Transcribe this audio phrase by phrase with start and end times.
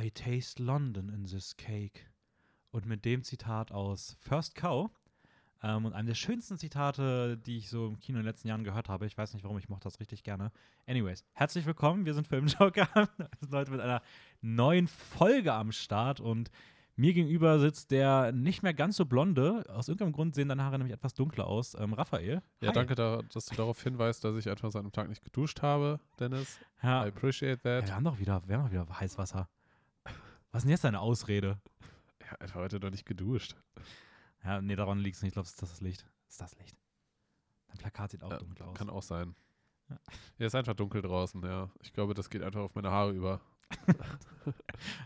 [0.00, 2.06] I taste London in this cake.
[2.70, 4.90] Und mit dem Zitat aus First Cow
[5.62, 8.64] ähm, und einem der schönsten Zitate, die ich so im Kino in den letzten Jahren
[8.64, 9.04] gehört habe.
[9.04, 10.52] Ich weiß nicht warum, ich mochte das richtig gerne.
[10.86, 12.06] Anyways, herzlich willkommen.
[12.06, 12.88] Wir sind Filmjoker.
[12.94, 14.00] Wir sind heute mit einer
[14.40, 16.50] neuen Folge am Start und
[16.96, 20.78] mir gegenüber sitzt der nicht mehr ganz so blonde, aus irgendeinem Grund sehen deine Haare
[20.78, 22.42] nämlich etwas dunkler aus, ähm, Raphael.
[22.60, 22.74] Ja, Hi.
[22.74, 26.00] danke, da, dass du darauf hinweist, dass ich einfach seit einem Tag nicht geduscht habe,
[26.18, 26.58] Dennis.
[26.82, 27.88] Ja, I appreciate ja, that.
[27.88, 29.48] wir haben doch wieder, wir haben doch wieder Heißwasser.
[30.52, 31.60] Was ist denn jetzt deine Ausrede?
[32.20, 33.54] Ja, einfach heute noch nicht geduscht.
[34.44, 35.30] Ja, nee, daran liegt es nicht.
[35.30, 36.06] Ich glaube, es ist das Licht.
[36.26, 36.76] Es ist das Licht.
[37.68, 38.76] Dein Plakat sieht auch Ja, dunkel aus.
[38.76, 39.34] Kann auch sein.
[39.88, 39.98] Ja.
[40.38, 41.70] Ja, ist einfach dunkel draußen, ja.
[41.82, 43.40] Ich glaube, das geht einfach auf meine Haare über.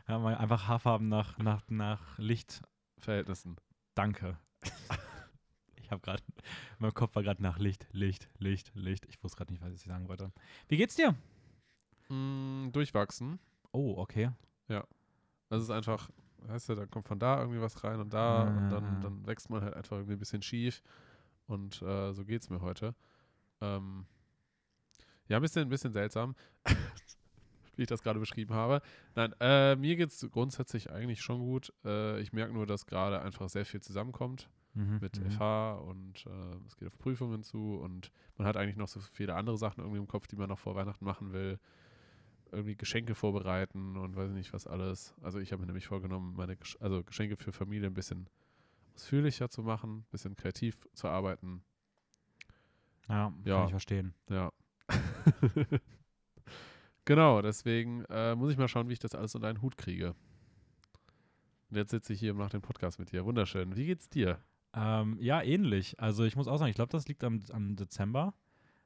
[0.06, 2.62] Ja, mal einfach Haarfarben nach, nach, nach Licht.
[2.98, 3.56] Verhältnissen.
[3.94, 4.38] Danke.
[5.76, 6.22] ich habe gerade,
[6.78, 9.04] mein Kopf war gerade nach Licht, Licht, Licht, Licht.
[9.06, 10.32] Ich wusste gerade nicht, was ich sagen wollte.
[10.68, 11.16] Wie geht's dir?
[12.08, 13.40] Mm, durchwachsen.
[13.72, 14.30] Oh, okay.
[15.54, 16.10] Das ist einfach,
[16.46, 18.69] weißt du, da kommt von da irgendwie was rein und da und Ah.
[18.69, 20.83] dann, dann wächst man halt einfach irgendwie ein bisschen schief.
[21.47, 22.94] Und äh, so geht's mir heute.
[23.60, 24.06] Ähm,
[25.28, 26.34] ja, ein bisschen, ein bisschen seltsam,
[27.77, 28.82] wie ich das gerade beschrieben habe.
[29.14, 31.72] Nein, äh, mir geht's grundsätzlich eigentlich schon gut.
[31.84, 35.30] Äh, ich merke nur, dass gerade einfach sehr viel zusammenkommt Mhm, mit mhm.
[35.30, 39.34] FH und äh, es geht auf Prüfungen zu und man hat eigentlich noch so viele
[39.36, 41.60] andere Sachen irgendwie im Kopf, die man noch vor Weihnachten machen will.
[42.55, 45.14] Irgendwie Geschenke vorbereiten und weiß nicht was alles.
[45.22, 48.28] Also ich habe mir nämlich vorgenommen, meine Gesch also Geschenke für Familie ein bisschen
[48.94, 51.62] ausführlicher zu machen, ein bisschen kreativ zu arbeiten.
[53.08, 53.56] Ja, Ja.
[53.56, 54.14] kann ich verstehen.
[54.30, 54.50] Ja.
[57.05, 60.14] genau, deswegen äh, muss ich mal schauen, wie ich das alles unter einen Hut kriege.
[61.70, 63.25] Und jetzt sitze ich hier und mache den Podcast mit dir.
[63.25, 63.77] Wunderschön.
[63.77, 64.38] Wie geht's dir?
[64.75, 65.98] Ähm, ja, ähnlich.
[66.00, 68.34] Also ich muss auch sagen, ich glaube, das liegt am, am Dezember.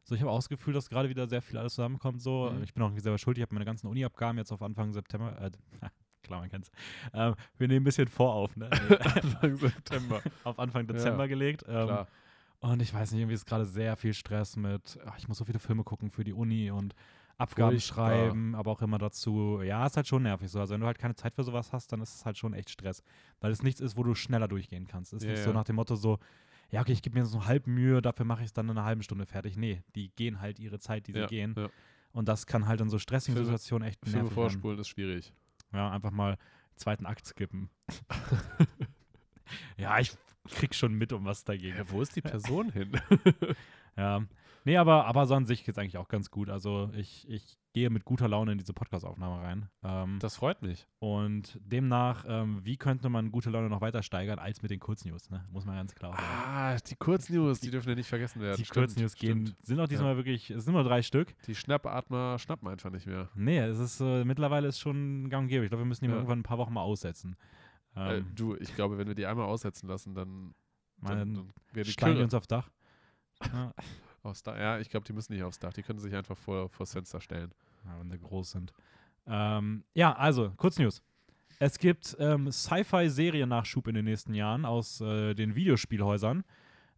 [0.08, 2.22] So, ich habe auch das Gefühl, dass gerade wieder sehr viel alles zusammenkommt.
[2.22, 2.62] So, Mhm.
[2.62, 3.36] ich bin auch irgendwie selber schuld.
[3.36, 5.38] Ich habe meine ganzen Uni-Abgaben jetzt auf Anfang September.
[5.38, 5.50] Äh,
[6.22, 6.70] klar, man kennt's.
[7.12, 8.70] Ähm, wir nehmen ein bisschen vorauf, ne?
[9.04, 10.22] Anfang September.
[10.44, 11.64] auf Anfang Dezember Ja, gelegt.
[11.68, 12.08] Ähm, Klar.
[12.60, 15.44] und ich weiß nicht, irgendwie ist gerade sehr viel Stress mit, ach, ich muss so
[15.44, 16.94] viele Filme gucken für die Uni und
[17.36, 18.06] Abgaben Furchtbar.
[18.06, 19.60] schreiben, aber auch immer dazu.
[19.62, 20.58] Ja, ist halt schon nervig so.
[20.58, 22.70] Also wenn du halt keine Zeit für sowas hast, dann ist es halt schon echt
[22.70, 23.02] Stress.
[23.40, 25.12] Weil es nichts ist, wo du schneller durchgehen kannst.
[25.12, 26.18] Es ist Ja, nicht so nach dem Motto so,
[26.70, 28.72] ja, okay, ich gebe mir so eine halbe Mühe, dafür mache ich es dann in
[28.72, 29.56] einer halben Stunde fertig.
[29.56, 31.54] Nee, die gehen halt ihre Zeit, die sie Ja, gehen.
[31.56, 31.68] ja.
[32.12, 34.50] Und das kann halt in so stressigen Filme- Situationen echt Filme nervig werden.
[34.50, 35.32] vorspulen ist schwierig.
[35.72, 36.36] Ja, einfach mal
[36.76, 37.68] zweiten Akt skippen.
[39.76, 40.12] ja, ich
[40.50, 42.92] krieg schon mit, um was dagegen Ja, wo ist die Person hin?
[43.96, 44.22] Ja.
[44.64, 46.50] Nee, aber, aber so an sich geht es eigentlich auch ganz gut.
[46.50, 49.68] Also ich, ich gehe mit guter Laune in diese Podcast-Aufnahme rein.
[49.82, 50.86] Ähm, Das freut mich.
[50.98, 55.30] und demnach, ähm, wie könnte man gute Laune noch weiter steigern als mit den Kurznews,
[55.30, 55.44] ne?
[55.50, 56.24] Muss man ganz klar sagen.
[56.26, 58.56] Ah, die Kurznews, die dürfen ja nicht vergessen werden.
[58.56, 59.64] die Stimmt, Kurznews gehen, stimmt.
[59.64, 61.34] sind auch diesmal wirklich, es sind nur drei Stück.
[61.46, 63.28] Die Schnappatmer schnappen einfach nicht mehr.
[63.34, 65.64] Nee, es ist äh, mittlerweile ist schon gang und gäbe.
[65.64, 66.16] Ich glaube, wir müssen die Ja.
[66.16, 67.36] irgendwann ein paar Wochen mal aussetzen.
[67.96, 70.54] äh, Ähm, du, ich glaube, wenn wir die einmal aussetzen lassen, dann,
[70.98, 72.68] mal dann, dann wäre die die uns aufs Dach.
[73.52, 73.72] Ja.
[74.22, 74.56] Aufs Dach.
[74.56, 75.72] Ja, ich glaube, die müssen nicht aufs Dach.
[75.72, 77.52] Die können sich einfach vor, vors Fenster stellen.
[77.84, 78.72] Ja, wenn sie groß sind.
[79.26, 81.02] Ähm, ja, also, Kurznews.
[81.60, 86.44] Es gibt ähm, Sci-Fi-Seriennachschub in den nächsten Jahren aus äh, den Videospielhäusern.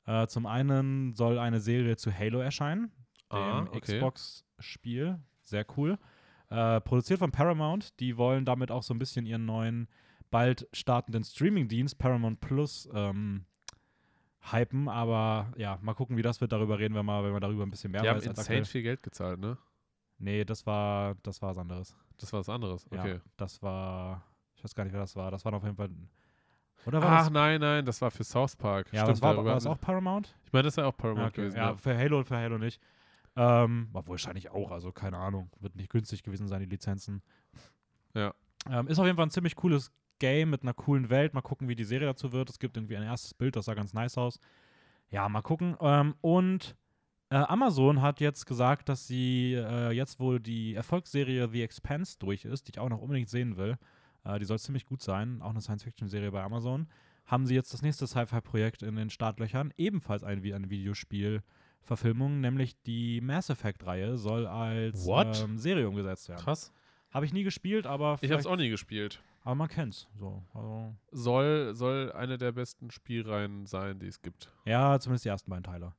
[0.06, 2.90] Äh, zum einen soll eine Serie zu Halo erscheinen,
[3.32, 3.80] dem Ah, okay.
[3.80, 5.18] Xbox-Spiel.
[5.42, 5.98] Sehr cool.
[6.50, 7.98] Äh, produziert von Paramount.
[8.00, 9.88] Die wollen damit auch so ein bisschen ihren neuen,
[10.30, 13.46] bald startenden Streaming-Dienst Paramount Plus ähm,
[14.40, 14.88] hypen.
[14.88, 16.52] Aber ja, mal gucken, wie das wird.
[16.52, 18.28] Darüber reden wir mal, wenn wir darüber ein bisschen mehr die haben weiß.
[18.28, 18.64] als insane aktuell.
[18.64, 19.56] viel Geld gezahlt, ne?
[20.18, 21.96] Nee, das war, das war was anderes.
[22.18, 22.86] Das war was anderes.
[22.92, 23.20] Ja, Okay.
[23.36, 24.22] das war,
[24.54, 25.30] ich weiß gar nicht, wer das war.
[25.30, 25.88] Das war auf jeden Fall.
[26.86, 27.30] Oder war Ach das?
[27.30, 28.92] nein, nein, das war für South Park.
[28.92, 30.34] Ja, aber das war, war das auch Paramount?
[30.46, 31.40] Ich meine, das war auch Ja, Paramount okay.
[31.42, 31.56] gewesen.
[31.56, 31.76] ja, Ja.
[31.76, 32.80] für Halo und für Halo nicht.
[33.36, 35.50] Ähm, aber wahrscheinlich auch, also keine Ahnung.
[35.60, 37.22] Wird nicht günstig gewesen sein, die Lizenzen.
[38.14, 38.34] Ja.
[38.70, 39.90] Ähm, ist auf jeden Fall ein ziemlich cooles
[40.20, 41.34] Game mit einer coolen Welt.
[41.34, 42.48] Mal gucken, wie die Serie dazu wird.
[42.48, 44.38] Es gibt irgendwie ein erstes Bild, das sah ganz nice aus.
[45.10, 45.76] Ja, mal gucken.
[45.80, 46.76] Ähm, und
[47.30, 52.44] äh, Amazon hat jetzt gesagt, dass sie äh, jetzt wohl die Erfolgsserie The Expanse durch
[52.44, 53.76] ist, die ich auch noch unbedingt sehen will.
[54.24, 56.88] Äh, die soll ziemlich gut sein, auch eine Science-Fiction-Serie bei Amazon.
[57.26, 62.80] Haben sie jetzt das nächste Sci-Fi-Projekt in den Startlöchern, ebenfalls ein, wie eine Videospiel-Verfilmung, nämlich
[62.82, 66.42] die Mass Effect-Reihe soll als ähm, Serie umgesetzt werden.
[66.42, 66.72] Krass.
[67.10, 69.20] Habe ich nie gespielt, aber Ich habe es auch nie gespielt.
[69.42, 70.08] Aber man kennt's.
[70.18, 74.52] So, also, Soll, soll eine der besten Spielreihen sein, die es gibt.
[74.64, 75.94] ja, zumindest die ersten beiden Teile.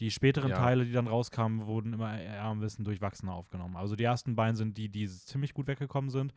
[0.00, 0.56] Die späteren Ja.
[0.56, 3.76] Teile, die dann rauskamen, wurden immer eher ein bisschen durchwachsener aufgenommen.
[3.76, 6.32] Also die ersten beiden sind die, die ziemlich gut weggekommen sind.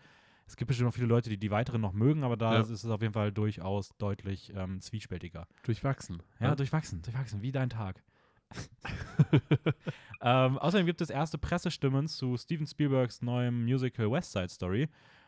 [0.45, 2.59] Es gibt bestimmt noch viele Leute, die die weiteren noch mögen, aber da Ja.
[2.59, 5.47] ist es auf jeden Fall durchaus deutlich ähm, zwiespältiger.
[5.63, 6.21] Durchwachsen.
[6.39, 8.03] Ja, durchwachsen, durchwachsen, wie dein Tag.
[10.21, 14.87] ähm, außerdem gibt es erste Pressestimmen zu Steven Spielbergs neuem Musical West Side Story.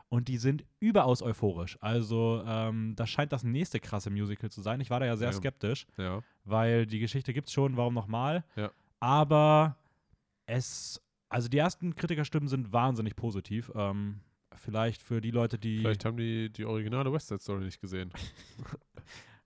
[0.09, 1.77] Und die sind überaus euphorisch.
[1.81, 4.79] Also, ähm, das scheint das nächste krasse Musical zu sein.
[4.81, 5.33] Ich war da ja sehr Ja.
[5.33, 6.21] skeptisch, Ja.
[6.45, 8.43] weil die Geschichte gibt's schon, warum nochmal?
[8.55, 8.71] Ja.
[8.99, 9.77] Aber
[10.45, 13.71] es, also die ersten Kritikerstimmen sind wahnsinnig positiv.
[13.75, 14.21] Ähm,
[14.55, 15.79] vielleicht für die Leute, die.
[15.79, 18.11] Vielleicht haben die die originale West Side Story nicht gesehen.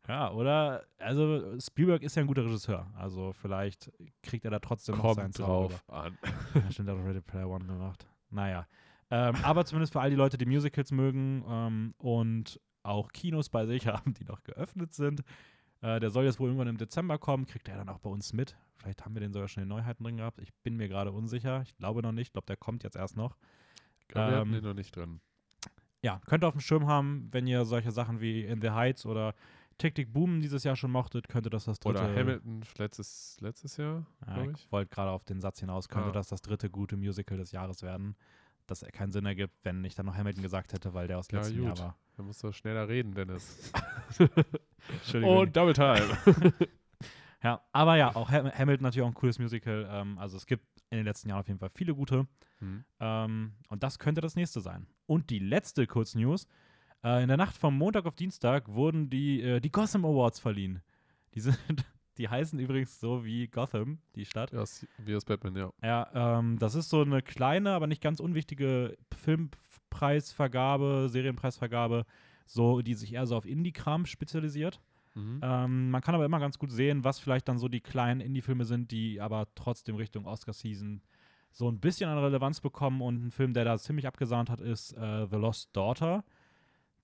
[0.08, 0.84] Ja, oder?
[0.98, 2.88] Also, Spielberg ist ja ein guter Regisseur.
[2.98, 3.92] Also, vielleicht
[4.24, 6.18] kriegt er da trotzdem noch seinen Kommt Zauber drauf an.
[6.56, 8.08] Ja, stimmt, er hat auch Ready Player One gemacht.
[8.32, 8.68] Naja.
[9.12, 13.66] Ähm, aber zumindest für all die Leute, die Musicals mögen ähm, und auch Kinos bei
[13.66, 15.22] sich haben, die noch geöffnet sind.
[15.82, 17.46] Äh, der soll jetzt wohl irgendwann im Dezember kommen.
[17.46, 18.56] Kriegt er dann auch bei uns mit.
[18.78, 20.40] Vielleicht haben wir den sogar schon in Neuheiten drin gehabt.
[20.40, 21.62] Ich bin mir gerade unsicher.
[21.64, 22.28] Ich glaube noch nicht.
[22.28, 23.36] Ich glaube, der kommt jetzt erst noch.
[24.08, 25.20] Wir hatten Ähm, den noch nicht drin.
[26.02, 29.06] ja, könnt ihr auf dem Schirm haben, wenn ihr solche Sachen wie In the Heights
[29.06, 29.34] oder
[29.78, 32.00] Tick Tick Boom dieses Jahr schon mochtet, könnte das das dritte.
[32.04, 36.14] Oder Hamilton letztes, letztes Jahr, Ja, ich wollte gerade auf den Satz hinaus, könnte Ah.
[36.14, 38.16] das das dritte gute Musical des Jahres werden.
[38.72, 41.40] Das keinen Sinn ergibt, wenn ich dann noch Hamilton gesagt hätte, weil der aus Ja,
[41.40, 41.80] letztem Jahr gut.
[41.80, 41.98] war.
[42.18, 43.72] Da musst du schneller reden, Dennis.
[44.90, 45.38] Entschuldigung.
[45.38, 46.18] Und Double Time.
[47.44, 49.88] ja, aber ja, auch Ham Hamilton natürlich auch ein cooles Musical.
[49.90, 52.28] Ähm, also es gibt in den letzten Jahren auf jeden Fall viele gute.
[52.60, 52.84] hm.
[53.00, 54.88] Ähm, und das könnte das nächste sein.
[55.06, 56.48] Und die letzte Kurznews.
[57.04, 60.82] Äh, in der Nacht vom Montag auf Dienstag wurden die, äh, die Gotham Awards verliehen.
[61.34, 61.58] Die, sind,
[62.18, 64.52] die heißen übrigens so wie Gotham, die Stadt.
[64.52, 64.64] Ja,
[65.00, 65.72] wie aus Batman, ja.
[65.82, 72.06] Ja, ähm, das ist so eine kleine, aber nicht ganz unwichtige Filmpreisvergabe, Serienpreisvergabe,
[72.46, 74.82] so, die sich eher so auf Indie-Kram spezialisiert.
[75.16, 75.40] Mhm.
[75.42, 78.66] Ähm, man kann aber immer ganz gut sehen, was vielleicht dann so die kleinen Indie-Filme
[78.66, 81.02] sind, die aber trotzdem Richtung Oscar-Season
[81.52, 83.02] so ein bisschen an Relevanz bekommen.
[83.02, 86.24] Und ein Film, der da ziemlich abgesahnt hat, ist äh, The Lost Daughter.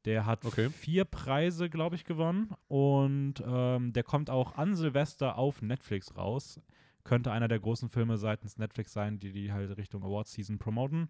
[0.07, 0.69] Der hat Okay.
[0.69, 2.51] vier Preise, glaube ich, gewonnen.
[2.69, 6.61] Und ähm, der kommt auch an Silvester auf Netflix raus.
[7.03, 11.09] Könnte einer der großen Filme seitens Netflix sein, die die halt Richtung Award-Season promoten.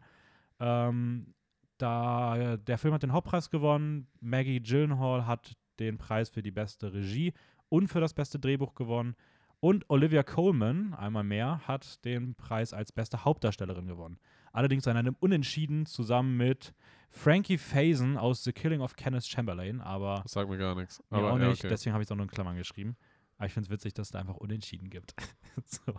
[0.60, 1.36] Ähm,
[1.78, 4.08] da, der Film hat den Hauptpreis gewonnen.
[4.20, 7.34] Maggie Gyllenhaal hat den Preis für die beste Regie
[7.70, 9.16] und für das beste Drehbuch gewonnen.
[9.60, 14.18] Und Olivia Colman, einmal mehr, hat den Preis als beste Hauptdarstellerin gewonnen.
[14.58, 16.74] Allerdings an einem Unentschieden zusammen mit
[17.12, 21.00] Frankie Faison aus The Killing of Kenneth Chamberlain, aber Das sagt mir gar nichts.
[21.12, 21.68] mir Aber auch ja, nicht, okay.
[21.70, 22.98] deswegen habe ich es auch nur in Klammern geschrieben.
[23.38, 25.14] Aber ich finde es witzig, dass es da einfach Unentschieden gibt.
[25.64, 25.94] so.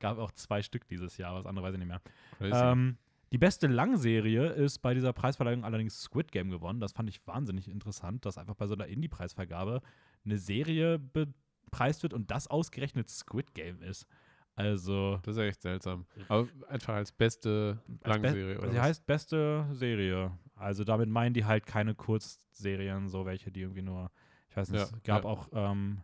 [0.00, 2.00] Gab auch zwei Stück dieses Jahr, was andere weiß ich nicht mehr.
[2.40, 2.96] Ähm,
[3.32, 6.80] die beste Langserie ist bei dieser Preisverleihung allerdings Squid Game gewonnen.
[6.80, 9.82] Das fand ich wahnsinnig interessant, dass einfach bei so einer Indie-Preisvergabe
[10.24, 14.06] eine Serie bepreist wird und das ausgerechnet Squid Game ist.
[14.56, 16.06] Also, das ist ja echt seltsam.
[16.28, 18.70] Aber einfach als beste als be- Langserie, oder?
[18.70, 18.82] Sie was?
[18.84, 20.30] heißt beste Serie.
[20.54, 24.10] Also damit meinen die halt keine Kurzserien, so welche, die irgendwie nur,
[24.48, 25.30] ich weiß nicht, Ja, es gab ja.
[25.30, 26.02] auch, ähm,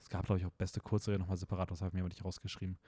[0.00, 2.24] es gab glaube ich auch beste Kurzserie nochmal separat, das habe ich mir aber nicht
[2.24, 2.78] rausgeschrieben.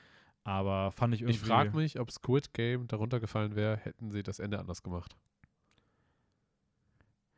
[0.45, 1.35] Aber fand ich irgendwie.
[1.35, 5.17] Ich frage mich, ob Squid Game darunter gefallen wäre, hätten sie das Ende anders gemacht.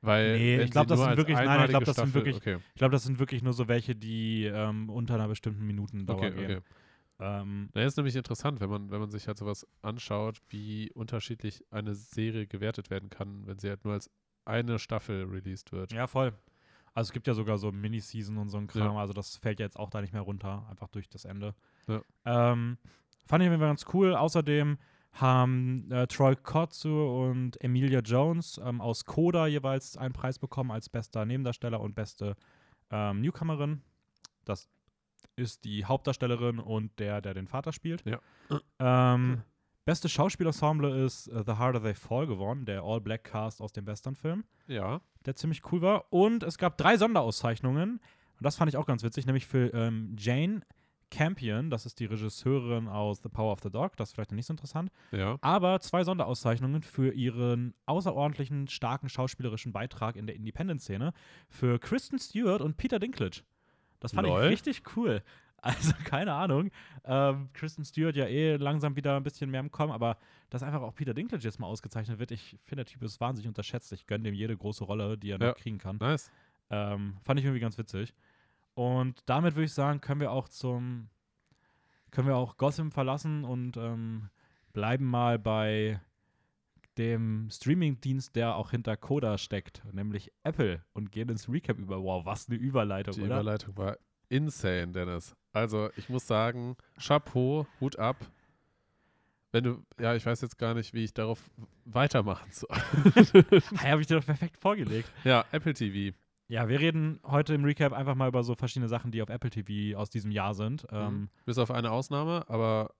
[0.03, 2.27] Weil, Nee, ich glaub, sie das sind wirklich- nein, ich einmalige glaub, das sind Staffel-
[2.27, 5.65] wirklich- Okay, Ich glaube, das sind wirklich nur so welche, die ähm, unter einer bestimmten
[5.67, 6.61] Minutendauer okay, gehen.
[7.23, 11.65] Ähm, Na, ist nämlich interessant, wenn man, wenn man sich halt sowas anschaut, wie unterschiedlich
[11.71, 14.11] eine Serie gewertet werden kann, wenn sie halt nur als
[14.45, 15.93] eine Staffel released wird.
[15.93, 16.33] ja, voll.
[16.95, 19.67] Also es gibt ja sogar so Mini-Season und so ein Kram, also das fällt ja
[19.67, 21.55] jetzt auch da nicht mehr runter, einfach durch das Ende.
[21.87, 22.03] Ja.
[22.27, 22.77] Ähm,
[23.25, 24.15] fand ich Fall ganz cool.
[24.15, 24.77] Außerdem
[25.13, 30.89] haben äh, Troy Kotsu und Emilia Jones ähm, aus Coda jeweils einen Preis bekommen als
[30.89, 32.37] bester Nebendarsteller und beste
[32.91, 33.82] ähm, Newcomerin.
[34.44, 34.69] Das
[35.43, 38.03] ist die Hauptdarstellerin und der, der den Vater spielt.
[38.06, 38.20] Ja.
[38.79, 39.43] Ähm,
[39.84, 45.01] beste Schauspielensemble ist äh, The Harder They Fall gewonnen, der All-Black-Cast aus dem Western-Film Ja,
[45.27, 46.13] der ziemlich cool war.
[46.13, 47.94] Und es gab drei Sonderauszeichnungen.
[47.99, 50.63] Und das fand ich auch ganz witzig, nämlich für ähm, Jane
[51.13, 54.46] Campion, das ist die Regisseurin aus The Power of the Dog, das ist vielleicht nicht
[54.46, 55.37] so interessant, ja.
[55.43, 61.13] aber zwei Sonderauszeichnungen für ihren außerordentlichen, starken schauspielerischen Beitrag in der Independent-Szene
[61.51, 63.43] für Kristen Stewart und Peter Dinklage.
[64.03, 64.44] Das fand Lol.
[64.44, 65.23] ich richtig cool.
[65.65, 66.73] Also, keine Ahnung.
[67.05, 70.17] Ähm, Kristen Stewart ja eh langsam wieder ein bisschen mehr im Kommen, aber
[70.51, 73.47] dass einfach auch Peter Dinklage jetzt mal ausgezeichnet wird, ich finde, der Typ ist wahnsinnig
[73.47, 73.93] unterschätzt.
[73.93, 75.51] Ich gönne dem jede große Rolle, die er Ja.
[75.51, 75.99] noch kriegen kann.
[75.99, 76.32] Nice.
[76.69, 78.13] Ähm, fand ich irgendwie ganz witzig.
[78.75, 81.09] Und damit würde ich sagen, können wir auch zum,
[82.11, 84.31] können wir auch Gotham verlassen und ähm,
[84.73, 86.01] bleiben mal bei
[86.99, 92.03] dem Streamingdienst, der auch hinter Coda steckt, nämlich Apple und gehen ins Recap über.
[92.03, 93.37] Wow, was eine Überleitung, Die oder?
[93.41, 93.96] Überleitung war
[94.29, 95.34] insane, Dennis.
[95.53, 98.17] Also, ich muss sagen, Chapeau, Hut ab.
[99.53, 101.51] Wenn du, ja, ich weiß jetzt gar nicht, wie ich darauf
[101.84, 102.69] weitermachen soll.
[103.79, 105.11] Hey, habe ich dir doch perfekt vorgelegt.
[105.25, 106.17] ja, Apple TV.
[106.49, 109.51] Ja, wir reden heute im Recap einfach mal über so verschiedene Sachen, die auf Apple
[109.51, 110.87] TV aus diesem Jahr sind.
[110.91, 111.29] Ähm, Mhm.
[111.44, 112.94] Bis auf eine Ausnahme, aber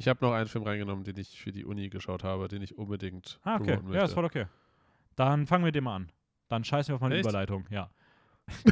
[0.00, 2.78] ich habe noch einen Film reingenommen, den ich für die Uni geschaut habe, den ich
[2.78, 3.76] unbedingt ah, okay.
[3.76, 4.14] promoten Ja, ist möchte.
[4.14, 4.46] voll okay.
[5.14, 6.10] Dann fangen wir den mal an.
[6.48, 7.24] Dann scheißen wir auf meine Echt?
[7.24, 7.90] Überleitung, ja.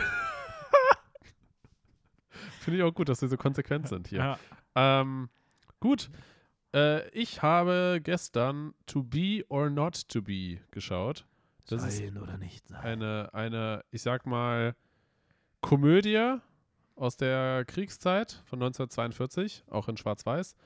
[2.60, 4.20] Finde ich auch gut, dass wir so konsequent sind hier.
[4.20, 4.38] ja.
[4.74, 5.28] Ähm,
[5.80, 6.08] gut.
[6.74, 11.26] Äh, ich habe gestern To Be or Not To Be geschaut.
[11.66, 12.80] Das ist oder nicht sein.
[12.80, 14.74] eine, eine, ich sag mal,
[15.60, 16.38] Komödie
[16.96, 20.56] aus der Kriegszeit von 1942, auch in Schwarz-Weiß,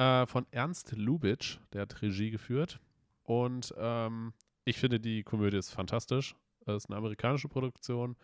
[0.00, 2.80] äh, von Ernst Lubitsch, der hat Regie geführt.
[3.22, 4.32] Und ähm,
[4.64, 6.34] ich finde, die Komödie ist fantastisch.
[6.64, 8.16] Es ist eine amerikanische Produktion.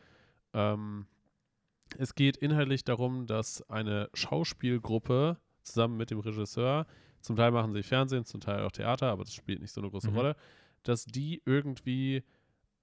[0.55, 1.07] Ähm,
[1.99, 6.87] es geht inhaltlich darum, dass eine Schauspielgruppe zusammen mit dem Regisseur,
[7.21, 9.91] zum Teil machen sie Fernsehen, zum Teil auch Theater, aber das spielt nicht so eine
[9.91, 10.17] große Mhm.
[10.17, 10.37] Rolle,
[10.83, 12.23] dass die irgendwie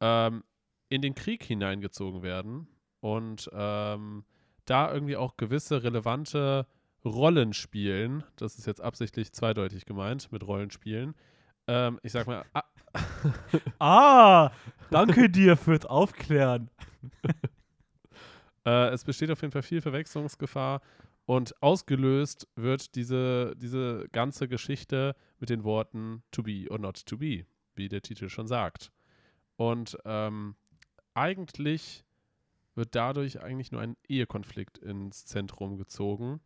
[0.01, 0.43] ähm,
[0.89, 2.67] in den Krieg hineingezogen werden
[2.99, 4.23] und ähm,
[4.65, 6.67] da irgendwie auch gewisse relevante
[7.05, 8.23] Rollen spielen.
[8.35, 11.15] Das ist jetzt absichtlich zweideutig gemeint mit Rollenspielen.
[11.67, 12.63] Ähm, ich sag mal, ah,
[13.79, 14.51] Ah,
[14.91, 16.69] danke dir fürs Aufklären.
[18.65, 20.79] Äh, es besteht auf jeden Fall viel Verwechslungsgefahr
[21.25, 27.17] und ausgelöst wird diese, diese ganze Geschichte mit den Worten to be or not to
[27.17, 27.45] be,
[27.75, 28.89] wie der Titel schon sagt.
[29.57, 30.55] Und ähm,
[31.13, 32.05] eigentlich
[32.75, 36.39] wird dadurch eigentlich nur ein Ehekonflikt ins Zentrum gezogen.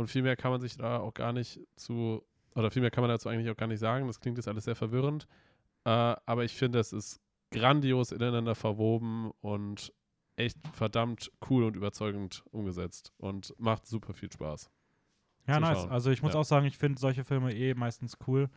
[0.00, 3.02] Und viel mehr kann man sich da auch gar nicht zu, oder viel mehr kann
[3.02, 4.06] man dazu eigentlich auch gar nicht sagen.
[4.06, 5.26] Das klingt jetzt alles sehr verwirrend.
[5.84, 9.92] Äh, aber ich finde, es ist grandios ineinander verwoben und
[10.36, 14.70] echt verdammt cool und überzeugend umgesetzt und macht super viel Spaß.
[15.46, 15.78] Ja, nice.
[15.80, 15.90] schauen.
[15.90, 16.40] Also ich muss Ja.
[16.40, 18.48] auch sagen, ich finde solche Filme eh meistens cool.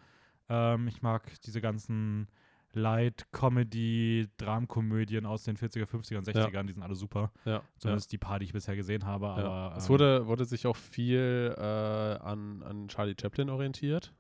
[0.48, 2.30] Ähm, ich mag diese ganzen
[2.74, 7.32] Light-Comedy, Dramkomödien aus den 40er, 50er und 60ern, die sind alle super.
[7.46, 9.26] Ja, Zumindest die paar, die ich bisher gesehen habe.
[9.26, 9.32] ja.
[9.36, 14.14] Aber, es ähm, wurde, wurde sich auch viel äh, an, an Charlie Chaplin orientiert.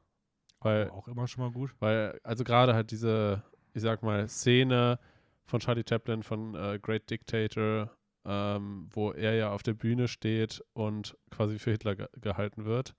[0.61, 1.75] Weil, auch immer schon mal gut.
[1.79, 3.43] weil also gerade halt diese,
[3.73, 4.97] ich sag mal, Szene
[5.45, 7.91] von Charlie Chaplin von äh, Great Dictator,
[8.23, 12.95] ähm, wo er ja auf der Bühne steht und quasi für Hitler ge gehalten wird.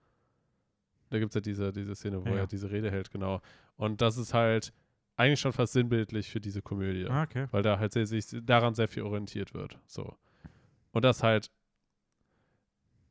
[1.08, 2.40] Da gibt es ja diese, diese Szene, wo Ja, ja.
[2.40, 3.40] er diese Rede hält, genau.
[3.76, 4.72] Und das ist halt
[5.16, 7.06] eigentlich schon fast sinnbildlich für diese Komödie.
[7.06, 7.46] Ah, okay.
[7.50, 9.78] weil da halt sehr, sich daran sehr viel orientiert wird.
[9.86, 10.16] So.
[10.92, 11.50] Und das halt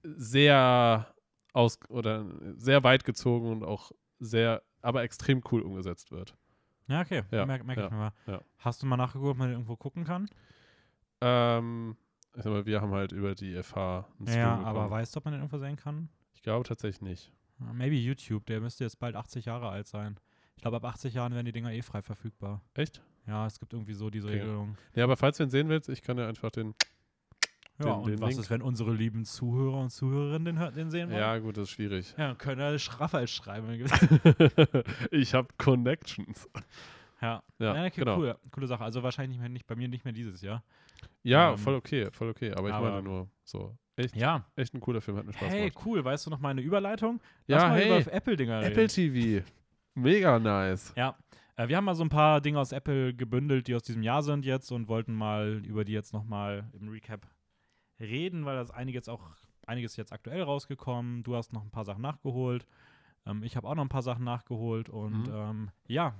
[0.03, 1.13] sehr
[1.53, 2.25] aus oder
[2.57, 6.35] sehr weit gezogen und auch sehr, aber extrem cool umgesetzt wird.
[6.87, 7.23] Ja, okay.
[7.31, 8.13] Ja, Merke merk ja, ich mir mal.
[8.27, 8.41] ja.
[8.57, 10.29] Hast du mal nachgeguckt, ob man den irgendwo gucken kann?
[11.21, 11.95] Ähm,
[12.35, 14.77] ich sag mal, wir haben halt über die FH einen Stream ja, bekommen.
[14.77, 16.09] aber weißt du, ob man den irgendwo sehen kann?
[16.33, 17.31] Ich glaube tatsächlich nicht.
[17.59, 20.19] Maybe YouTube, der müsste jetzt bald 80 Jahre alt sein.
[20.55, 22.61] Ich glaube, ab 80 Jahren werden die Dinger eh frei verfügbar.
[22.73, 23.01] Echt?
[23.27, 24.39] Ja, es gibt irgendwie so diese Okay.
[24.41, 24.77] Regelung.
[24.95, 26.73] Ja, aber falls du ihn sehen willst, ich kann ja einfach den.
[27.79, 28.39] Ja, Den- und den was Link.
[28.41, 31.19] ist, wenn unsere lieben Zuhörer und Zuhörerinnen den, den sehen wollen?
[31.19, 32.13] Ja, gut, das ist schwierig.
[32.17, 33.67] Ja, dann können wir Straffe schreiben.
[35.11, 36.47] ich habe Connections.
[37.21, 37.41] ja.
[37.59, 38.17] Ja, Ja, okay, genau.
[38.19, 38.35] cool.
[38.51, 38.83] Coole Sache.
[38.83, 40.63] Also wahrscheinlich nicht, mehr, nicht bei mir nicht mehr dieses Jahr.
[41.23, 42.51] Ja, Ähm, voll okay, voll okay.
[42.53, 43.75] Aber ich aber- meine nur so.
[43.95, 44.45] Echt, Ja.
[44.55, 45.85] echt ein cooler Film, hat mir Spaß Hey, gemacht.
[45.85, 46.03] cool.
[46.03, 47.21] Weißt du noch meine Überleitung?
[47.47, 48.01] Ja, Lass mal hey.
[48.01, 48.71] über Apple-Dinger reden.
[48.71, 49.45] Apple TV.
[49.95, 50.93] Mega nice.
[50.95, 51.15] Ja,
[51.55, 54.23] äh, wir haben mal so ein paar Dinge aus Apple gebündelt, die aus diesem Jahr
[54.23, 57.27] sind jetzt und wollten mal über die jetzt nochmal im Recap
[57.99, 59.21] reden, weil das einige jetzt auch,
[59.67, 61.23] einiges jetzt aktuell rausgekommen.
[61.23, 62.65] Du hast noch ein paar Sachen nachgeholt.
[63.25, 65.33] Ähm, ich habe auch noch ein paar Sachen nachgeholt und Mhm.
[65.33, 66.15] ähm, ja.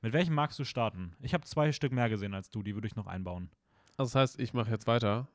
[0.00, 1.14] Mit welchem magst du starten?
[1.20, 3.50] Ich habe zwei Stück mehr gesehen als du, die würde ich noch einbauen.
[3.96, 5.28] Also das heißt, ich mache jetzt weiter.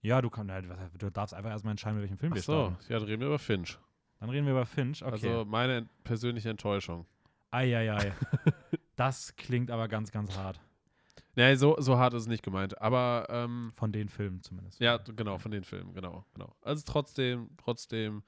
[0.00, 0.54] Ja, du, kannst,
[0.98, 2.76] du darfst einfach erstmal entscheiden, mit welchem Film Ach wir so, starten.
[2.92, 3.78] ja, dann reden wir über Finch.
[4.20, 5.02] Dann reden wir über Finch.
[5.02, 5.12] Okay.
[5.12, 7.06] Also meine ent- persönliche Enttäuschung.
[7.50, 8.12] Eieiei.
[8.96, 10.60] das klingt aber ganz, ganz hart.
[11.36, 12.80] Nee, so, so hart ist es nicht gemeint.
[12.80, 14.80] Aber ähm, Von den Filmen zumindest.
[14.80, 16.54] ja, genau, von den Filmen, genau, genau.
[16.62, 18.22] Also trotzdem, trotzdem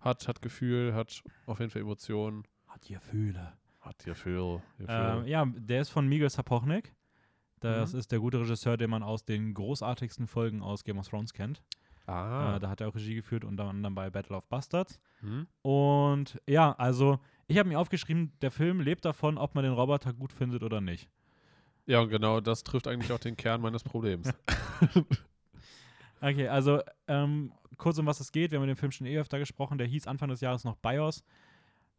[0.00, 3.54] hat, hat Gefühl, hat auf jeden Fall Emotionen, Hat Gefühle.
[3.80, 4.62] hat Gefühl.
[4.78, 4.86] Gefühl.
[5.22, 6.94] Ähm, ja, der ist von Miguel Sapochnik.
[7.60, 7.98] Das Mhm.
[7.98, 11.60] ist der gute Regisseur, den man aus den großartigsten Folgen aus Game of Thrones kennt.
[12.06, 12.56] Ah.
[12.56, 15.00] Äh, da hat er auch Regie geführt, unter anderem bei Battle of Bastards.
[15.20, 15.46] hm?
[15.62, 20.12] Und ja, also ich habe mir aufgeschrieben, der Film lebt davon, ob man den Roboter
[20.12, 21.08] gut findet oder nicht.
[21.86, 24.32] Ja, und genau das trifft eigentlich auch den Kern meines Problems.
[26.24, 28.50] Okay, also ähm, kurz um was es geht.
[28.50, 29.76] Wir haben über den Film schon eh öfter gesprochen.
[29.76, 31.22] Der hieß Anfang des Jahres noch BIOS.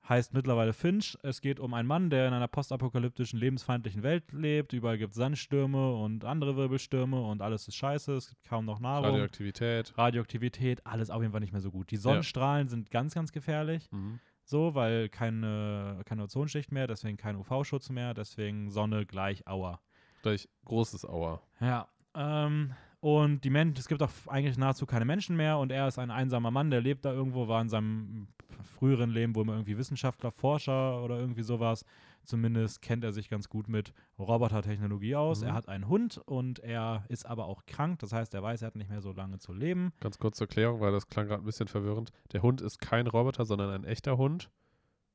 [0.07, 1.17] Heißt mittlerweile Finch.
[1.24, 4.71] Es geht um einen Mann, der in einer postapokalyptischen, lebensfeindlichen Welt lebt.
[4.74, 8.13] Überall gibt es Sandstürme und andere Wirbelstürme und alles ist scheiße.
[8.13, 9.05] Es gibt kaum noch Nahrung.
[9.05, 9.97] Radioaktivität.
[9.97, 11.89] Radioaktivität, alles auf jeden Fall nicht mehr so gut.
[11.89, 13.89] Die Sonnenstrahlen sind ganz, ganz gefährlich.
[13.91, 14.19] Mhm.
[14.43, 19.81] So, weil keine, keine Ozonschicht mehr, deswegen kein UV-Schutz mehr, deswegen Sonne gleich Aua.
[20.21, 21.41] Gleich großes Auer.
[21.59, 21.88] Ja.
[22.13, 25.97] Ähm, und die Menschen, es gibt auch eigentlich nahezu keine Menschen mehr und er ist
[25.97, 28.27] ein einsamer Mann, der lebt da irgendwo, war in seinem
[28.63, 31.85] früheren Leben wohl mal irgendwie Wissenschaftler, Forscher oder irgendwie sowas.
[32.24, 35.41] Zumindest kennt er sich ganz gut mit Robotertechnologie aus.
[35.41, 35.47] Mhm.
[35.47, 38.00] Er hat einen Hund und er ist aber auch krank.
[38.00, 39.93] Das heißt, er weiß, er hat nicht mehr so lange zu leben.
[40.00, 42.12] Ganz kurz zur Klärung, weil das klang gerade ein bisschen verwirrend.
[42.31, 44.50] Der Hund ist kein Roboter, sondern ein echter Hund.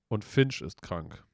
[0.08, 1.24] Und Finch ist krank.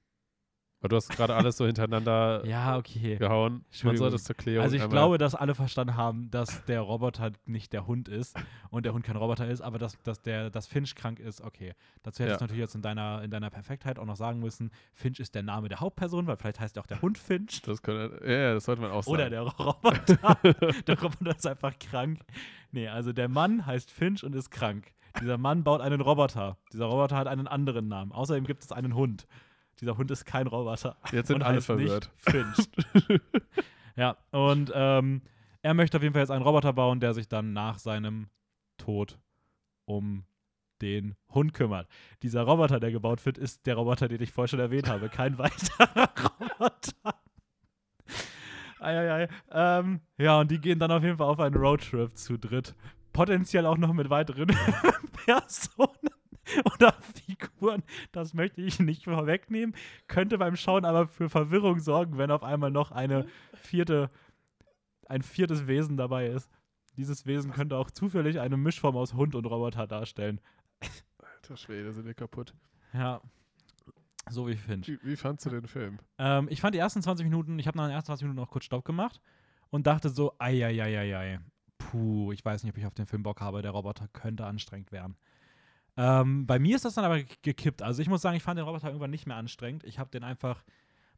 [0.87, 3.17] Weil du hast gerade alles so hintereinander Ja, okay.
[3.17, 3.53] gehauen.
[3.55, 3.97] Man Entschuldigung.
[4.05, 7.33] soll das zur Klärung Also ich einmal- glaube, dass alle verstanden haben, dass der Roboter
[7.45, 8.39] nicht der Hund ist
[8.71, 11.75] und der Hund kein Roboter ist, aber dass, dass der dass Finch krank ist, okay.
[12.05, 12.39] Dazu hättest Ja.
[12.39, 15.43] du natürlich jetzt in deiner, in deiner Perfektheit auch noch sagen müssen, Finch ist der
[15.43, 17.63] Name der Hauptperson, weil vielleicht heißt ja auch der Hund Finch.
[17.63, 19.15] Das könnte, ja, das sollte man auch sagen.
[19.15, 20.39] Oder der Roboter.
[20.87, 22.21] der Roboter ist einfach krank.
[22.73, 24.93] Nee, also der Mann heißt Finch und ist krank.
[25.21, 26.59] Dieser Mann baut einen Roboter.
[26.73, 28.13] Dieser Roboter hat einen anderen Namen.
[28.13, 29.27] Außerdem gibt es einen Hund.
[29.81, 30.97] Dieser Hund ist kein Roboter.
[31.13, 32.11] Jetzt sind alle verwirrt.
[32.17, 32.69] Finch.
[33.97, 35.23] ja, und ähm,
[35.63, 38.29] er möchte auf jeden Fall jetzt einen Roboter bauen, der sich dann nach seinem
[38.79, 39.19] Tod
[39.85, 40.25] um
[40.83, 41.89] den Hund kümmert.
[42.23, 45.09] Dieser Roboter, der gebaut wird, ist der Roboter, den ich vorher schon erwähnt habe.
[45.09, 47.21] Kein weiterer Roboter.
[48.79, 49.29] Eieiei.
[49.51, 52.75] Ähm, ja, und die gehen dann auf jeden Fall auf einen Roadtrip zu dritt.
[53.13, 54.49] Potenziell auch noch mit weiteren
[55.25, 56.16] Personen
[56.75, 56.95] oder
[57.27, 57.83] Figuren.
[58.13, 59.75] Das möchte ich nicht vorwegnehmen.
[60.07, 64.11] Könnte beim Schauen aber für Verwirrung sorgen, wenn auf einmal noch eine vierte,
[65.09, 66.51] ein viertes Wesen dabei ist.
[66.97, 70.41] Dieses Wesen könnte auch zufällig eine Mischform aus Hund und Roboter darstellen.
[71.19, 72.55] Alter Schwede, sind wir kaputt.
[72.93, 73.21] Ja.
[74.29, 74.89] So wie Finch.
[74.89, 75.99] Wie, wie fandst du den Film?
[76.19, 78.51] Ähm, ich fand die ersten 20 Minuten, ich habe nach den ersten 20 Minuten noch
[78.51, 79.21] kurz Stopp gemacht
[79.71, 81.39] und dachte so, ei,
[81.79, 84.91] puh, ich weiß nicht, ob ich auf den Film Bock habe, der Roboter könnte anstrengend
[84.91, 85.17] werden.
[85.97, 87.83] Ähm, bei mir ist das dann aber ge- gekippt.
[87.83, 89.85] Also ich muss sagen, ich fand den Roboter irgendwann nicht mehr anstrengend.
[89.85, 90.63] Ich habe den einfach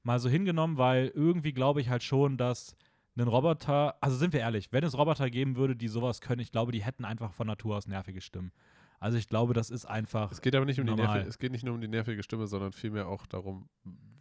[0.02, 2.76] mal so hingenommen, weil irgendwie glaube ich halt schon, dass
[3.16, 6.52] ein Roboter, also sind wir ehrlich, wenn es Roboter geben würde, die sowas können, ich
[6.52, 8.52] glaube, die hätten einfach von Natur aus nervige Stimmen.
[9.00, 10.30] Also ich glaube, das ist einfach.
[10.30, 11.06] Es geht aber nicht um die Normal.
[11.14, 13.68] nervige, es geht nicht nur um die nervige Stimme, sondern vielmehr auch darum,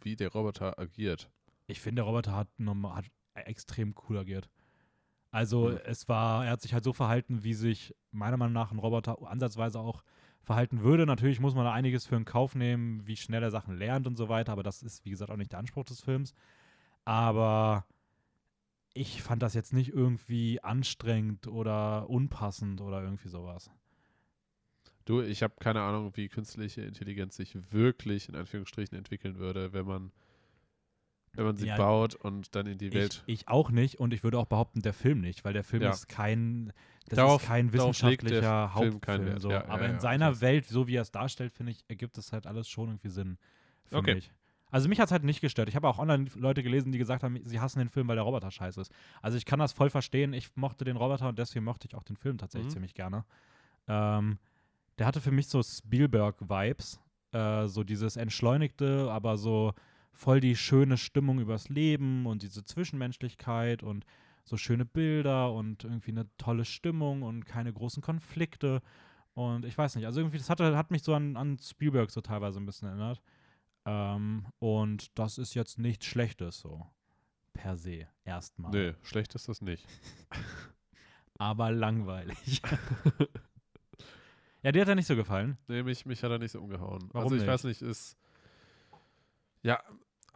[0.02, 1.30] wie der Roboter agiert.
[1.68, 4.48] Ich finde, der Roboter hat, hat extrem cool agiert.
[5.30, 5.78] Also Mhm.
[5.84, 9.18] es war, er hat sich halt so verhalten, wie sich meiner Meinung nach ein Roboter
[9.28, 10.02] ansatzweise auch
[10.48, 11.04] verhalten würde.
[11.04, 14.16] Natürlich muss man da einiges für in Kauf nehmen, wie schnell er Sachen lernt und
[14.16, 16.34] so weiter, aber das ist, wie gesagt, auch nicht der Anspruch des Films.
[17.04, 17.84] Aber
[18.94, 23.70] ich fand das jetzt nicht irgendwie anstrengend oder unpassend oder irgendwie sowas.
[25.04, 29.86] Du, ich habe keine Ahnung, wie künstliche Intelligenz sich wirklich in Anführungsstrichen entwickeln würde, wenn
[29.86, 30.12] man,
[31.38, 33.22] wenn man sie Ja, baut und dann in die Ich, Welt.
[33.26, 35.90] ich auch nicht und ich würde auch behaupten, der Film nicht, weil der Film Ja.
[35.90, 36.72] ist kein,
[37.08, 39.38] das Darauf- ist kein wissenschaftlicher Film Hauptfilm.
[39.40, 39.50] So.
[39.50, 40.40] Ja, Aber in seiner.
[40.40, 43.38] Welt, so wie er es darstellt, finde ich, ergibt es halt alles schon irgendwie Sinn
[43.86, 44.14] für Okay.
[44.16, 44.30] mich.
[44.70, 45.68] Also mich hat es halt nicht gestört.
[45.70, 48.24] Ich habe auch online Leute gelesen, die gesagt haben, sie hassen den Film, weil der
[48.24, 48.92] Roboter scheiße ist.
[49.22, 50.34] Also ich kann das voll verstehen.
[50.34, 52.72] Ich mochte den Roboter und deswegen mochte ich auch den Film tatsächlich Mhm.
[52.74, 53.24] ziemlich gerne.
[53.86, 54.38] Ähm,
[54.98, 57.00] der hatte für mich so Spielberg-Vibes.
[57.32, 59.74] Äh, so dieses Entschleunigte, aber so
[60.18, 64.04] voll die schöne Stimmung übers Leben und diese Zwischenmenschlichkeit und
[64.42, 68.82] so schöne Bilder und irgendwie eine tolle Stimmung und keine großen Konflikte.
[69.34, 72.20] Und ich weiß nicht, also irgendwie, das hatte, hat mich so an, an Spielberg so
[72.20, 73.22] teilweise ein bisschen erinnert.
[73.84, 76.84] Ähm, und das ist jetzt nichts Schlechtes so.
[77.52, 78.72] Per se, erstmal.
[78.72, 79.86] Nee, schlecht ist das nicht.
[81.38, 82.60] Aber langweilig.
[84.64, 85.58] ja, dir hat er nicht so gefallen.
[85.68, 87.08] Nee, mich, mich hat er nicht so umgehauen.
[87.12, 87.48] Warum also ich nicht?
[87.48, 88.16] weiß nicht, ist.
[89.62, 89.80] Ja,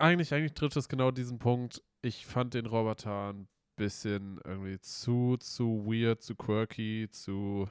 [0.02, 1.82] eigentlich, eigentlich trifft es genau diesen Punkt.
[2.02, 7.68] Ich fand den Roboter ein bisschen irgendwie zu, zu weird, zu quirky, zu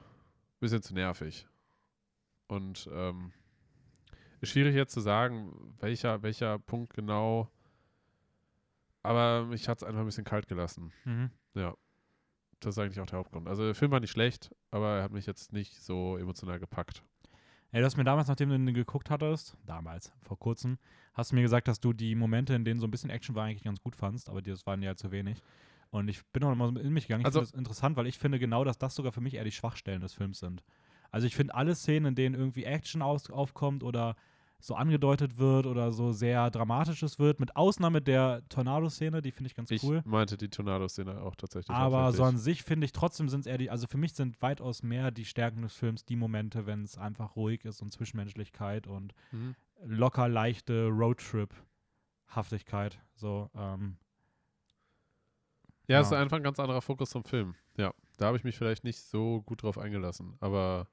[0.60, 1.46] bisschen zu nervig.
[2.48, 3.32] Und ähm,
[4.40, 7.50] ist schwierig jetzt zu sagen, welcher, welcher Punkt genau.
[9.02, 10.92] Aber mich hat es einfach ein bisschen kalt gelassen.
[11.04, 11.30] Mhm.
[11.54, 11.76] Ja.
[12.60, 13.48] Das ist eigentlich auch der Hauptgrund.
[13.48, 17.02] Also der Film war nicht schlecht, aber er hat mich jetzt nicht so emotional gepackt.
[17.74, 20.78] Ey, du hast mir damals, nachdem du den geguckt hattest, damals, vor kurzem,
[21.14, 23.44] hast du mir gesagt, dass du die Momente, in denen so ein bisschen Action war,
[23.46, 25.42] eigentlich ganz gut fandst, aber das waren ja zu wenig.
[25.90, 27.22] Und ich bin auch mal so in mich gegangen.
[27.22, 29.44] Ich Also- finde das interessant, weil ich finde genau, dass das sogar für mich eher
[29.44, 30.62] die Schwachstellen des Films sind.
[31.10, 34.16] Also ich finde alle Szenen, in denen irgendwie Action aus, aufkommt oder
[34.64, 39.56] so angedeutet wird oder so sehr Dramatisches wird, mit Ausnahme der Tornado-Szene, die finde ich
[39.56, 40.02] ganz Ich cool.
[40.04, 41.76] meinte die Tornado-Szene auch tatsächlich.
[41.76, 44.40] Aber so an sich finde ich trotzdem sind es eher die, also für mich sind
[44.40, 48.86] weitaus mehr die Stärken des Films die Momente, wenn es einfach ruhig ist und Zwischenmenschlichkeit
[48.86, 49.56] und Mhm.
[49.84, 53.00] locker leichte Roadtrip-Haftigkeit.
[53.14, 53.96] So, ähm,
[55.88, 56.20] Ja, es ist Ja.
[56.20, 57.56] einfach ein ganz anderer Fokus vom Film.
[57.76, 60.36] Ja, da habe ich mich vielleicht nicht so gut drauf eingelassen.
[60.38, 60.86] Aber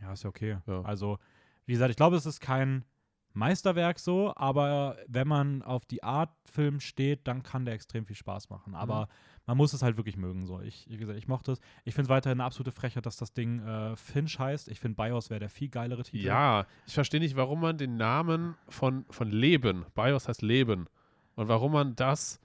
[0.00, 0.56] ja, ist ja okay.
[0.66, 0.80] Ja.
[0.82, 1.18] Also,
[1.66, 2.84] wie gesagt, ich glaube, es ist kein
[3.34, 8.16] Meisterwerk so, aber wenn man auf die Art Film steht, dann kann der extrem viel
[8.16, 8.74] Spaß machen.
[8.74, 9.08] Aber
[9.46, 10.46] man muss es halt wirklich mögen.
[10.46, 10.60] So.
[10.60, 11.60] Ich, wie gesagt, ich mochte es.
[11.84, 14.68] Ich finde es weiterhin eine absolute Frechheit, dass das Ding äh, Finch heißt.
[14.68, 16.26] Ich finde, BIOS wäre der viel geilere Titel.
[16.26, 20.86] Ja, ich verstehe nicht, warum man den Namen von, von Leben, BIOS heißt Leben,
[21.34, 22.40] und warum man das,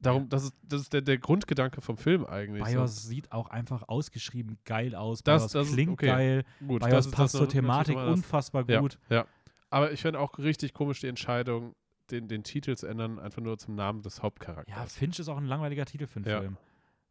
[0.00, 2.64] darum, das ist, das ist der, der Grundgedanke vom Film eigentlich.
[2.64, 5.22] BIOS sieht auch einfach ausgeschrieben geil aus.
[5.22, 6.06] Das- BIOS das klingt okay.
[6.06, 6.44] geil.
[6.60, 6.66] so.
[6.66, 8.98] Gut, BIOS das passt das zur Thematik unfassbar Ja, gut.
[9.08, 9.26] Ja.
[9.70, 11.74] Aber ich finde auch richtig komisch die Entscheidung,
[12.10, 14.94] den, den Titel zu ändern, einfach nur zum Namen des Ja, Hauptcharakters.
[14.94, 16.40] Finch ist auch ein langweiliger Titel für einen Ja.
[16.40, 16.56] Film.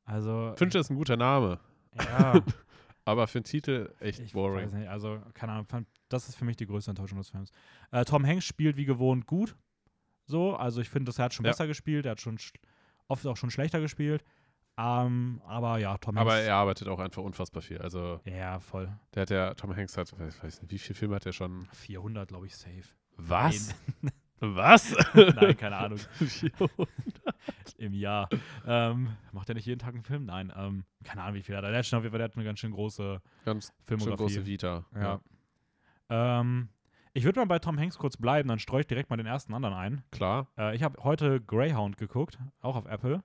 [0.06, 1.60] Also, Fincher ist ein guter Name,
[1.98, 2.34] ja,
[3.06, 4.66] aber für einen Titel echt ich boring.
[4.68, 4.90] weiß nicht.
[4.90, 5.68] Also, keine Ahnung,
[6.10, 7.52] das ist für mich die größte Enttäuschung des Films.
[7.92, 9.56] Äh, Tom Hanks spielt wie gewohnt gut.
[10.26, 11.52] So, also ich finde, er hat schon Ja.
[11.52, 12.54] besser gespielt, er hat schon sch-
[13.14, 14.24] oft auch schon schlechter gespielt.
[14.78, 16.32] Ähm, aber ja, Tom Hanks.
[16.32, 17.78] Aber er arbeitet auch einfach unfassbar viel.
[17.80, 18.92] Also, Ja, voll.
[19.14, 21.68] der hat ja, Tom Hanks hat, ich weiß nicht, wie viele Filme hat er schon?
[21.74, 22.84] 400, glaube ich, safe.
[23.18, 23.76] Was?
[24.40, 24.94] Was?
[25.14, 26.00] Nein, keine Ahnung.
[26.18, 26.90] 400?
[27.78, 28.28] Im Jahr.
[28.66, 30.26] Ähm, macht er nicht jeden Tag einen Film?
[30.26, 30.52] Nein.
[30.56, 31.66] Ähm, keine Ahnung, wie viel er hat.
[31.70, 34.18] Der hat, schon auf jeden Fall, der hat eine ganz schön große Ganz Filmografie.
[34.18, 34.86] große Vita.
[34.96, 35.22] Ja.
[36.10, 36.70] Ähm,
[37.14, 39.54] ich würde mal bei Tom Hanks kurz bleiben, dann streue ich direkt mal den ersten
[39.54, 40.04] anderen ein.
[40.12, 40.48] Klar.
[40.58, 43.24] Äh, ich habe heute Greyhound geguckt, auch auf Apple.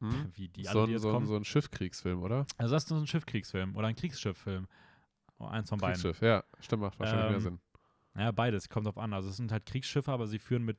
[0.00, 0.30] Hm?
[0.34, 1.26] Wie die so, alle, die ein, jetzt so, ein, kommen.
[1.26, 2.46] so ein Schiffkriegsfilm, oder?
[2.56, 4.66] Also das ist so ein Schiffkriegsfilm oder ein Kriegsschiffffilm.
[5.38, 5.94] Oh, eins von beiden.
[6.00, 6.42] Kriegsschiff, ja.
[6.60, 7.60] Stimmt, macht wahrscheinlich mehr Ähm, Sinn.
[8.16, 9.12] Ja, beides, kommt drauf an.
[9.12, 10.78] Also es sind halt Kriegsschiffe, aber sie führen mit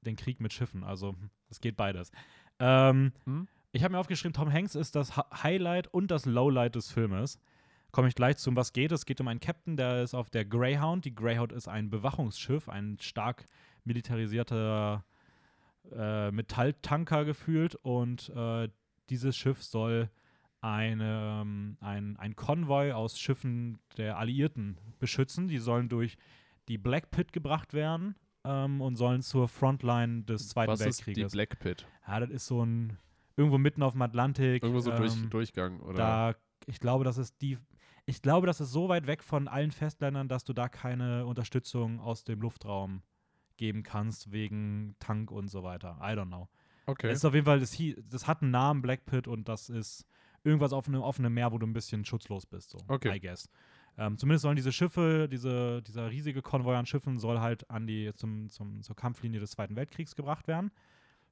[0.00, 0.84] den Krieg mit Schiffen.
[0.84, 2.10] Also hm, es geht beides.
[2.58, 3.48] Ähm, Hm?
[3.74, 7.38] Ich habe mir aufgeschrieben, Tom Hanks ist das Hi- Highlight und das Lowlight des Filmes.
[7.92, 8.90] Komme ich gleich zu, um was geht.
[8.90, 11.04] Es geht um einen Captain, der ist auf der Greyhound.
[11.04, 13.44] Die Greyhound ist ein Bewachungsschiff, ein stark
[13.84, 15.04] militarisierter
[15.94, 17.74] äh, Metalltanker gefühlt.
[17.76, 18.68] Und äh,
[19.10, 20.10] dieses Schiff soll
[20.62, 25.48] eine, ähm, ein, ein Konvoi aus Schiffen der Alliierten beschützen.
[25.48, 26.16] Die sollen durch
[26.68, 31.06] die Black Pit gebracht werden ähm, und sollen zur Frontline des Zweiten Was ist die
[31.08, 31.32] Weltkrieges.
[31.32, 31.86] Black Pit?
[32.06, 32.96] Ja, das ist so ein
[33.36, 34.62] irgendwo mitten auf dem Atlantik.
[34.62, 35.96] Irgendwo so durch, ähm, Durchgang, oder?
[35.96, 36.34] Da,
[36.66, 37.58] ich glaube, das ist die.
[38.04, 42.00] Ich glaube, das ist so weit weg von allen Festländern, dass du da keine Unterstützung
[42.00, 43.02] aus dem Luftraum
[43.56, 45.98] geben kannst, wegen Tank und so weiter.
[46.00, 46.48] I don't know.
[46.86, 47.08] okay.
[47.08, 47.76] Es ist auf jeden Fall, das,
[48.08, 50.04] das hat einen Namen, Black Pit, und das ist
[50.42, 53.14] irgendwas auf einem offenen Meer, wo du ein bisschen schutzlos bist, so, Okay.
[53.14, 53.48] I guess.
[53.98, 58.10] Ähm, zumindest sollen diese Schiffe, diese, dieser riesige Konvoi an Schiffen soll halt an die,
[58.14, 60.70] zum, zum, zur Kampflinie des Zweiten Weltkriegs gebracht werden.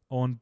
[0.09, 0.41] Und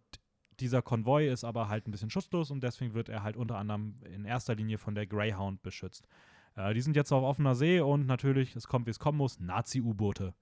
[0.60, 3.94] dieser Konvoi ist aber halt ein bisschen schutzlos und deswegen wird er halt unter anderem
[4.04, 6.08] in erster Linie von der Greyhound beschützt.
[6.56, 9.40] Äh, die sind jetzt auf offener See und natürlich, es kommt, wie es kommen muss,
[9.40, 10.34] Nazi-U-Boote.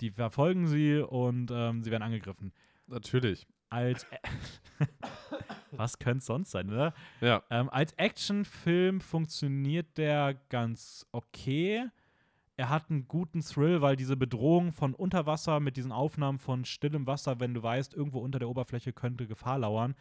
[0.00, 2.52] Die verfolgen sie und ähm, sie werden angegriffen.
[2.86, 3.46] Natürlich.
[3.68, 4.06] Als.
[5.70, 6.92] Was könnte es sonst sein, oder?
[7.20, 7.42] Ja.
[7.50, 11.88] Ähm, als Actionfilm funktioniert der ganz okay.
[12.56, 17.06] Er hat einen guten Thrill, weil diese Bedrohung von Unterwasser mit diesen Aufnahmen von stillem
[17.06, 19.94] Wasser, wenn du weißt, irgendwo unter der Oberfläche könnte Gefahr lauern.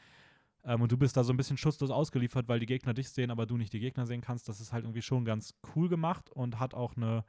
[0.63, 3.31] Ähm, und du bist da so ein bisschen schutzlos ausgeliefert, weil die Gegner dich sehen,
[3.31, 4.49] aber du nicht die Gegner sehen kannst.
[4.49, 7.23] Das ist halt irgendwie schon ganz cool gemacht und hat auch eine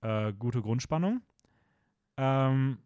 [0.00, 1.20] äh, gute Grundspannung.
[2.16, 2.78] Ähm,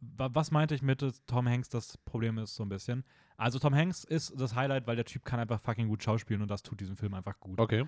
[0.00, 1.68] wa- was meinte ich mit äh, Tom Hanks?
[1.68, 3.04] Das Problem ist so ein bisschen.
[3.36, 6.50] Also Tom Hanks ist das Highlight, weil der Typ kann einfach fucking gut schauspielen und
[6.50, 7.58] das tut diesem Film einfach gut.
[7.58, 7.84] Okay.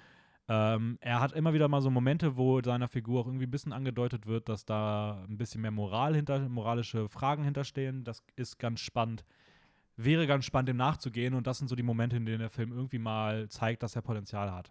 [0.48, 3.72] Ähm, er hat immer wieder mal so Momente, wo seiner Figur auch irgendwie ein bisschen
[3.72, 8.04] angedeutet wird, dass da ein bisschen mehr Moral hinter, moralische Fragen hinterstehen.
[8.04, 9.24] Das ist ganz spannend.
[9.96, 11.34] Wäre ganz spannend, dem nachzugehen.
[11.34, 14.02] Und das sind so die Momente, in denen der Film irgendwie mal zeigt, dass er
[14.02, 14.70] Potenzial hat.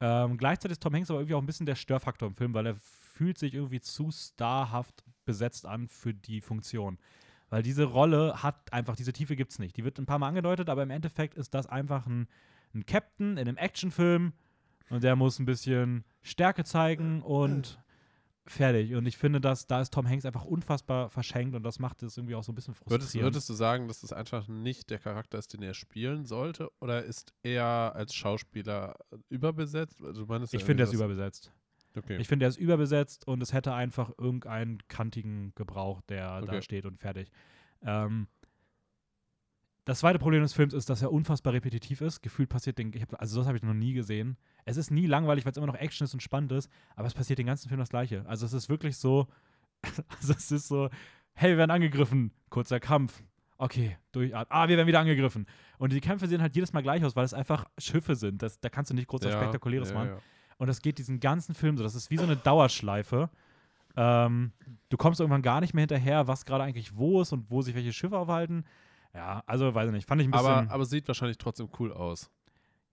[0.00, 2.66] Ähm, gleichzeitig ist Tom Hanks aber irgendwie auch ein bisschen der Störfaktor im Film, weil
[2.66, 6.98] er fühlt sich irgendwie zu starhaft besetzt an für die Funktion.
[7.48, 9.76] Weil diese Rolle hat einfach, diese Tiefe gibt es nicht.
[9.76, 12.28] Die wird ein paar Mal angedeutet, aber im Endeffekt ist das einfach ein,
[12.74, 14.32] ein Captain in einem Actionfilm
[14.90, 17.80] und der muss ein bisschen Stärke zeigen und
[18.46, 18.94] fertig.
[18.94, 22.16] Und ich finde, dass da ist Tom Hanks einfach unfassbar verschenkt und das macht es
[22.16, 23.34] irgendwie auch so ein bisschen Würdest, frustrierend.
[23.34, 26.70] würdest du sagen, dass das einfach nicht der Charakter ist, den er spielen sollte?
[26.80, 28.96] Oder ist er als Schauspieler
[29.28, 30.02] überbesetzt?
[30.02, 31.52] Also, ich finde, er ist überbesetzt.
[31.96, 32.18] Okay.
[32.20, 36.62] Ich finde, er ist überbesetzt und es hätte einfach irgendeinen kantigen gebraucht, der da Okay.
[36.62, 37.30] steht und fertig.
[37.82, 38.26] Ähm,
[39.84, 42.22] das zweite Problem des Films ist, dass er unfassbar repetitiv ist.
[42.22, 44.36] Gefühlt passiert den, ich hab, also das habe ich noch nie gesehen.
[44.64, 47.14] Es ist nie langweilig, weil es immer noch Action ist und spannend ist, aber es
[47.14, 48.24] passiert den ganzen Film das Gleiche.
[48.26, 49.26] Also es ist wirklich so,
[50.20, 50.90] also es ist so,
[51.34, 53.22] hey, wir werden angegriffen, kurzer Kampf.
[53.58, 55.46] Okay, durch, ah, wir werden wieder angegriffen.
[55.78, 58.42] Und die Kämpfe sehen halt jedes Mal gleich aus, weil es einfach Schiffe sind.
[58.42, 60.08] Das, da kannst du nicht groß was Ja, Spektakuläres ja, machen.
[60.10, 60.18] ja.
[60.56, 61.82] Und das geht diesen ganzen Film so.
[61.82, 63.28] Das ist wie so eine Dauerschleife.
[63.96, 64.52] Ähm,
[64.88, 67.74] du kommst irgendwann gar nicht mehr hinterher, was gerade eigentlich wo ist und wo sich
[67.74, 68.64] welche Schiffe aufhalten.
[69.14, 70.08] Ja, also weiß ich nicht.
[70.08, 70.46] Fand ich ein bisschen.
[70.46, 72.30] Aber, aber sieht wahrscheinlich trotzdem cool aus.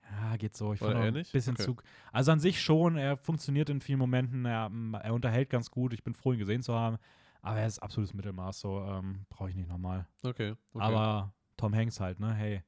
[0.10, 0.74] Ja, geht so.
[0.74, 1.64] Ich fand ein bisschen Okay.
[1.64, 1.76] zu.
[2.12, 5.94] Also an sich schon, er funktioniert in vielen Momenten, er, er unterhält ganz gut.
[5.94, 6.98] Ich bin froh, ihn gesehen zu haben.
[7.42, 10.08] Aber er ist absolutes Mittelmaß, so ähm, brauche ich nicht nochmal.
[10.24, 10.56] Okay.
[10.74, 10.86] okay.
[10.86, 12.34] Aber Tom Hanks halt, ne?
[12.34, 12.64] Hey,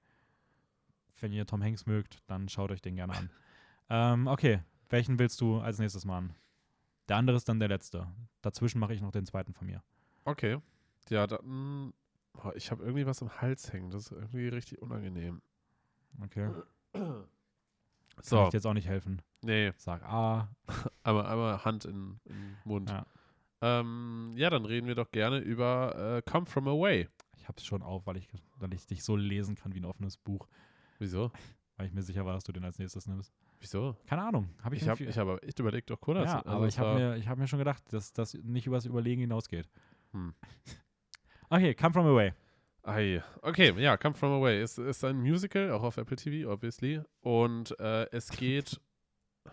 [1.19, 3.29] wenn ihr Tom Hanks mögt, dann schaut euch den gerne an.
[3.89, 6.35] ähm, okay, welchen willst du als nächstes machen?
[7.07, 8.07] Der andere ist dann der letzte.
[8.41, 9.83] Dazwischen mache ich noch den zweiten von mir.
[10.25, 10.59] Okay.
[11.09, 11.93] Ja, dann.
[12.43, 13.89] Oh, ich habe irgendwie was im Hals hängen.
[13.91, 15.41] Das ist irgendwie richtig unangenehm.
[16.23, 16.49] Okay.
[16.93, 17.25] Kann
[18.21, 18.43] So.
[18.43, 19.21] ich dir jetzt auch nicht helfen.
[19.41, 20.49] Nee, Sag A.
[21.03, 22.89] aber einmal Hand in, in Mund.
[22.89, 23.05] Ja.
[23.61, 27.07] Ähm, ja, dann reden wir doch gerne über äh, Come From Away.
[27.37, 30.17] Ich hab's schon auf, weil ich, weil ich dich so lesen kann wie ein offenes
[30.17, 30.47] Buch.
[30.97, 31.31] Wieso?
[31.77, 33.33] Weil ich mir sicher war, dass du den als nächstes nimmst.
[33.59, 33.95] Wieso?
[34.05, 34.49] Keine Ahnung.
[34.63, 36.17] Hab ich Ich habe hab aber echt überlegt, doch cool.
[36.17, 39.21] ja, aber ich habe mir, ich hab mir schon gedacht, dass das nicht übers Überlegen
[39.21, 39.69] hinausgeht.
[40.11, 40.33] Hm.
[41.51, 42.33] Okay, Come From Away.
[43.41, 47.01] Okay, ja, Come From Away ist, ist ein Musical, auch auf Apple TV, obviously.
[47.21, 48.79] Und äh, es geht.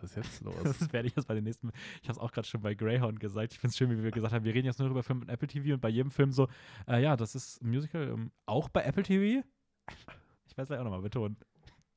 [0.00, 0.56] Was ist jetzt los?
[0.64, 1.70] Das werde ich jetzt bei den nächsten.
[2.02, 3.52] Ich habe es auch gerade schon bei Greyhound gesagt.
[3.52, 5.28] Ich finde es schön, wie wir gesagt haben, wir reden jetzt nur über Filme mit
[5.28, 6.48] Apple TV und bei jedem Film so,
[6.88, 9.46] äh, ja, das ist ein Musical, ähm, auch bei Apple TV.
[9.88, 11.36] Ich werde es gleich auch nochmal betonen.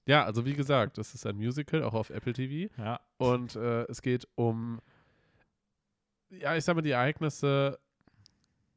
[0.06, 2.74] Ja, also wie gesagt, das ist ein Musical, auch auf Apple TV.
[2.78, 3.00] Ja.
[3.18, 4.82] Und äh, es geht um,
[6.30, 7.80] ja, ich sag mal, die Ereignisse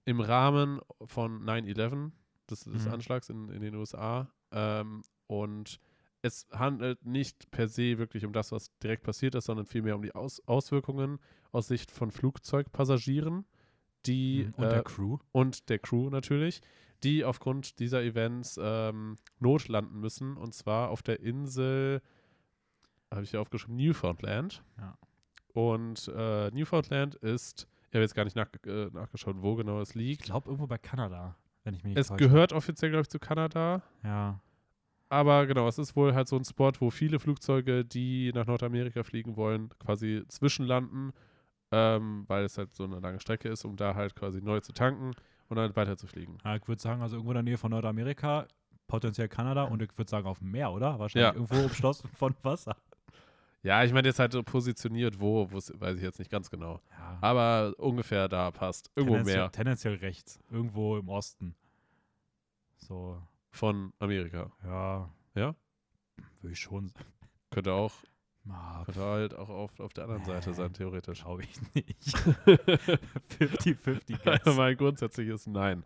[0.05, 2.11] im Rahmen von 9-11,
[2.51, 2.93] des, des Mhm.
[2.93, 4.31] Anschlags in, in den USA.
[4.51, 5.79] Ähm, und
[6.23, 10.03] es handelt nicht per se wirklich um das, was direkt passiert ist, sondern vielmehr um
[10.03, 11.19] die Aus Auswirkungen
[11.51, 13.45] aus Sicht von Flugzeugpassagieren,
[14.07, 15.19] die und äh, der Crew.
[15.33, 16.61] und der Crew natürlich,
[17.03, 20.37] die aufgrund dieser Events ähm, notlanden müssen.
[20.37, 22.01] Und zwar auf der Insel,
[23.11, 24.63] habe ich hier aufgeschrieben, Newfoundland.
[24.79, 24.97] Ja.
[25.53, 29.91] Und äh, Newfoundland ist, ich habe jetzt gar nicht nach, äh, nachgeschaut, wo genau es
[29.91, 30.23] Ich liegt.
[30.23, 33.83] glaube irgendwo bei Kanada, wenn ich mich Es gehört offiziell, glaube ich, zu Kanada.
[34.03, 34.41] Ja.
[35.11, 39.03] Aber genau, es ist wohl halt so ein Spot, wo viele Flugzeuge, die nach Nordamerika
[39.03, 41.13] fliegen wollen, quasi zwischenlanden,
[41.71, 44.73] ähm, weil es halt so eine lange Strecke ist, um da halt quasi neu zu
[44.73, 45.11] tanken
[45.51, 46.39] und dann weiter zu fliegen.
[46.45, 48.47] ja ich würde sagen, also irgendwo in der Nähe von Nordamerika,
[48.87, 50.99] potenziell Kanada und ich würde sagen auf dem Meer, oder?
[50.99, 51.35] Wahrscheinlich Ja.
[51.35, 52.75] irgendwo umschlossen von Wasser.
[53.63, 56.81] Ja, ich meine jetzt halt so positioniert, wo, weiß ich jetzt nicht ganz genau.
[56.91, 57.19] Ja.
[57.21, 58.91] Aber ungefähr da passt.
[58.97, 60.41] Irgendwo tendenziell, mehr Tendenziell rechts.
[60.51, 61.55] Irgendwo im Osten.
[62.79, 64.51] So, von Amerika.
[64.65, 65.09] ja.
[65.35, 65.55] Ja?
[66.41, 67.07] Würde ich schon sagen.
[67.51, 67.93] Könnte auch,
[68.49, 71.23] Ah, könnte halt auch auf, auf der anderen Seite sein, theoretisch.
[71.23, 72.17] Glaube ich nicht.
[73.39, 75.85] 50-50 Also mein grundsätzliches Nein.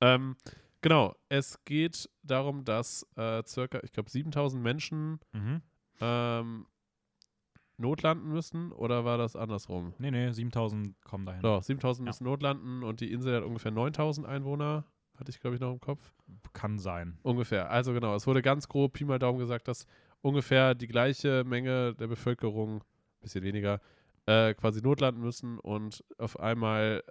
[0.00, 0.36] Ähm,
[0.80, 5.62] genau, es geht darum, dass äh, circa, ich glaube, 7000 Menschen mhm.
[6.00, 6.66] ähm,
[7.78, 9.92] notlanden müssen oder war das andersrum?
[9.98, 11.42] Nee, nee, 7000 kommen dahin.
[11.42, 12.10] Doch, 7000 Ja.
[12.10, 14.84] müssen notlanden und die Insel hat ungefähr 9000 Einwohner,
[15.18, 16.12] hatte ich glaube ich noch im Kopf.
[16.52, 17.18] Kann sein.
[17.22, 17.70] Ungefähr.
[17.70, 19.86] Also genau, es wurde ganz grob Pi mal Daumen gesagt, dass
[20.22, 22.82] ungefähr die gleiche Menge der Bevölkerung,
[23.20, 23.80] bisschen weniger,
[24.26, 27.02] äh, quasi notlanden müssen und auf einmal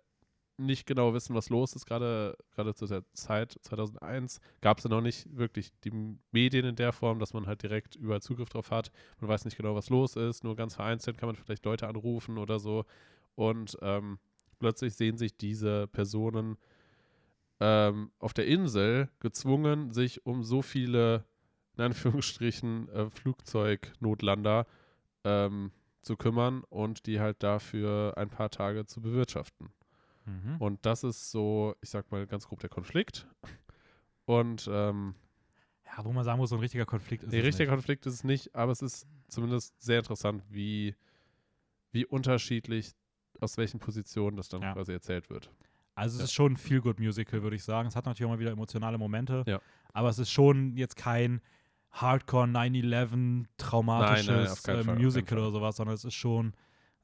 [0.58, 1.86] nicht genau wissen, was los ist.
[1.86, 6.76] Gerade gerade zu der Zeit 2001 gab es ja noch nicht wirklich die Medien in
[6.76, 8.92] der Form, dass man halt direkt überall Zugriff drauf hat.
[9.20, 10.44] Man weiß nicht genau, was los ist.
[10.44, 12.86] Nur ganz vereinzelt kann man vielleicht Leute anrufen oder so.
[13.36, 14.20] Und ähm,
[14.60, 16.58] plötzlich sehen sich diese Personen
[17.60, 21.26] ähm, auf der Insel gezwungen, sich um so viele,
[21.78, 24.66] in Anführungsstrichen, äh, Flugzeugnotlander
[25.24, 29.70] ähm, zu kümmern und die halt dafür ein paar Tage zu bewirtschaften.
[30.26, 30.58] Mhm.
[30.60, 33.28] Und das ist so, ich sag mal ganz grob der Konflikt.
[34.26, 35.16] Und ähm,
[35.86, 37.76] Ja, wo man sagen muss, so ein richtiger Konflikt ist nee, es richtiger nicht.
[37.78, 40.96] Konflikt ist es nicht, aber es ist zumindest sehr interessant, wie,
[41.92, 42.94] wie unterschiedlich,
[43.40, 44.74] aus welchen Positionen das dann Ja.
[44.74, 45.52] quasi erzählt wird.
[45.94, 46.24] Also es Ja.
[46.26, 47.88] ist schon ein Feel-Good-Musical, würde ich sagen.
[47.88, 49.44] Es hat natürlich auch mal wieder emotionale Momente.
[49.46, 49.62] Ja.
[49.94, 51.40] Aber es ist schon jetzt kein
[51.92, 56.54] Hardcore 9-11 traumatisches Nein, nein, äh, Musical oder sowas, sondern es ist schon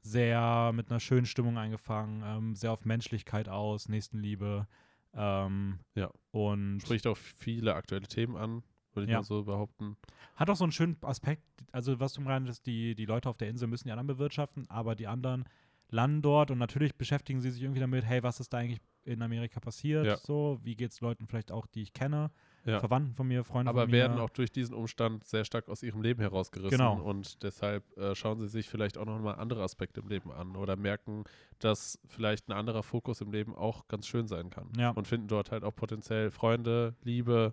[0.02, 4.66] sehr mit einer schönen Stimmung eingefangen, ähm, sehr auf Menschlichkeit aus, Nächstenliebe.
[5.14, 6.10] Ähm, Ja.
[6.30, 8.62] Und Spricht auch viele aktuelle Themen an,
[8.94, 9.18] würde ich Ja.
[9.18, 9.96] mal so behaupten.
[10.36, 13.48] hat auch so einen schönen Aspekt, also was du meinst, die, die Leute auf der
[13.48, 15.44] Insel müssen die anderen bewirtschaften, aber die anderen
[15.88, 19.20] landen dort und natürlich beschäftigen sie sich irgendwie damit, hey, was ist da eigentlich in
[19.22, 20.06] Amerika passiert?
[20.06, 20.16] Ja.
[20.16, 22.30] So, wie geht es Leuten vielleicht auch, die ich kenne,
[22.64, 22.78] Ja.
[22.78, 23.96] Verwandten von mir, Freunden aber von mir.
[23.96, 27.00] werden auch durch diesen Umstand sehr stark aus ihrem Leben herausgerissen Genau.
[27.02, 30.76] und deshalb äh, schauen sie sich vielleicht auch nochmal andere Aspekte im Leben an oder
[30.76, 31.24] merken,
[31.58, 34.90] dass vielleicht ein anderer Fokus im Leben auch ganz schön sein kann Ja.
[34.90, 37.52] und finden dort halt auch potenziell Freunde, Liebe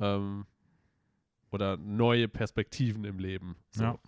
[0.00, 0.44] ähm,
[1.52, 3.54] oder neue Perspektiven im Leben.
[3.70, 3.84] So.
[3.84, 3.98] Ja.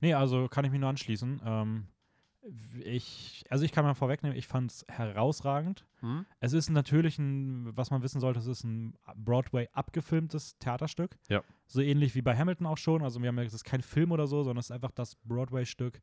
[0.00, 1.42] Nee, also kann ich mich nur anschließen.
[1.44, 1.86] Ähm,
[2.84, 5.84] Ich, also ich kann mal vorwegnehmen, ich fand es herausragend.
[6.00, 6.24] Hm?
[6.40, 11.16] Es ist natürlich ein, was man wissen sollte, es ist ein Broadway abgefilmtes Theaterstück.
[11.28, 11.42] Ja.
[11.66, 13.02] So ähnlich wie bei Hamilton auch schon.
[13.02, 15.16] Also wir haben ja, es ist kein Film oder so, sondern es ist einfach das
[15.24, 16.00] Broadway-Stück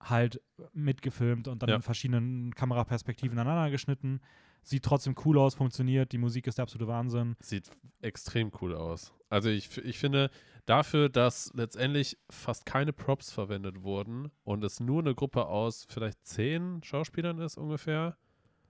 [0.00, 0.40] halt
[0.72, 1.76] mitgefilmt und dann Ja.
[1.76, 4.20] in verschiedenen Kameraperspektiven aneinander geschnitten.
[4.62, 7.36] Sieht trotzdem cool aus, funktioniert, die Musik ist der absolute Wahnsinn.
[7.40, 9.12] Sieht extrem cool aus.
[9.28, 10.30] Also ich, ich finde,
[10.66, 16.24] dafür, dass letztendlich fast keine Props verwendet wurden und es nur eine Gruppe aus vielleicht
[16.26, 18.16] zehn Schauspielern ist ungefähr,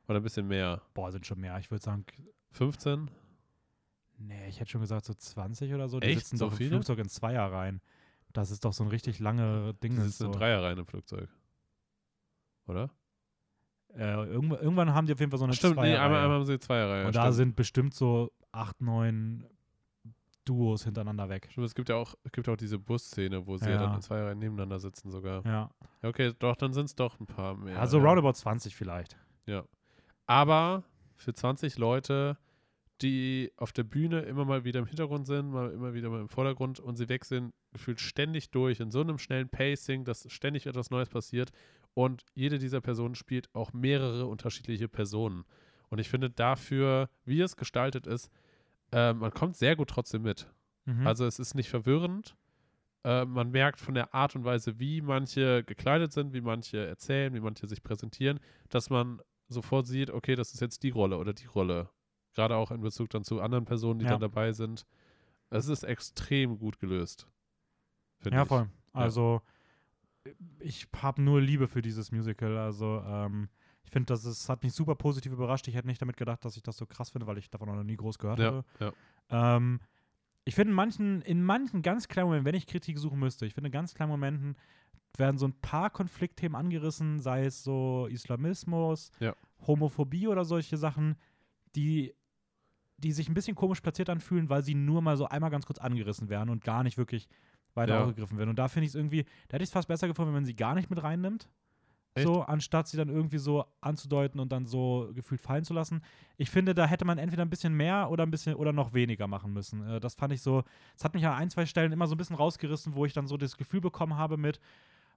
[0.06, 1.58] oder ein bisschen mehr, Boah, sind schon mehr.
[1.58, 2.04] Ich würde sagen,
[2.52, 3.10] 15?
[4.18, 5.98] nee, ich hätte schon gesagt so 20 oder so.
[5.98, 6.20] Die Echt?
[6.20, 6.70] sitzen So doch im viele?
[6.70, 7.80] Flugzeug in Zweier rein.
[8.32, 9.96] Das ist doch so ein richtig lange Ding.
[9.96, 10.26] Das ist so.
[10.26, 11.28] eine Dreierreihe im Flugzeug.
[12.66, 12.90] Oder?
[13.96, 16.00] äh, irgendwann, irgendwann haben die auf jeden Fall so eine Stimmt, nee, Zweierreihe.
[16.02, 17.06] einmal, einmal haben sie Zweierreihe.
[17.06, 17.34] Und da stimmt.
[17.36, 19.46] sind bestimmt so acht, neun
[20.44, 21.48] Duos hintereinander weg.
[21.50, 23.72] Stimmt, es gibt ja auch, es gibt auch diese Busszene, wo sie ja.
[23.72, 23.78] Ja.
[23.78, 25.44] dann in zwei Reihen nebeneinander sitzen sogar.
[25.44, 25.70] Ja.
[26.02, 27.78] Ja, okay, doch, dann sind es doch ein paar mehr.
[27.78, 28.04] also ja.
[28.04, 29.16] roundabout 20 vielleicht.
[30.26, 30.84] Aber
[31.16, 32.38] für 20 Leute,
[33.02, 36.28] die auf der Bühne immer mal wieder im Hintergrund sind, mal immer wieder mal im
[36.28, 40.90] Vordergrund und sie wechseln gefühlt ständig durch in so einem schnellen Pacing, dass ständig etwas
[40.90, 41.50] Neues passiert
[41.92, 45.44] und jede dieser Personen spielt auch mehrere unterschiedliche Personen.
[45.90, 48.30] Und ich finde dafür, wie es gestaltet ist,
[48.94, 50.48] äh, man kommt sehr gut trotzdem mit.
[50.84, 51.06] Mhm.
[51.06, 52.36] Also es ist nicht verwirrend.
[53.02, 57.34] Äh, man merkt von der Art und Weise, wie manche gekleidet sind, wie manche erzählen,
[57.34, 61.32] wie manche sich präsentieren, dass man sofort sieht, okay, das ist jetzt die Rolle oder
[61.34, 61.90] die Rolle.
[62.34, 64.12] Gerade auch in Bezug dann zu anderen Personen, die Ja.
[64.12, 64.86] dann dabei sind.
[65.50, 67.28] Es ist extrem gut gelöst.
[68.24, 68.48] ja, ich.
[68.48, 68.68] voll.
[68.92, 69.42] Also
[70.60, 72.56] ich habe nur Liebe für dieses Musical.
[72.56, 73.48] Also ähm,
[73.84, 75.68] ich finde, das ist, hat mich super positiv überrascht.
[75.68, 77.82] Ich hätte nicht damit gedacht, dass ich das so krass finde, weil ich davon noch
[77.84, 78.64] nie groß gehört Ja, habe.
[78.80, 79.56] ja.
[79.56, 79.80] Ähm,
[80.44, 83.54] ich finde in manchen, in manchen ganz kleinen Momenten, wenn ich Kritik suchen müsste, ich
[83.54, 84.56] finde in ganz kleinen Momenten
[85.16, 89.34] werden so ein paar Konfliktthemen angerissen, sei es so Islamismus, Ja.
[89.66, 91.16] Homophobie oder solche Sachen,
[91.76, 92.14] die,
[92.98, 95.78] die sich ein bisschen komisch platziert anfühlen, weil sie nur mal so einmal ganz kurz
[95.78, 97.28] angerissen werden und gar nicht wirklich
[97.74, 98.02] weiter Ja.
[98.02, 98.50] aufgegriffen werden.
[98.50, 100.44] Und da finde ich es irgendwie, da hätte ich es fast besser gefunden, wenn man
[100.44, 101.48] sie gar nicht mit reinnimmt.
[102.14, 102.26] Echt?
[102.26, 106.00] So, anstatt sie dann irgendwie so anzudeuten und dann so gefühlt fallen zu lassen.
[106.36, 109.26] Ich finde, da hätte man entweder ein bisschen mehr oder ein bisschen oder noch weniger
[109.26, 109.84] machen müssen.
[109.86, 110.62] Äh, das fand ich so,
[110.96, 113.26] es hat mich an ein, zwei Stellen immer so ein bisschen rausgerissen, wo ich dann
[113.26, 114.60] so das Gefühl bekommen habe mit,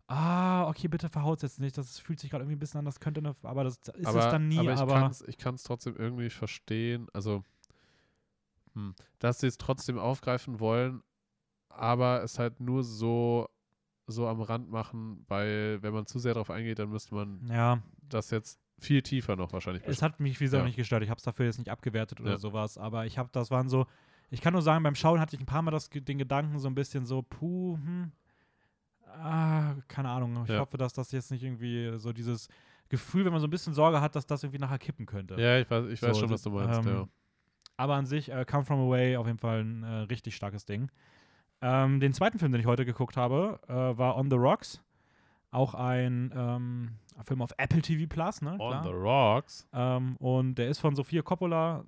[0.07, 2.99] ah, okay, bitte verhaut jetzt nicht, das fühlt sich gerade irgendwie ein bisschen an, das
[2.99, 5.95] könnte eine, aber das ist aber, es dann nie, aber aber, ich kann es trotzdem
[5.95, 7.07] irgendwie verstehen.
[7.13, 7.43] Also,
[8.73, 11.03] hm, dass sie es trotzdem aufgreifen wollen,
[11.69, 13.47] aber es halt nur so,
[14.07, 17.79] so am Rand machen, weil wenn man zu sehr darauf eingeht, dann müsste man ja,
[18.09, 20.65] das jetzt viel tiefer noch wahrscheinlich es hat mich wie gesagt Ja.
[20.67, 22.37] nicht gestört, ich habe es dafür jetzt nicht abgewertet oder Ja.
[22.37, 23.85] sowas, aber ich habe, das waren so,
[24.29, 26.67] ich kann nur sagen, beim Schauen hatte ich ein paar Mal das, den Gedanken so
[26.67, 28.11] ein bisschen so, puh, hm,
[29.05, 30.59] ah, keine Ahnung, ich Ja.
[30.59, 32.47] hoffe, dass das jetzt nicht irgendwie so dieses
[32.89, 35.39] Gefühl, wenn man so ein bisschen Sorge hat, dass das irgendwie nachher kippen könnte.
[35.41, 37.09] Ja, ich weiß, ich weiß So, schon, was du meinst, ähm.
[37.79, 40.89] Aber an sich, äh, Come From Away, auf jeden Fall ein äh, richtig starkes Ding.
[41.61, 44.81] Ähm, den zweiten Film, den ich heute geguckt habe, äh, war On the Rocks.
[45.49, 48.51] Auch ein ähm, Film auf Apple TV Plus, ne?
[48.51, 48.83] On Klar.
[48.83, 49.67] the Rocks.
[49.73, 51.85] Ähm, und der ist von Sophia Coppola,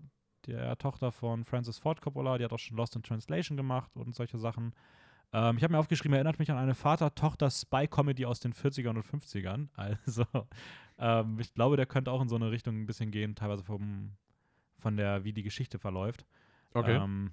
[0.47, 2.38] der Tochter von Francis Ford Coppola.
[2.38, 4.73] Die hat auch schon Lost in Translation gemacht und solche Sachen.
[5.32, 9.67] Ähm, ich habe mir aufgeschrieben, erinnert mich an eine Vater-Tochter-Spy-Comedy aus den 40ern und 50ern.
[9.75, 10.25] Also,
[10.97, 14.13] ähm, ich glaube, der könnte auch in so eine Richtung ein bisschen gehen, teilweise vom,
[14.77, 16.25] von der, wie die Geschichte verläuft.
[16.73, 16.95] Okay.
[16.95, 17.32] Ähm,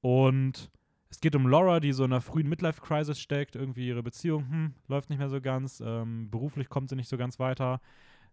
[0.00, 0.70] und
[1.10, 3.56] es geht um Laura, die so in einer frühen Midlife-Crisis steckt.
[3.56, 5.82] Irgendwie ihre Beziehung hm, läuft nicht mehr so ganz.
[5.84, 7.80] Ähm, beruflich kommt sie nicht so ganz weiter.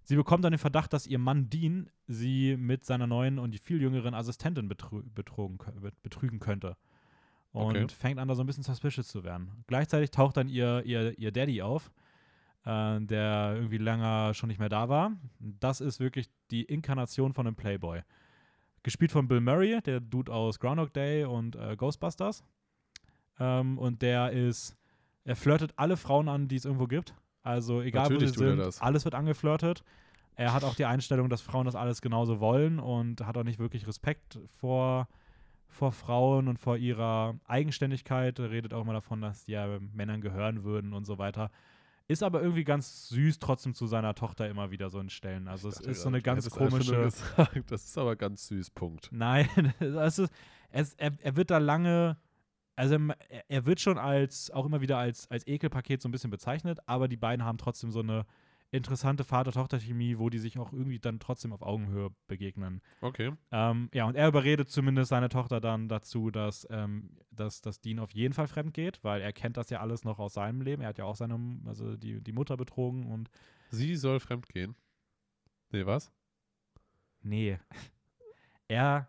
[0.03, 3.81] Sie bekommt dann den Verdacht, dass ihr Mann Dean sie mit seiner neuen und viel
[3.81, 5.57] jüngeren Assistentin betrü betrogen,
[6.01, 6.77] betrügen könnte.
[7.51, 7.87] Und Okay.
[7.89, 9.63] fängt an, da so ein bisschen suspicious zu werden.
[9.65, 11.91] Gleichzeitig taucht dann ihr, ihr, ihr Daddy auf,
[12.63, 15.11] äh, der irgendwie länger schon nicht mehr da war.
[15.39, 18.01] Das ist wirklich die Inkarnation von einem Playboy.
[18.83, 22.43] Gespielt von Bill Murray, der Dude aus Groundhog Day und äh, Ghostbusters.
[23.39, 24.75] Ähm, und der ist,
[25.23, 27.13] er flirtet alle Frauen an, die es irgendwo gibt.
[27.43, 29.83] Also egal Natürlich wo sie sind, alles wird angeflirtet.
[30.35, 33.57] Er hat auch die Einstellung, dass Frauen das alles genauso wollen und hat auch nicht
[33.57, 35.07] wirklich Respekt vor,
[35.67, 38.37] vor Frauen und vor ihrer Eigenständigkeit.
[38.37, 41.49] Er redet auch immer davon, dass die ja Männern gehören würden und so weiter.
[42.09, 45.47] Ist aber irgendwie ganz süß trotzdem zu seiner Tochter immer wieder so in Stellen.
[45.49, 47.03] Also es ist so eine ganz komische.
[47.03, 47.63] Gesagt.
[47.69, 49.09] Das ist aber ganz süß, Punkt.
[49.11, 50.31] Nein, es ist,
[50.69, 52.15] es, er, er wird da lange,
[52.77, 56.29] also er, er wird schon als, auch immer wieder als, als Ekelpaket so ein bisschen
[56.29, 58.25] bezeichnet, aber die beiden haben trotzdem so eine
[58.69, 62.81] interessante Vater-Tochter-Chemie, wo die sich auch irgendwie dann trotzdem auf Augenhöhe begegnen.
[63.01, 63.31] Okay.
[63.51, 67.99] Ähm, ja, und er überredet zumindest seine Tochter dann dazu, dass, ähm, dass, dass Dean
[67.99, 70.81] auf jeden Fall fremd geht, weil er kennt das ja alles noch aus seinem Leben.
[70.81, 73.29] Er hat ja auch seine, also die, die Mutter betrogen und
[73.71, 74.75] Sie soll fremdgehen.
[75.71, 76.11] Nee, was?
[77.21, 77.59] Nee.
[78.69, 79.07] Er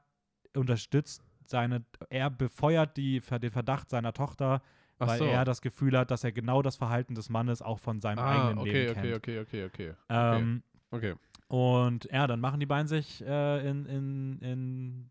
[0.55, 4.63] unterstützt seine, er befeuert die, den Verdacht seiner Tochter,
[4.99, 5.25] Ach weil so.
[5.25, 8.31] er das Gefühl hat, dass er genau das Verhalten des Mannes auch von seinem ah,
[8.33, 9.17] eigenen okay, Leben okay, kennt.
[9.17, 11.15] okay, okay, okay, Ähm, okay.
[11.49, 15.11] Und ja, dann machen die beiden sich äh, in, in, in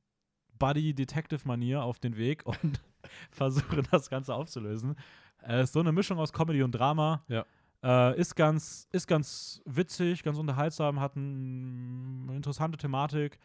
[0.59, 2.81] Buddy-Detective-Manier auf den Weg und
[3.31, 4.95] versuchen das Ganze aufzulösen.
[5.43, 7.23] Äh, ist so eine Mischung aus Comedy und Drama.
[7.27, 7.45] Ja.
[7.83, 13.39] Äh, ist, ganz, ist ganz witzig, ganz unterhaltsam, hat ein, eine interessante Thematik.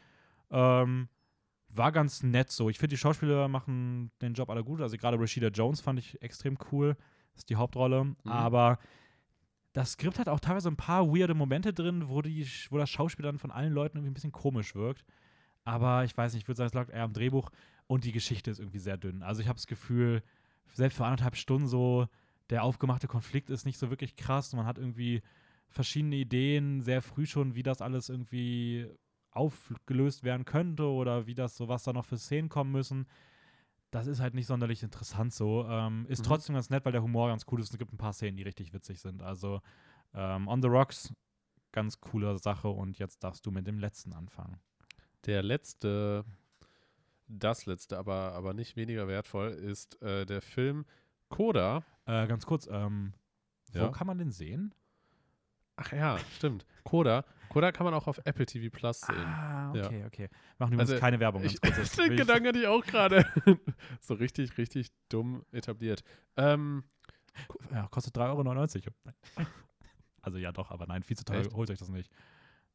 [0.50, 1.08] Ähm,
[1.74, 2.68] war ganz nett so.
[2.68, 4.80] Ich finde, die Schauspieler machen den Job alle gut.
[4.80, 6.96] Also gerade Rashida Jones fand ich extrem cool.
[7.32, 8.14] Das ist die Hauptrolle.
[8.24, 8.78] Aber
[9.72, 13.24] das Skript hat auch teilweise ein paar weirde Momente drin, wo, die, wo das Schauspiel
[13.24, 15.04] dann von allen Leuten irgendwie ein bisschen komisch wirkt.
[15.64, 17.50] Aber ich weiß nicht, ich würde sagen, es lag eher am Drehbuch
[17.86, 19.22] und die Geschichte ist irgendwie sehr dünn.
[19.22, 20.22] Also ich habe das Gefühl,
[20.74, 22.06] selbst für anderthalb Stunden so,
[22.50, 24.52] der aufgemachte Konflikt ist nicht so wirklich krass.
[24.52, 25.22] Man hat irgendwie
[25.68, 28.88] verschiedene Ideen sehr früh schon, wie das alles irgendwie
[29.32, 33.06] aufgelöst werden könnte oder wie das so, was da noch für Szenen kommen müssen.
[33.90, 35.66] Das ist halt nicht sonderlich interessant so.
[35.68, 36.24] Ähm, ist Mhm.
[36.24, 37.70] trotzdem ganz nett, weil der Humor ganz cool ist.
[37.72, 39.22] Es gibt ein paar Szenen, die richtig witzig sind.
[39.22, 39.60] Also
[40.14, 41.12] ähm, On the Rocks,
[41.72, 42.68] ganz coole Sache.
[42.68, 44.58] Und jetzt darfst du mit dem letzten anfangen.
[45.26, 46.24] Der letzte,
[47.28, 50.84] das letzte, aber, aber nicht weniger wertvoll, ist äh, der Film
[51.28, 51.84] Coda.
[52.06, 53.12] Äh, ganz kurz, ähm,
[53.72, 53.86] Ja?
[53.86, 54.74] wo kann man den sehen?
[55.76, 56.66] Ach ja, stimmt.
[56.84, 57.24] Coda.
[57.48, 59.16] Coda kann man auch auf Apple TV Plus sehen.
[59.26, 59.86] Ah, Ja.
[59.86, 60.28] okay, okay.
[60.58, 61.44] Machen übrigens Also, keine Werbung.
[61.44, 61.96] Ich, Ganz kurz.
[61.96, 63.26] Den Gedanken hatte ich auch gerade.
[64.00, 66.02] so richtig, richtig dumm etabliert.
[66.36, 66.84] Ähm,
[67.70, 69.16] Ja, kostet 3,99 Euro.
[70.24, 71.40] Also ja doch, aber nein, viel zu teuer.
[71.40, 71.52] Echt?
[71.52, 72.08] Holt euch das nicht.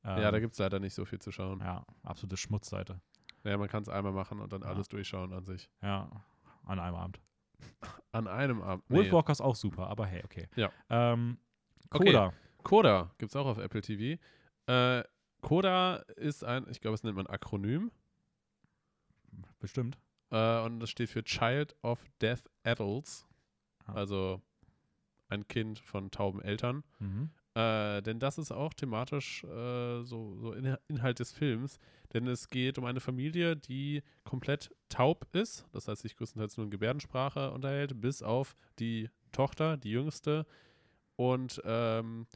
[0.04, 1.62] Ähm, ja, da gibt es leider nicht so viel zu schauen.
[1.62, 3.00] Ja, absolute Schmutzseite.
[3.46, 4.68] Naja, man kann es einmal machen und dann Ja.
[4.68, 5.70] alles durchschauen an sich.
[5.82, 6.10] Ja,
[6.66, 7.22] an einem Abend.
[8.12, 8.84] An einem Abend.
[8.90, 10.50] Wolfwalker ist auch super, aber hey, okay.
[10.58, 10.72] Ja.
[10.90, 11.38] Ähm,
[11.90, 12.10] Okay.
[12.68, 13.12] Coda.
[13.18, 14.22] Gibt es auch auf Apple TV.
[14.66, 15.04] Äh,
[15.40, 17.92] Coda ist ein, ich glaube, es nennt man Akronym.
[19.60, 19.98] Bestimmt.
[20.32, 23.26] Äh, und das steht für Child of Deaf Adults.
[23.86, 23.94] Ah.
[23.94, 24.42] Also
[25.30, 26.84] ein Kind von tauben Eltern.
[27.00, 27.30] Mhm.
[27.54, 31.80] Äh, denn das ist auch thematisch äh, so, so In Inhalt des Films.
[32.14, 35.66] Denn es geht um eine Familie, die komplett taub ist.
[35.72, 40.46] Das heißt, sich größtenteils nur in Gebärdensprache unterhält, bis auf die Tochter, die jüngste.
[41.16, 42.28] Und ähm,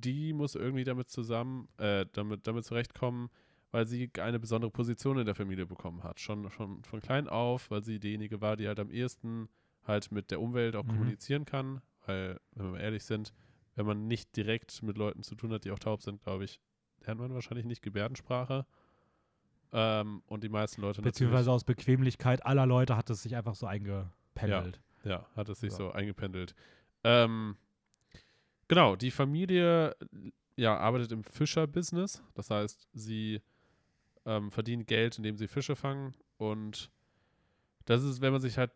[0.00, 3.30] die muss irgendwie damit zusammen, äh, damit, damit zurechtkommen,
[3.70, 6.20] weil sie eine besondere Position in der Familie bekommen hat.
[6.20, 9.48] Schon, schon von klein auf, weil sie diejenige war, die halt am ehesten
[9.84, 10.88] halt mit der Umwelt auch Mhm.
[10.88, 11.80] kommunizieren kann.
[12.06, 13.32] Weil, wenn wir mal ehrlich sind,
[13.74, 16.60] wenn man nicht direkt mit Leuten zu tun hat, die auch taub sind, glaube ich,
[17.04, 18.66] lernt man wahrscheinlich nicht Gebärdensprache.
[19.72, 23.66] Ähm, und die meisten Leute Beziehungsweise aus Bequemlichkeit aller Leute hat es sich einfach so
[23.66, 24.80] eingependelt.
[25.04, 25.76] Ja, hat es sich Ja.
[25.76, 26.54] so eingependelt.
[27.04, 27.56] Ähm,
[28.68, 29.96] genau, die Familie
[30.56, 32.22] ja, arbeitet im Fischer-Business.
[32.34, 33.40] Das heißt, sie
[34.26, 36.14] ähm, verdienen Geld, indem sie Fische fangen.
[36.36, 36.90] Und
[37.84, 38.70] das ist, wenn man sich halt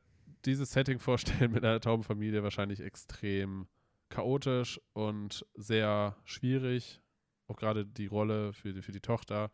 [0.44, 3.66] dieses Setting vorstellt mit einer tauben Familie, wahrscheinlich extrem
[4.08, 7.00] chaotisch und sehr schwierig.
[7.48, 9.50] Auch gerade die Rolle für die, für die Tochter.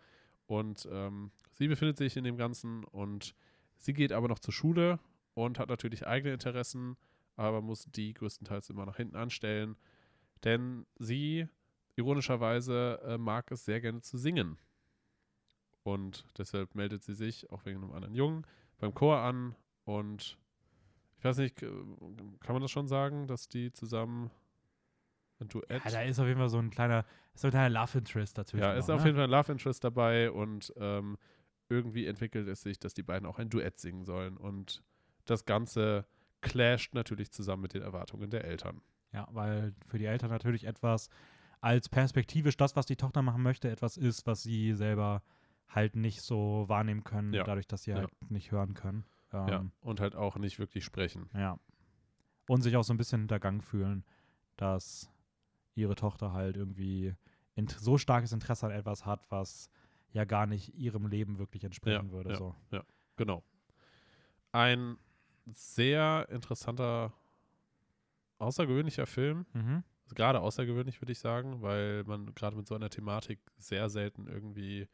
[0.46, 3.34] Und ähm, sie befindet sich in dem Ganzen und
[3.76, 4.98] sie geht aber noch zur Schule
[5.34, 6.96] und hat natürlich eigene Interessen,
[7.36, 9.76] aber muss die größtenteils immer nach hinten anstellen.
[10.44, 11.48] Denn sie,
[11.96, 14.58] ironischerweise, äh, mag es sehr gerne zu singen.
[15.82, 18.46] Und deshalb meldet sie sich, auch wegen einem anderen Jungen,
[18.78, 19.54] beim Chor an.
[19.84, 20.38] Und
[21.18, 24.30] ich weiß nicht, kann man das schon sagen, dass die zusammen
[25.40, 25.84] ein Duett.
[25.84, 28.62] Ja, da ist auf jeden Fall so ein kleiner, so ein kleiner Love Interest dazwischen.
[28.62, 29.08] Ja, ist noch, auf ne?
[29.08, 31.16] jeden Fall ein Love Interest dabei und ähm,
[31.68, 34.36] irgendwie entwickelt es sich, dass die beiden auch ein Duett singen sollen.
[34.36, 34.82] Und
[35.24, 36.06] das Ganze
[36.40, 38.80] clasht natürlich zusammen mit den Erwartungen der Eltern.
[39.12, 41.08] Ja, weil für die Eltern natürlich etwas
[41.60, 45.22] als perspektivisch das, was die Tochter machen möchte, etwas ist, was sie selber
[45.68, 47.44] halt nicht so wahrnehmen können, Ja.
[47.44, 47.96] dadurch, dass sie Ja.
[47.98, 49.04] halt nicht hören können.
[49.32, 49.60] ja.
[49.60, 51.28] Ähm, Und halt auch nicht wirklich sprechen.
[51.34, 51.58] ja.
[52.46, 54.04] Und sich auch so ein bisschen hintergangen fühlen,
[54.56, 55.10] dass
[55.74, 57.14] ihre Tochter halt irgendwie
[57.76, 59.68] so starkes Interesse an etwas hat, was
[60.12, 62.30] ja gar nicht ihrem Leben wirklich entsprechen Ja, würde.
[62.30, 62.36] ja.
[62.36, 62.54] So.
[63.16, 63.42] Genau.
[64.52, 64.96] Ein
[65.52, 67.12] sehr interessanter,
[68.38, 69.46] außergewöhnlicher Film.
[69.52, 69.84] Mhm.
[70.04, 74.26] Also gerade außergewöhnlich, würde ich sagen, weil man gerade mit so einer Thematik sehr selten
[74.26, 74.88] irgendwie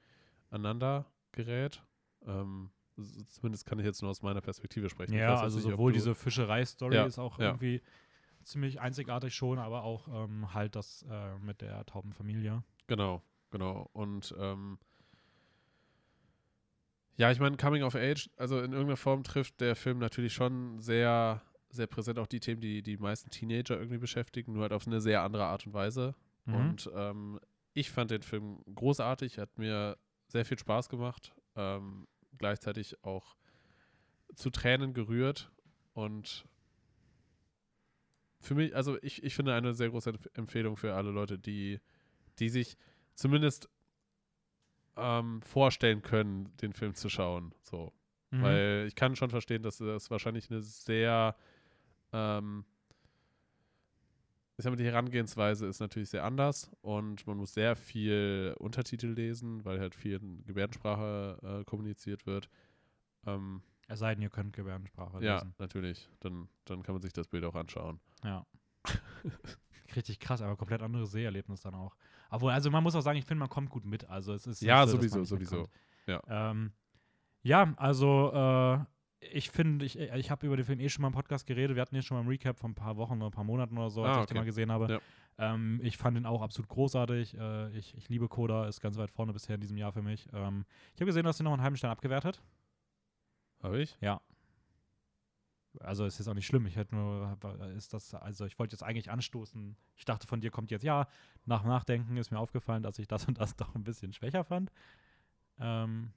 [0.50, 1.82] aneinander gerät.
[2.26, 2.70] Ähm,
[3.26, 5.14] zumindest kann ich jetzt nur aus meiner Perspektive sprechen.
[5.14, 7.46] Ja, also nicht, sowohl diese Fischerei-Story Ja, ist auch ja.
[7.46, 7.82] irgendwie
[8.42, 12.62] ziemlich einzigartig schon, aber auch ähm, halt das äh, mit der tauben Familie.
[12.86, 13.88] Genau, genau.
[13.92, 14.78] Und ähm,
[17.16, 20.80] ja, ich meine, Coming of Age, also in irgendeiner Form trifft der Film natürlich schon
[20.80, 21.42] sehr,
[21.74, 25.00] sehr präsent auch die Themen, die die meisten Teenager irgendwie beschäftigen, nur halt auf eine
[25.00, 26.14] sehr andere Art und Weise.
[26.44, 26.54] Mhm.
[26.54, 27.40] Und ähm,
[27.72, 29.98] ich fand den Film großartig, hat mir
[30.28, 32.06] sehr viel Spaß gemacht, ähm,
[32.38, 33.36] gleichzeitig auch
[34.34, 35.50] zu Tränen gerührt
[35.92, 36.46] und
[38.40, 41.80] für mich, also ich, ich finde eine sehr große Empf- Empfehlung für alle Leute, die,
[42.38, 42.76] die sich
[43.14, 43.70] zumindest
[44.96, 47.54] ähm, vorstellen können, den Film zu schauen.
[47.62, 47.92] So.
[48.30, 48.42] Mhm.
[48.42, 51.36] Weil ich kann schon verstehen, dass das wahrscheinlich eine sehr,
[52.14, 52.64] ähm,
[54.56, 59.08] ich sag mal, die Herangehensweise ist natürlich sehr anders und man muss sehr viel Untertitel
[59.08, 62.48] lesen, weil halt viel in Gebärdensprache äh, kommuniziert wird.
[63.26, 65.54] Ähm, es sei denn, ihr könnt Gebärdensprache ja, lesen.
[65.58, 66.08] natürlich.
[66.20, 68.00] Dann, dann kann man sich das Bild auch anschauen.
[68.22, 68.46] Ja.
[69.96, 71.96] Richtig krass, aber komplett anderes Seherlebnis dann auch.
[72.30, 74.08] Obwohl, also man muss auch sagen, ich finde, man kommt gut mit.
[74.08, 75.68] Also es ist Ja, so, sowieso, sowieso.
[76.06, 76.22] Ja.
[76.28, 76.72] Ähm,
[77.42, 78.78] ja, also äh,
[79.32, 81.76] ich finde, ich, ich habe über den Film eh schon mal im Podcast geredet.
[81.76, 83.76] Wir hatten hier schon mal im Recap von ein paar Wochen oder ein paar Monaten
[83.76, 84.40] oder so, als Ah, ich den okay.
[84.40, 84.92] mal gesehen habe.
[84.92, 85.00] Ja.
[85.54, 87.36] Ähm, ich fand ihn auch absolut großartig.
[87.36, 90.28] Äh, ich, ich liebe Coda, ist ganz weit vorne bisher in diesem Jahr für mich.
[90.32, 90.64] Ähm,
[90.94, 92.40] ich habe gesehen, dass sie noch einen halben Stern abgewertet.
[93.62, 93.96] Habe ich?
[94.00, 94.20] Ja.
[95.80, 96.66] Also es ist auch nicht schlimm.
[96.66, 97.36] Ich hätte nur,
[97.76, 99.76] ist das, also ich wollte jetzt eigentlich anstoßen.
[99.96, 101.08] Ich dachte, von dir kommt jetzt, ja,
[101.46, 104.70] nach Nachdenken ist mir aufgefallen, dass ich das und das doch ein bisschen schwächer fand.
[105.58, 106.12] Ähm,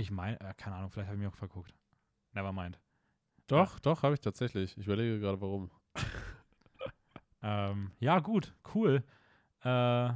[0.00, 1.74] ich meine, äh, keine Ahnung, vielleicht habe ich mich auch verguckt.
[2.32, 2.78] Never mind.
[3.46, 4.76] Doch, doch, habe ich tatsächlich.
[4.78, 5.70] Ich überlege gerade, warum.
[7.42, 9.02] Ähm, ja, gut, cool.
[9.62, 10.12] Äh,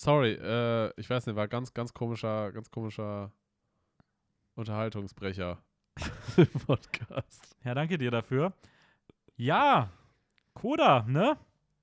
[0.00, 3.32] Sorry, äh, ich weiß nicht, war ganz, ganz komischer, ganz komischer
[4.54, 5.58] Unterhaltungsbrecher
[6.36, 7.56] im Podcast.
[7.64, 8.52] ja, danke dir dafür.
[9.36, 9.90] Ja,
[10.54, 11.36] Coda, ne?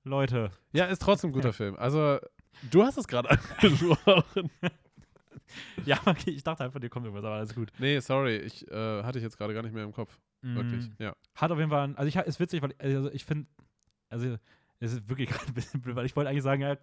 [0.04, 0.50] Leute.
[0.72, 1.76] Ja, ist trotzdem ein guter Film.
[1.76, 2.18] Also,
[2.70, 4.50] du hast es gerade angesprochen.
[5.84, 7.70] Ja, okay, ich dachte einfach, dir kommt irgendwas, aber alles gut.
[7.78, 10.18] nee, sorry, ich äh, hatte ich jetzt gerade gar nicht mehr im Kopf.
[10.42, 11.02] Wirklich, Mm.
[11.02, 11.14] ja.
[11.34, 13.48] Hat auf jeden Fall, ein- also ich ist witzig, weil also ich finde,
[14.10, 14.36] also
[14.78, 16.76] es ist wirklich gerade ein bisschen blöd, weil ich wollte eigentlich sagen, ja,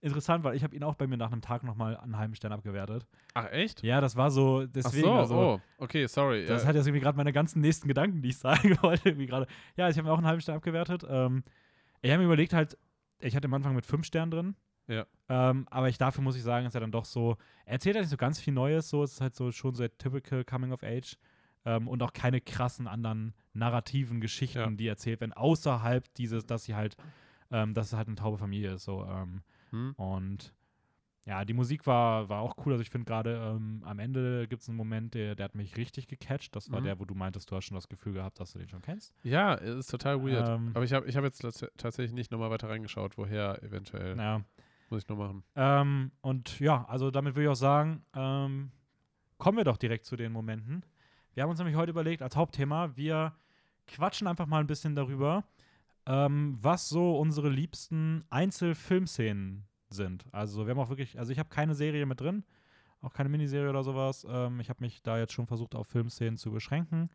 [0.00, 2.52] interessant, weil ich habe ihn auch bei mir nach einem Tag nochmal einen halben Stern
[2.52, 3.06] abgewertet.
[3.34, 3.82] Ach, echt?
[3.82, 6.44] Ja, das war so, Ach deswegen, so, also, oh, okay, sorry.
[6.46, 6.68] das ja.
[6.68, 9.46] hat jetzt irgendwie gerade meine ganzen nächsten Gedanken, die ich sagen wollte, irgendwie gerade.
[9.76, 11.04] Ja, ich habe mir auch einen halben Stern abgewertet.
[11.08, 11.42] Ähm,
[12.02, 12.76] ich habe mir überlegt halt,
[13.20, 14.56] ich hatte am Anfang mit fünf Sternen drin.
[14.88, 15.06] Ja.
[15.28, 18.02] Ähm, aber ich dafür muss ich sagen, ist er dann doch so, er erzählt ja
[18.02, 20.82] nicht so ganz viel Neues, so, es ist halt so schon so typical Coming of
[20.82, 21.16] Age.
[21.66, 24.70] Ähm, und auch keine krassen anderen narrativen Geschichten, Ja.
[24.70, 26.94] die erzählt werden, außerhalb dieses, dass sie halt,
[27.50, 28.84] ähm, dass es halt eine taube Familie ist.
[28.84, 29.94] So, ähm, Hm?
[29.96, 30.52] und
[31.26, 32.72] ja, die Musik war, war auch cool.
[32.74, 35.74] Also ich finde gerade ähm, am Ende gibt es einen Moment, der, der hat mich
[35.78, 36.54] richtig gecatcht.
[36.54, 36.84] Das war Mhm.
[36.84, 39.14] der, wo du meintest, du hast schon das Gefühl gehabt, dass du den schon kennst.
[39.22, 40.46] Ja, ist total weird.
[40.46, 44.16] Ähm, Aber ich habe ich hab jetzt tats- tatsächlich nicht nochmal weiter reingeschaut, woher eventuell.
[44.16, 44.42] Naja.
[44.90, 45.42] Muss ich noch machen.
[45.56, 48.70] Ähm, und ja, also damit würde ich auch sagen, ähm,
[49.38, 50.84] kommen wir doch direkt zu den Momenten.
[51.34, 53.34] Wir haben uns nämlich heute überlegt, als Hauptthema, wir
[53.86, 55.44] quatschen einfach mal ein bisschen darüber,
[56.06, 60.26] ähm, was so unsere liebsten Einzelfilmszenen sind.
[60.32, 62.44] Also wir haben auch wirklich, also ich habe keine Serie mit drin,
[63.00, 64.26] auch keine Miniserie oder sowas.
[64.28, 67.10] Ähm, ich habe mich da jetzt schon versucht, auf Filmszenen zu beschränken.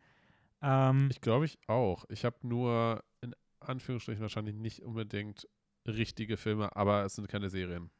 [0.62, 2.04] Ähm, Ich glaube ich auch.
[2.08, 5.48] Ich habe nur in Anführungsstrichen wahrscheinlich nicht unbedingt
[5.86, 7.90] richtige Filme, aber es sind keine Serien.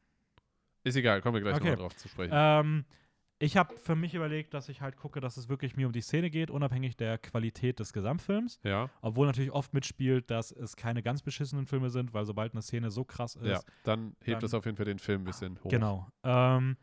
[0.83, 1.63] Ist egal, kommen wir gleich Okay.
[1.71, 2.33] nochmal drauf zu sprechen.
[2.35, 2.85] Ähm,
[3.37, 6.01] ich habe für mich überlegt, dass ich halt gucke, dass es wirklich mir um die
[6.01, 8.59] Szene geht, unabhängig der Qualität des Gesamtfilms.
[8.63, 12.61] ja, Obwohl natürlich oft mitspielt, dass es keine ganz beschissenen Filme sind, weil sobald eine
[12.61, 13.47] Szene so krass ist.
[13.47, 13.59] ja.
[13.83, 15.69] Dann hebt es auf jeden Fall den Film ein bisschen hoch.
[15.69, 16.07] Genau.
[16.23, 16.77] Ähm,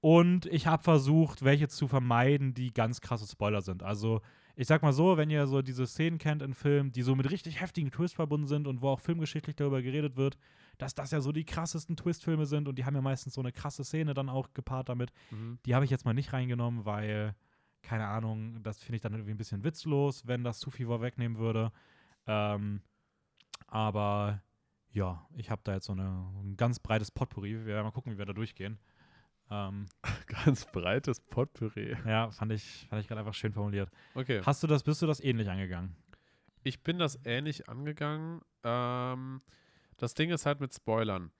[0.00, 3.82] und ich habe versucht, welche zu vermeiden, die ganz krasse Spoiler sind.
[3.82, 4.20] Also,
[4.58, 7.30] ich sag mal so, wenn ihr so diese Szenen kennt in Filmen, die so mit
[7.30, 10.36] richtig heftigen Twists verbunden sind und wo auch filmgeschichtlich darüber geredet wird,
[10.78, 13.52] dass das ja so die krassesten Twist-Filme sind und die haben ja meistens so eine
[13.52, 15.12] krasse Szene dann auch gepaart damit.
[15.30, 15.60] Mhm.
[15.64, 17.36] Die habe ich jetzt mal nicht reingenommen, weil,
[17.82, 21.38] keine Ahnung, das finde ich dann irgendwie ein bisschen witzlos, wenn das zu viel vorwegnehmen
[21.38, 21.70] würde.
[22.26, 22.82] Ähm,
[23.68, 24.42] aber
[24.90, 27.50] ja, ich habe da jetzt so eine, ein ganz breites Potpourri.
[27.50, 28.80] Wir werden mal gucken, wie wir da durchgehen.
[29.50, 29.86] Ähm,
[30.44, 31.96] Ganz breites Potpourri.
[32.06, 33.90] ja, fand ich, fand ich gerade einfach schön formuliert.
[34.14, 34.42] Okay.
[34.44, 35.96] Hast du das, bist du das ähnlich angegangen?
[36.62, 38.40] Ich bin das ähnlich angegangen.
[38.64, 39.40] Ähm,
[39.96, 41.30] das Ding ist halt mit Spoilern.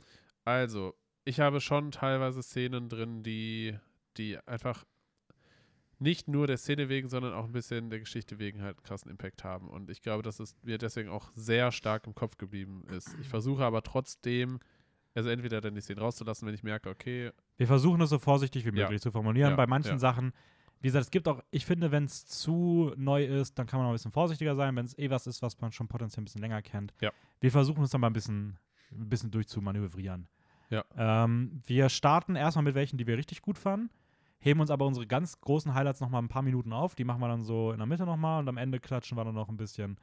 [0.45, 0.95] Also,
[1.25, 3.77] ich habe schon teilweise Szenen drin, die,
[4.17, 4.85] die einfach
[5.99, 9.11] nicht nur der Szene wegen, sondern auch ein bisschen der Geschichte wegen halt einen krassen
[9.11, 9.69] Impact haben.
[9.69, 13.17] Und ich glaube, dass es mir deswegen auch sehr stark im Kopf geblieben ist.
[13.21, 14.61] Ich versuche aber trotzdem,
[15.15, 18.65] also entweder dann die Szenen rauszulassen, wenn ich merke, okay, Wir versuchen es so vorsichtig
[18.65, 18.85] wie Ja.
[18.85, 19.51] möglich zu formulieren.
[19.51, 19.99] Ja, Bei manchen ja.
[19.99, 20.33] Sachen,
[20.81, 23.87] wie gesagt, es gibt auch, ich finde, wenn es zu neu ist, dann kann man
[23.87, 24.77] auch ein bisschen vorsichtiger sein.
[24.77, 26.95] Wenn es eh was ist, was man schon potenziell ein bisschen länger kennt.
[27.01, 27.11] Ja.
[27.41, 28.59] Wir versuchen es dann mal ein bisschen,
[28.93, 30.29] ein bisschen durchzumanövrieren.
[30.71, 30.85] Ja.
[30.97, 33.91] Ähm, wir starten erstmal mit welchen, die wir richtig gut fanden,
[34.39, 36.95] heben uns aber unsere ganz großen Highlights nochmal ein paar Minuten auf.
[36.95, 39.35] Die machen wir dann so in der Mitte nochmal und am Ende klatschen wir dann
[39.35, 39.99] noch ein bisschen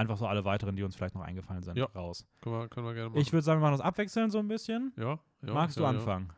[0.00, 1.86] einfach so alle weiteren, die uns vielleicht noch eingefallen sind, Ja.
[1.94, 2.26] raus.
[2.40, 3.20] Können wir, können wir gerne machen.
[3.20, 4.92] Ich würde sagen, wir machen das abwechseln so ein bisschen.
[4.96, 6.32] ja, ja, Magst ja, du anfangen?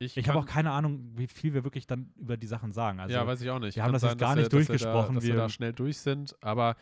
[0.00, 3.00] Ich, Ich habe auch keine Ahnung, wie viel wir wirklich dann über die Sachen sagen.
[3.00, 3.74] Also, ja, weiß ich auch nicht.
[3.76, 5.34] wir haben das jetzt sein, gar dass nicht wir- dass wir durchgesprochen, Da, dass wir
[5.34, 6.36] wir- da schnell durch sind.
[6.40, 6.76] Aber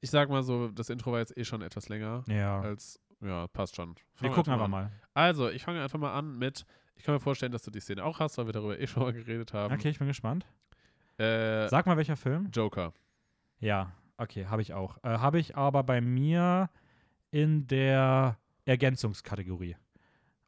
[0.00, 2.22] ich sag mal so, das Intro war jetzt eh schon etwas länger.
[2.28, 2.60] ja.
[2.60, 3.96] Als, ja, passt schon.
[3.96, 4.70] wir Fangen gucken einfach an.
[4.70, 4.92] mal.
[5.14, 8.04] Also, ich fange einfach mal an mit, ich kann mir vorstellen, dass du die Szene
[8.04, 9.74] auch hast, weil wir darüber eh schon mal geredet haben.
[9.74, 10.46] Okay, ich bin gespannt.
[11.18, 12.50] Äh, Sag mal, welcher Film?
[12.52, 12.94] Joker.
[13.58, 14.98] Ja, okay, habe ich auch.
[15.02, 16.70] Äh, habe ich aber bei mir
[17.30, 19.76] in der Ergänzungskategorie.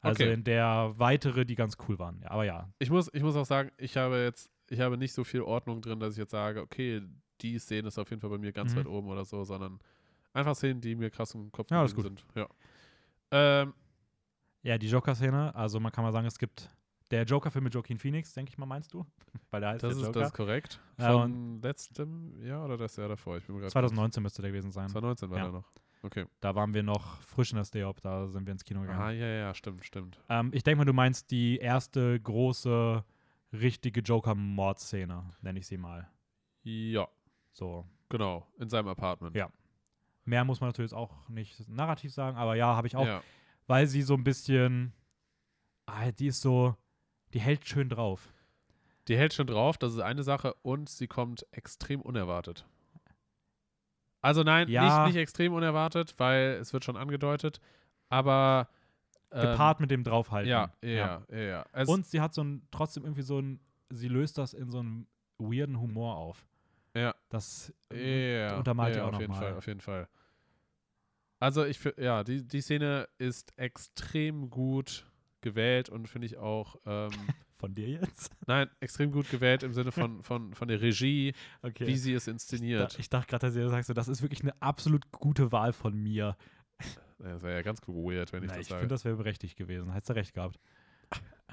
[0.00, 0.32] Also Okay.
[0.34, 2.20] in der weitere, die ganz cool waren.
[2.22, 2.68] Ja, aber ja.
[2.78, 5.80] Ich muss, ich muss auch sagen, ich habe jetzt, ich habe nicht so viel Ordnung
[5.80, 7.02] drin, dass ich jetzt sage, okay,
[7.40, 8.78] die Szene ist auf jeden Fall bei mir ganz Mhm.
[8.80, 9.78] weit oben oder so, sondern
[10.32, 12.24] einfach Szenen, die mir krass im Kopf Ja, sind.
[12.34, 12.48] Ja.
[13.30, 13.74] Ähm,
[14.64, 16.68] Ja, die Joker-Szene, also man kann mal sagen, es gibt
[17.12, 19.06] der Joker-Film mit Joaquin Phoenix, denke ich mal, meinst du?
[19.52, 20.20] Weil der heißt das, der ist, Joker.
[20.20, 20.80] das ist korrekt.
[20.98, 23.36] Ja, Von letztem Jahr oder das Jahr davor?
[23.36, 24.88] Ich bin mir gerade 2019 müsste der gewesen sein.
[24.88, 25.44] 2019 war Ja.
[25.44, 25.70] der noch.
[26.04, 26.26] Okay.
[26.40, 29.00] Da waren wir noch frisch in der Stay-Up, da sind wir ins Kino gegangen.
[29.00, 30.18] Ah, ja, ja, stimmt, stimmt.
[30.28, 33.04] Ähm, ich denke mal, du meinst die erste große,
[33.52, 36.08] richtige Joker-Mordszene, nenne ich sie mal.
[36.64, 37.06] Ja,
[37.52, 37.84] So.
[38.08, 38.48] genau.
[38.58, 39.36] In seinem Apartment.
[39.36, 39.50] Ja.
[40.24, 43.22] Mehr muss man natürlich auch nicht narrativ sagen, aber ja, habe ich auch, Ja.
[43.66, 44.92] weil sie so ein bisschen,
[45.86, 46.74] ah, die ist so,
[47.32, 48.32] die hält schön drauf.
[49.08, 52.66] Die hält schon drauf, das ist eine Sache, und sie kommt extrem unerwartet.
[54.20, 55.04] Also nein, Ja.
[55.04, 57.60] nicht, nicht extrem unerwartet, weil es wird schon angedeutet,
[58.08, 58.68] aber
[59.32, 60.48] ähm, Gepaart mit dem draufhalten.
[60.48, 61.84] ja, ja, ja, ja, ja.
[61.86, 63.58] Und sie hat so ein, trotzdem irgendwie so ein,
[63.90, 65.06] sie löst das in so einem
[65.38, 66.46] weirden Humor auf.
[66.94, 67.14] Ja.
[67.30, 69.38] Das ja, untermalt ja, die auch auf jeden mal.
[69.40, 70.08] Fall, auf jeden Fall.
[71.40, 75.10] Also ich ja, die, die Szene ist extrem gut
[75.42, 77.10] gewählt und finde ich auch ähm,
[77.58, 78.30] von dir jetzt?
[78.46, 81.86] nein, extrem gut gewählt im Sinne von, von, von der Regie, Okay.
[81.86, 82.98] wie sie es inszeniert.
[82.98, 86.36] ich dachte gerade, dass du sagst, das ist wirklich eine absolut gute Wahl von mir.
[87.18, 88.80] Das wäre ja ganz weird, wenn ich Na, das ich sage.
[88.80, 89.92] finde, das wäre berechtigt gewesen.
[89.92, 90.58] Hättest du recht gehabt.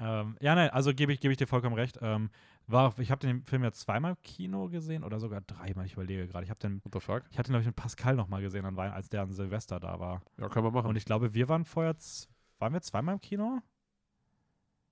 [0.00, 1.98] ähm, ja, nein, also gebe ich, gebe ich dir vollkommen recht.
[2.02, 2.30] Ähm,
[2.66, 6.26] war, ich habe den Film ja zweimal im Kino gesehen oder sogar dreimal, ich überlege
[6.26, 6.44] gerade.
[6.44, 7.22] Ich habe den, What the fuck?
[7.30, 10.00] ich hatte den, glaube ich, mit Pascal nochmal gesehen an als der an Silvester da
[10.00, 10.22] war.
[10.38, 10.88] Ja, kann man machen.
[10.88, 11.94] Und ich glaube, wir waren vorher,
[12.58, 13.60] waren wir zweimal im Kino?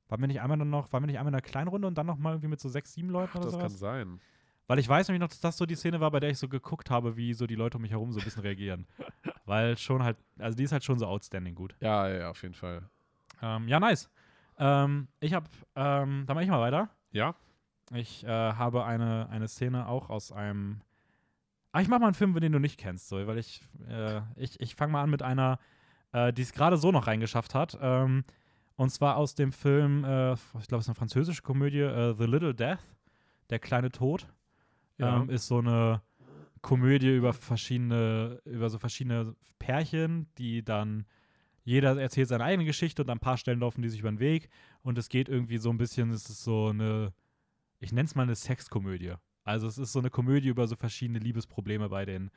[0.09, 1.97] Waren wir nicht einmal dann noch, waren wir nicht einmal in einer kleinen Runde und
[1.97, 3.81] dann nochmal irgendwie mit so sechs, sieben Leuten Ach, oder das kann sowas?
[3.81, 4.21] sein.
[4.67, 6.49] Weil ich weiß nämlich noch, dass das so die Szene war, bei der ich so
[6.49, 8.87] geguckt habe, wie so die Leute um mich herum so ein bisschen reagieren.
[9.47, 11.75] Weil schon halt, also die ist halt schon so outstanding gut.
[11.81, 12.83] Ja, ja, ja, auf jeden Fall.
[13.41, 14.11] Ähm, ja, nice.
[14.59, 16.91] Ähm, ich habe, ähm, da mache ich mal weiter.
[17.13, 17.35] Ja?
[17.95, 20.83] Ich äh, habe eine, eine Szene auch aus einem.
[21.73, 24.61] Ah, ich mache mal einen Film, den du nicht kennst, so, weil ich, äh, ich,
[24.61, 25.59] ich fange mal an mit einer,
[26.13, 27.79] äh, die es gerade so noch reingeschafft hat.
[27.81, 28.25] Ähm,
[28.79, 32.25] und zwar aus dem Film, äh, ich glaube, es ist eine französische Komödie, äh, The
[32.25, 32.79] Little Death,
[33.51, 34.27] Der kleine Tod.
[34.99, 35.21] Ja.
[35.23, 36.01] Ähm, ist so eine
[36.63, 41.07] Komödie über verschiedene, über so verschiedene Pärchen, die dann
[41.65, 44.21] jeder erzählt seine eigene Geschichte und an ein paar Stellen laufen die sich über den
[44.21, 44.49] Weg.
[44.83, 47.13] Und es geht irgendwie so ein bisschen, es ist so eine,
[47.79, 49.15] ich nenne es mal eine Sexkomödie.
[49.45, 52.31] Also es ist so eine Komödie über so verschiedene Liebesprobleme bei den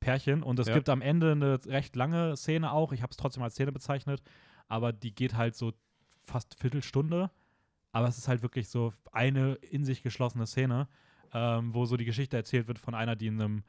[0.00, 0.42] Pärchen.
[0.42, 0.74] Und es Ja.
[0.74, 2.92] gibt am Ende eine recht lange Szene auch.
[2.92, 4.22] Ich habe es trotzdem als Szene bezeichnet,
[4.68, 5.72] aber die geht halt so
[6.28, 7.30] fast Viertelstunde.
[7.92, 10.88] Aber es ist halt wirklich so eine in sich geschlossene Szene,
[11.32, 13.64] ähm, wo so die Geschichte erzählt wird von einer, die in einem,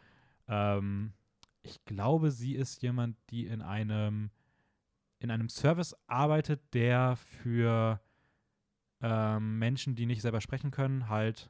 [0.48, 1.14] ähm,
[1.62, 4.30] ich glaube, sie ist jemand, die in einem,
[5.20, 8.00] in einem Service arbeitet, der für
[9.02, 11.50] ähm, Menschen, die nicht selber sprechen können, halt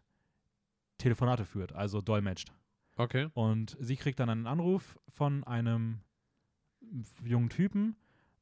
[0.97, 2.51] Telefonate führt, also dolmetscht.
[2.97, 3.29] Okay.
[3.33, 6.01] Und sie kriegt dann einen Anruf von einem
[7.23, 7.95] jungen Typen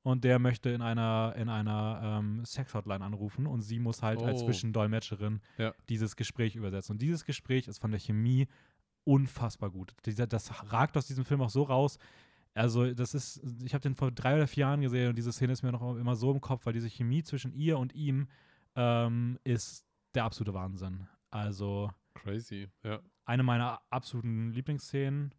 [0.08, 4.41] und der möchte in einer, in einer ähm, Sex-Hotline anrufen und sie muss halt als
[4.41, 4.45] Oh.
[4.45, 5.74] Zwischendolmetscherin Ja.
[5.89, 6.93] dieses Gespräch übersetzen.
[6.93, 8.47] Und dieses Gespräch ist von der Chemie
[9.03, 9.93] unfassbar gut.
[10.05, 11.97] Dieser, das ragt aus diesem Film auch so raus.
[12.53, 15.53] Also, das ist, ich habe den vor drei oder vier Jahren gesehen und diese Szene
[15.53, 18.28] ist mir noch immer so im Kopf, weil diese Chemie zwischen ihr und ihm
[18.76, 19.86] ähm, ist
[20.16, 21.08] der absolute Wahnsinn.
[21.30, 22.68] Also, Crazy.
[22.84, 22.99] Ja.
[23.26, 25.36] eine meiner absoluten Lieblingsszenen,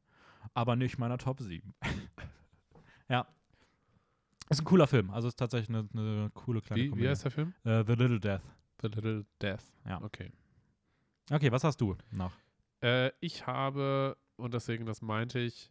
[0.55, 1.75] aber nicht meiner Top 7.
[3.09, 3.27] ja.
[4.51, 5.11] Ist ein cooler Film.
[5.11, 7.05] Also ist tatsächlich eine, eine coole kleine Wie, Komödie.
[7.05, 7.55] wie heißt der Film?
[7.64, 8.42] Äh, The Little Death.
[8.80, 9.64] The Little Death.
[9.84, 10.03] Ja.
[10.03, 10.30] Okay.
[11.30, 12.32] Okay, was hast du noch?
[12.82, 15.70] Äh, ich habe, und deswegen das meinte ich,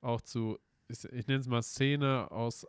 [0.00, 2.66] auch zu, ich, ich nenne es mal Szene aus,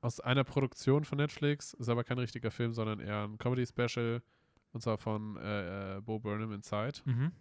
[0.00, 1.74] aus einer Produktion von Netflix.
[1.74, 4.22] Ist aber kein richtiger Film, sondern eher ein Comedy-Special.
[4.72, 7.00] Und zwar von äh, äh, Bo Burnham Inside.
[7.04, 7.32] Mhm.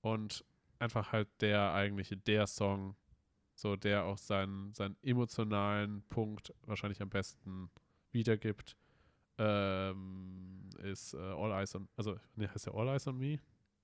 [0.00, 0.44] Und
[0.78, 2.96] einfach halt der eigentliche, der Song,
[3.58, 7.70] so der auch seinen, seinen emotionalen Punkt wahrscheinlich am besten
[8.12, 8.76] wiedergibt,
[9.36, 13.38] ähm, ist äh, All Eyes on, also, ne, heißt der All Eyes on Me?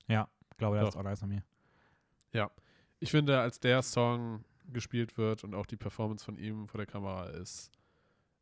[0.07, 0.89] Ja, glaube, er Doch.
[0.89, 1.43] ist auch nice an mir.
[3.01, 6.87] Ich finde, als der Song gespielt wird und auch die Performance von ihm vor der
[6.87, 7.69] Kamera ist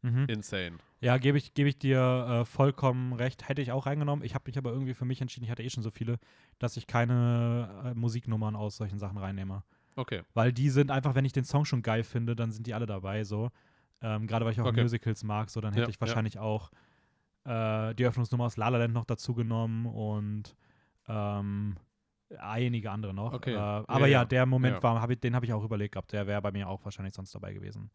[0.03, 0.25] Mhm.
[0.29, 0.77] insane.
[1.01, 1.99] Ja, gebe ich, geb ich dir
[2.41, 3.47] äh, vollkommen recht.
[3.49, 4.23] Hätte ich auch reingenommen.
[4.23, 6.19] Ich habe mich aber irgendwie für mich entschieden, ich hatte eh schon so viele,
[6.59, 9.63] dass ich keine äh, Musiknummern aus solchen Sachen reinnehme.
[9.95, 10.21] Okay.
[10.33, 12.85] Weil die sind einfach, wenn ich den Song schon geil finde, dann sind die alle
[12.85, 13.49] dabei so.
[14.01, 14.81] Ähm, Gerade weil ich auch Okay.
[14.81, 16.01] Musicals mag, so dann hätte Ja, ich ja.
[16.01, 16.71] wahrscheinlich auch
[17.45, 20.55] äh, die Öffnungsnummer aus La La Land noch dazu genommen und
[21.07, 21.75] ähm,
[22.37, 23.33] einige andere noch.
[23.33, 23.51] Okay.
[23.51, 24.25] Äh, Ja, aber ja, ja.
[24.25, 24.83] der Moment Ja.
[24.83, 26.11] war, hab ich, den habe ich auch überlegt gehabt.
[26.13, 27.91] Der wäre bei mir auch wahrscheinlich sonst dabei gewesen.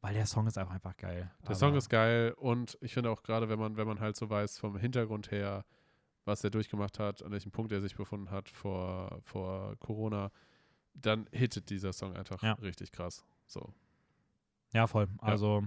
[0.00, 1.28] Weil der Song ist einfach, einfach geil.
[1.46, 4.30] Der Song ist geil und ich finde auch gerade, wenn man, wenn man halt so
[4.30, 5.64] weiß vom Hintergrund her,
[6.24, 10.30] was er durchgemacht hat, an welchem Punkt er sich befunden hat vor, vor Corona,
[10.94, 12.52] dann hittet dieser Song einfach Ja.
[12.54, 13.24] richtig krass.
[13.46, 13.72] So.
[14.72, 15.08] Ja, voll.
[15.18, 15.64] Also,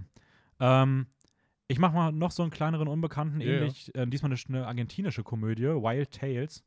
[0.60, 1.08] ähm,
[1.68, 3.54] ich mache mal noch so einen kleineren Unbekannten, Ja, ja.
[3.62, 6.64] ähnlich, Äh, diesmal eine, eine argentinische Komödie, Wild Tales.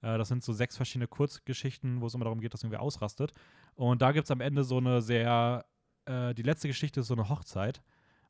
[0.00, 3.32] Äh, das sind so sechs verschiedene Kurzgeschichten, wo es immer darum geht, dass irgendwer ausrastet.
[3.74, 5.64] Und da gibt es am Ende so eine sehr,
[6.06, 7.82] äh, die letzte Geschichte ist so eine Hochzeit,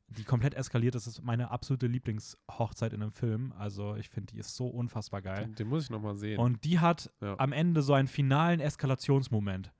[0.07, 0.95] die komplett eskaliert.
[0.95, 3.53] Das ist meine absolute Lieblingshochzeit in einem Film.
[3.57, 5.45] Also, ich finde, die ist so unfassbar geil.
[5.45, 6.39] Den, den muss ich nochmal sehen.
[6.39, 7.35] Und die hat Ja.
[7.39, 9.71] am Ende so einen finalen Eskalationsmoment.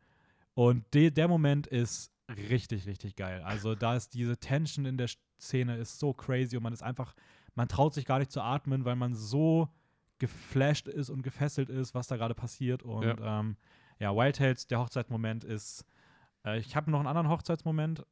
[0.54, 2.12] Und de der Moment ist
[2.50, 3.42] richtig, richtig geil.
[3.44, 5.10] Also da ist diese Tension in der
[5.40, 7.14] Szene ist so crazy und man ist einfach,
[7.56, 9.70] man traut sich gar nicht zu atmen, weil man so
[10.18, 12.84] geflasht ist und gefesselt ist, was da gerade passiert.
[12.84, 13.58] Und ja, ähm,
[14.00, 15.86] ja Wild Tales, der Hochzeitsmoment ist,
[16.46, 18.06] äh, ich habe noch einen anderen Hochzeitsmoment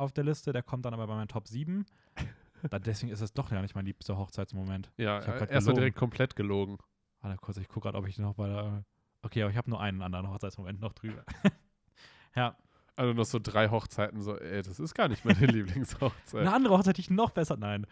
[0.00, 1.86] auf der Liste, der kommt dann aber bei meinen Top 7.
[2.70, 4.90] da, deswegen ist es doch ja nicht mein liebster Hochzeitsmoment.
[4.96, 6.78] ja, grad erstmal direkt komplett gelogen.
[7.20, 8.84] Warte kurz, ich gucke gerade, ob ich noch bei der.
[9.22, 11.24] Okay, aber ich habe nur einen anderen Hochzeitsmoment noch drüber.
[12.34, 12.56] ja.
[12.96, 16.40] Also noch so drei Hochzeiten, so, ey, das ist gar nicht meine Lieblingshochzeit.
[16.40, 17.56] Eine andere Hochzeit, die ich noch besser.
[17.56, 17.86] Nein.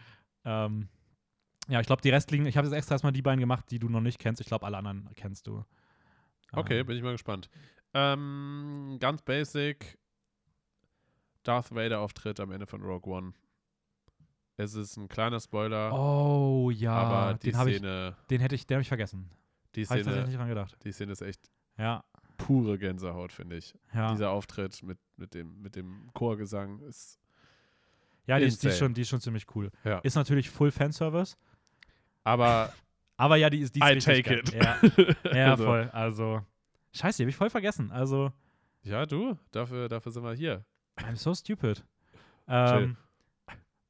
[0.45, 0.87] Ähm,
[1.67, 3.89] ja, ich glaube, die restlichen, ich habe jetzt extra erstmal die beiden gemacht, die du
[3.89, 4.41] noch nicht kennst.
[4.41, 5.63] Ich glaube, alle anderen kennst du.
[6.51, 7.49] Okay, Ähm, bin ich mal gespannt.
[7.93, 9.98] Ähm, ganz basic.
[11.49, 13.33] Darth Vader Auftritt am Ende von Rogue One.
[14.57, 18.53] Es ist ein kleiner Spoiler, Oh ja, aber die den, hab ich, Szene, den hätte
[18.55, 19.29] ich, den habe ich vergessen.
[19.75, 20.77] die Habe ich tatsächlich Szene, nicht dran gedacht.
[20.83, 22.03] die Szene ist echt Ja,
[22.37, 23.73] pure Gänsehaut, finde ich.
[23.93, 24.11] ja.
[24.11, 27.19] Dieser Auftritt mit, mit, dem, mit dem Chorgesang ist.
[28.27, 29.71] ja, die ist, die, ist schon, die ist schon ziemlich cool.
[29.85, 29.99] Ja.
[29.99, 31.35] Ist natürlich Full Fanservice,
[32.25, 32.71] Aber
[33.17, 34.39] aber ja, die ist, die ist I take geil.
[34.39, 34.53] it.
[34.53, 34.77] Ja,
[35.33, 35.89] ja Also, voll.
[35.93, 36.41] Also,
[36.93, 37.91] scheiße, die habe ich voll vergessen.
[37.91, 38.33] Also,
[38.83, 40.65] Ja, du, dafür, dafür sind wir hier.
[41.03, 41.83] I'm so stupid.
[42.47, 42.97] Ähm,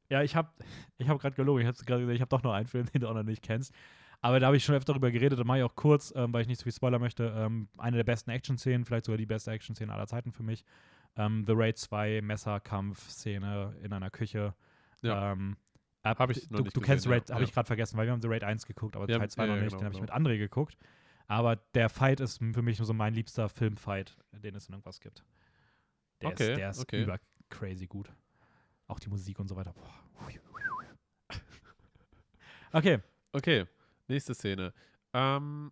[0.09, 0.49] ja, ich habe
[0.97, 1.61] ich hab gerade gelogen.
[1.61, 3.41] Ich habe gerade gesagt, ich habe doch noch einen Film, den du auch noch nicht
[3.43, 3.73] kennst.
[4.21, 5.39] Aber da habe ich schon öfter darüber geredet.
[5.39, 7.33] Da mache ich auch kurz, ähm, weil ich nicht so viel Spoiler möchte.
[7.37, 10.65] Ähm, eine der besten Action-Szenen, vielleicht sogar die beste Action-Szene aller Zeiten für mich.
[11.15, 14.53] Ähm, The Raid 2 Messerkampf-Szene in einer Küche.
[15.01, 15.31] Ja.
[15.31, 15.55] Ähm,
[16.03, 17.35] ab- Hab ich du, du kennst gesehen, Raid, ja.
[17.35, 19.45] habe ich gerade vergessen, weil wir haben The Raid 1 geguckt, aber Ja, Teil 2
[19.45, 19.69] ja, noch nicht.
[19.69, 20.17] genau, den habe ich genau.
[20.19, 20.77] mit André geguckt.
[21.27, 25.23] Aber der Fight ist für mich so mein liebster Filmfight, den es in irgendwas gibt.
[26.21, 27.03] Der Okay, ist, der ist okay.
[27.03, 28.11] über crazy gut.
[28.87, 29.73] Auch die Musik und so weiter.
[29.73, 29.93] Boah.
[32.71, 32.99] Okay,
[33.31, 33.65] Okay,
[34.07, 34.73] nächste Szene.
[35.13, 35.71] Ähm,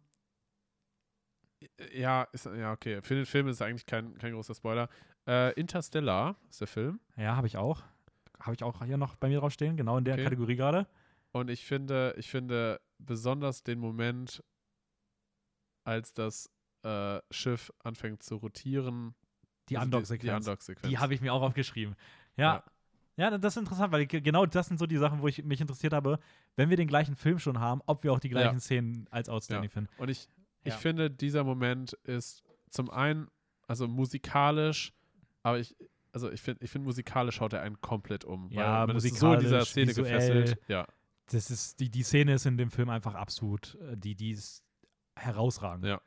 [1.94, 3.02] ja, ist, ja, okay.
[3.02, 4.90] Für den Film ist es eigentlich kein, kein großer Spoiler.
[5.28, 7.00] Äh, Interstellar ist der Film.
[7.16, 7.84] ja, habe ich auch.
[8.40, 10.24] Habe ich auch hier noch bei mir draufstehen, genau in der Okay.
[10.26, 10.88] Kategorie gerade.
[11.32, 14.44] Und ich finde, ich finde besonders den Moment,
[15.84, 16.50] als das
[16.84, 19.16] äh, Schiff anfängt zu rotieren.
[19.70, 20.46] Die also Undock-Sequenz.
[20.46, 20.90] Die Undock-Sequenz.
[20.90, 21.96] Die habe ich mir auch aufgeschrieben.
[22.36, 22.64] Ja.
[23.18, 23.38] ja.
[23.38, 25.94] das ist interessant, weil ge- genau das sind so die Sachen, wo ich mich interessiert
[25.94, 26.20] habe,
[26.56, 28.60] wenn wir den gleichen Film schon haben, ob wir auch die gleichen Ja.
[28.60, 29.74] Szenen als outstanding Ja.
[29.74, 29.90] finden.
[29.98, 30.28] Und ich,
[30.64, 30.80] ich Ja.
[30.80, 33.28] finde, dieser Moment ist zum einen,
[33.68, 34.94] also musikalisch,
[35.44, 35.76] aber ich,
[36.14, 38.50] also ich finde, ich finde musikalisch haut er einen komplett um.
[38.52, 40.14] Ja, weil man ist so in dieser musikalisch, Szene visuell.
[40.44, 40.62] gefesselt.
[40.68, 40.88] Ja,
[41.30, 44.64] Das ist, die, die Szene ist in dem Film einfach absolut, äh, die, die ist
[45.16, 45.86] herausragend.
[45.86, 46.02] Ja.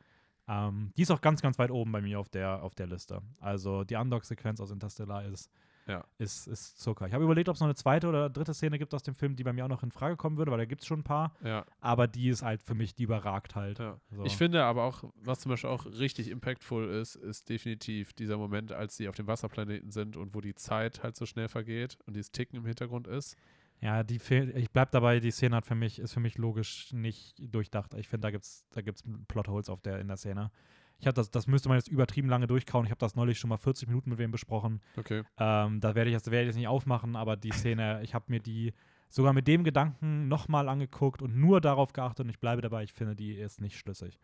[0.51, 3.23] Ähm, die ist auch ganz, ganz weit oben bei mir auf der, auf der Liste.
[3.39, 5.49] Also die Undock-Sequenz aus Interstellar ist,
[5.87, 6.03] Ja.
[6.19, 7.07] ist, ist Zucker.
[7.07, 9.37] Ich habe überlegt, ob es noch eine zweite oder dritte Szene gibt aus dem Film,
[9.37, 11.05] die bei mir auch noch in Frage kommen würde, weil da gibt es schon ein
[11.05, 11.37] paar.
[11.45, 13.79] ja, Aber die ist halt für mich, die überragt halt.
[13.79, 14.01] ja.
[14.11, 14.25] So.
[14.25, 18.73] Ich finde aber auch, was zum Beispiel auch richtig impactful ist, ist definitiv dieser Moment,
[18.73, 22.17] als sie auf dem Wasserplaneten sind und wo die Zeit halt so schnell vergeht und
[22.17, 23.37] dieses Ticken im Hintergrund ist.
[23.83, 24.21] Ja, die
[24.55, 27.95] ich bleib dabei, die Szene hat für mich, ist für mich logisch nicht durchdacht.
[27.95, 30.51] Ich finde, da gibt's, da gibt's Plotholes auf der, in der Szene.
[30.99, 32.85] Ich habe das, das müsste man jetzt übertrieben lange durchkauen.
[32.85, 34.83] Ich habe das neulich schon mal 40 Minuten mit wem besprochen.
[34.99, 35.23] Okay.
[35.39, 38.27] Ähm, da werde ich jetzt, werde ich jetzt nicht aufmachen, aber die Szene, ich habe
[38.29, 38.75] mir die
[39.09, 42.93] sogar mit dem Gedanken nochmal angeguckt und nur darauf geachtet und ich bleibe dabei, ich
[42.93, 44.21] finde, die ist nicht schlüssig.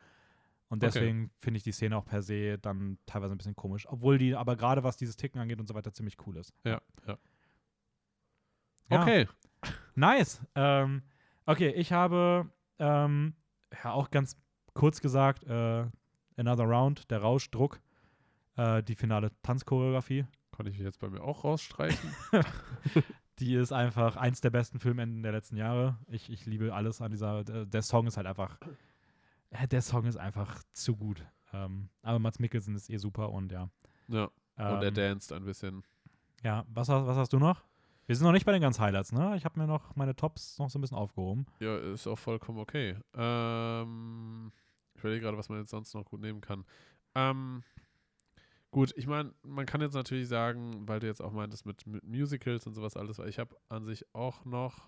[0.69, 0.93] Und Okay.
[0.93, 3.87] deswegen finde ich die Szene auch per se dann teilweise ein bisschen komisch.
[3.89, 6.53] Obwohl die, aber gerade was dieses Ticken angeht und so weiter, ziemlich cool ist.
[6.65, 7.17] Ja, ja.
[8.91, 9.03] Ja.
[9.03, 9.29] Okay.
[9.95, 10.41] Nice.
[10.55, 11.03] Ähm,
[11.47, 13.35] okay, ich habe ähm,
[13.83, 14.37] ja auch ganz
[14.75, 15.87] kurz gesagt, äh,
[16.37, 17.81] Another Round, der Rausch, Druck.
[18.57, 20.27] Äh, die finale Tanzchoreografie.
[20.51, 22.11] Konnte ich jetzt bei mir auch rausstreichen.
[23.39, 25.99] Die ist einfach eins der besten Filmenden der letzten Jahre.
[26.09, 27.45] Ich, ich liebe alles an dieser.
[27.45, 28.59] Der, der Song ist halt einfach.
[29.51, 31.23] äh, Der Song ist einfach zu gut.
[31.53, 33.69] Ähm, aber Mats Mikkelsen ist eh super und ja.
[34.09, 34.25] ja.
[34.57, 35.83] Und er Ähm, danced ein bisschen.
[36.43, 37.63] Ja, was, hast- was hast du noch?
[38.07, 39.35] Wir sind noch nicht bei den ganz Highlights, ne?
[39.37, 41.47] Ich habe mir noch meine Tops noch so ein bisschen aufgehoben.
[41.59, 42.97] Ja, ist auch vollkommen okay.
[43.15, 44.53] Ähm,
[44.95, 46.65] ich überlege gerade, was man jetzt sonst noch gut nehmen kann.
[47.17, 47.65] Ähm,
[48.71, 52.05] gut, ich meine, man kann jetzt natürlich sagen, weil du jetzt auch meintest mit, mit
[52.05, 54.87] Musicals und sowas alles, weil ich habe an sich auch noch,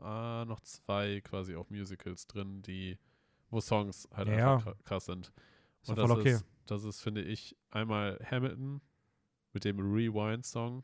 [0.00, 2.98] äh, noch zwei quasi auch Musicals drin, die,
[3.50, 5.32] wo Songs halt Ja, einfach kra- krass sind.
[5.82, 6.32] Ist und doch voll das okay.
[6.34, 8.80] ist, das ist, finde ich, einmal Hamilton
[9.52, 10.82] mit dem Rewind-Song.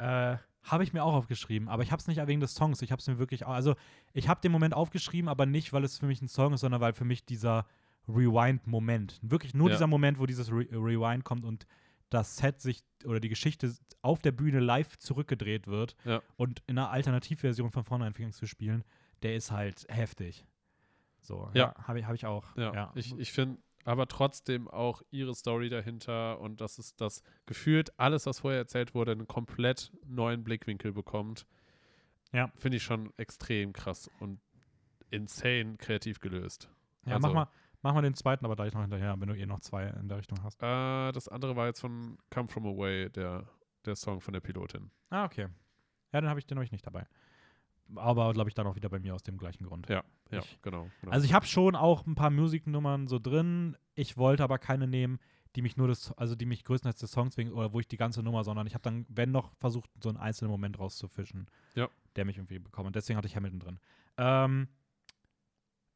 [0.00, 2.82] Äh, habe ich mir auch aufgeschrieben, aber ich habe es nicht wegen des Songs.
[2.82, 3.74] Ich habe es mir wirklich, also
[4.12, 6.80] ich habe den Moment aufgeschrieben, aber nicht, weil es für mich ein Song ist, sondern
[6.82, 7.64] weil für mich dieser
[8.08, 9.74] Rewind-Moment, wirklich nur Ja.
[9.76, 11.66] dieser Moment, wo dieses Re Rewind kommt und
[12.10, 13.72] das Set sich oder die Geschichte
[14.02, 16.20] auf der Bühne live zurückgedreht wird Ja.
[16.36, 18.84] und in einer Alternativversion von vorne anfängt zu spielen,
[19.22, 20.44] der ist halt heftig.
[21.20, 21.74] So, Ja.
[21.76, 22.56] ja, habe ich, hab ich auch.
[22.56, 27.98] Ja, ich, ich finde aber trotzdem auch ihre Story dahinter und dass es das gefühlt
[27.98, 31.46] alles, was vorher erzählt wurde, einen komplett neuen Blickwinkel bekommt.
[32.32, 32.52] Ja.
[32.56, 34.40] Finde ich schon extrem krass und
[35.10, 36.70] insane kreativ gelöst.
[37.06, 37.48] ja, also- mach, mal,
[37.82, 40.18] mach mal den zweiten, aber gleich noch hinterher, wenn du eh noch zwei in der
[40.18, 40.62] Richtung hast.
[40.62, 43.48] Äh, das andere war jetzt von Come From Away, der,
[43.84, 44.90] der Song von der Pilotin.
[45.08, 45.48] Ah, okay.
[46.12, 47.06] Ja, den habe ich, den hab ich nicht dabei.
[47.96, 49.88] Aber, glaube ich, dann auch wieder bei mir aus dem gleichen Grund.
[49.88, 50.88] Ja, ja, Ich- genau.
[51.00, 51.12] genau.
[51.12, 53.76] Also ich habe schon auch ein paar Musiknummern so drin.
[53.94, 55.18] Ich wollte aber keine nehmen,
[55.56, 57.96] die mich nur das, also die mich größtenteils des Songs wegen, oder wo ich die
[57.96, 61.88] ganze Nummer, sondern ich habe dann, wenn noch, versucht, so einen einzelnen Moment rauszufischen, Ja.
[62.16, 62.86] der mich irgendwie bekommt.
[62.86, 63.80] Und deswegen hatte ich Hamilton drin.
[64.16, 64.68] Ähm,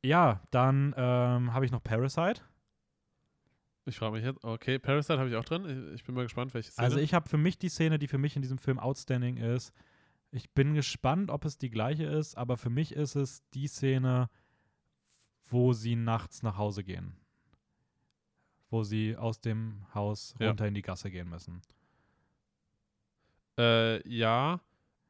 [0.03, 2.43] ja, dann ähm, habe ich noch Parasite.
[3.87, 5.89] ich frage mich jetzt, okay, Parasite habe ich auch drin.
[5.89, 6.85] Ich, ich bin mal gespannt, welche Szene.
[6.87, 9.73] Also ich habe für mich die Szene, die für mich in diesem Film outstanding ist.
[10.35, 14.29] Ich bin gespannt, ob es die gleiche ist, aber für mich ist es die Szene,
[15.49, 17.17] wo sie nachts nach Hause gehen.
[18.69, 20.49] Wo sie aus dem Haus Ja.
[20.49, 21.63] runter in die Gasse gehen müssen.
[23.59, 24.61] Äh, ja,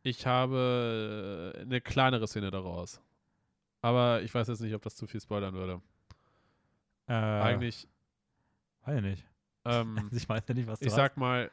[0.03, 3.01] ich habe äh, eine kleinere Szene daraus.
[3.81, 5.81] Aber ich weiß jetzt nicht, ob das zu viel spoilern würde.
[7.07, 7.89] Äh, Eigentlich,
[8.83, 9.27] Weiß ich nicht.
[9.65, 10.97] ähm, ich weiß ja nicht, was du ich hast.
[10.97, 11.51] sag mal,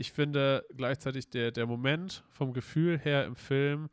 [0.00, 3.90] ich finde gleichzeitig der, der Moment vom Gefühl her im Film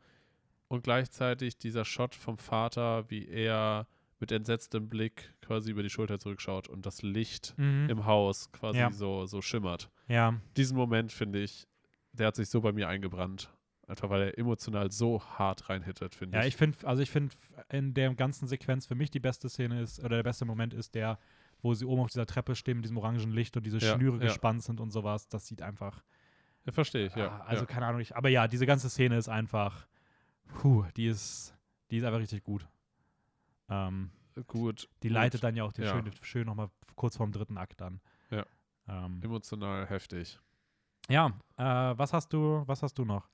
[0.68, 3.86] und gleichzeitig dieser Shot vom Vater, wie er
[4.20, 7.88] mit entsetztem Blick quasi über die Schulter zurückschaut und das Licht Mhm.
[7.90, 8.90] im Haus quasi Ja.
[8.90, 9.90] so, so schimmert.
[10.08, 11.68] Ja, Diesen Moment finde ich,
[12.12, 13.52] der hat sich so bei mir eingebrannt.
[13.86, 16.48] Einfach weil er emotional so hart reinhittet, finde ja, ich.
[16.48, 17.34] ich finde, also ich finde
[17.70, 20.94] in der ganzen Sequenz für mich die beste Szene ist, oder der beste Moment ist
[20.94, 21.18] der,
[21.62, 24.18] wo sie oben auf dieser Treppe stehen mit diesem orangen Licht und diese Ja, Schnüre
[24.18, 25.28] gespannt sind und sowas.
[25.28, 26.02] Das sieht einfach
[26.64, 27.28] Ja, verstehe ich, ja.
[27.28, 29.86] Ah, also keine Ahnung, ich, aber ja, diese ganze Szene ist einfach,
[30.48, 31.54] puh, die ist,
[31.90, 32.66] die ist einfach richtig gut.
[33.70, 34.10] Ähm,
[34.46, 34.88] gut.
[35.02, 35.14] die gut.
[35.14, 35.90] leitet dann ja auch die Ja.
[35.92, 38.00] schön, schön nochmal kurz vorm dritten Akt an.
[38.30, 38.44] Ja.
[38.88, 40.38] Ähm, Emotional heftig.
[41.08, 41.62] ja, äh,
[41.98, 43.28] was hast du, was hast du noch?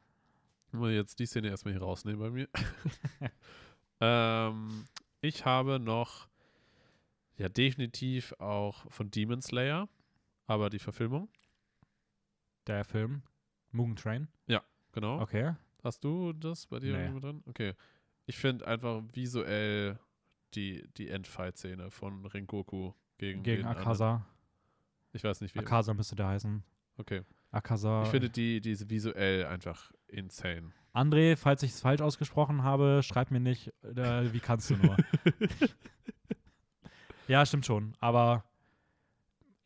[0.69, 2.49] Ich muss jetzt die Szene erstmal hier rausnehmen bei mir.
[4.01, 4.87] ähm,
[5.21, 6.29] ich habe noch,
[7.37, 9.89] ja, definitiv auch von Demon Slayer,
[10.47, 11.29] aber die Verfilmung,
[12.67, 13.23] Der Film
[13.73, 14.29] Mugen Train.
[14.93, 15.21] genau.
[15.21, 15.55] Okay.
[15.83, 17.21] Hast du das bei dir Nee.
[17.21, 17.43] drin?
[17.47, 17.75] Okay.
[18.27, 19.99] Ich finde einfach visuell
[20.55, 23.85] die, die Endfight-Szene von Rengoku gegen, Gegen den anderen.
[23.87, 24.27] Akasa.
[25.13, 25.59] Ich weiß nicht, wie.
[25.59, 26.63] Akasa müsste der heißen.
[26.97, 27.23] Okay.
[27.51, 28.05] Akasa.
[28.05, 30.73] Ich finde die, diese visuell einfach insane.
[30.95, 34.97] André, falls ich es falsch ausgesprochen habe, schreib mir nicht, äh, wie kannst du nur.
[37.29, 37.95] ja, stimmt schon.
[38.01, 38.45] Aber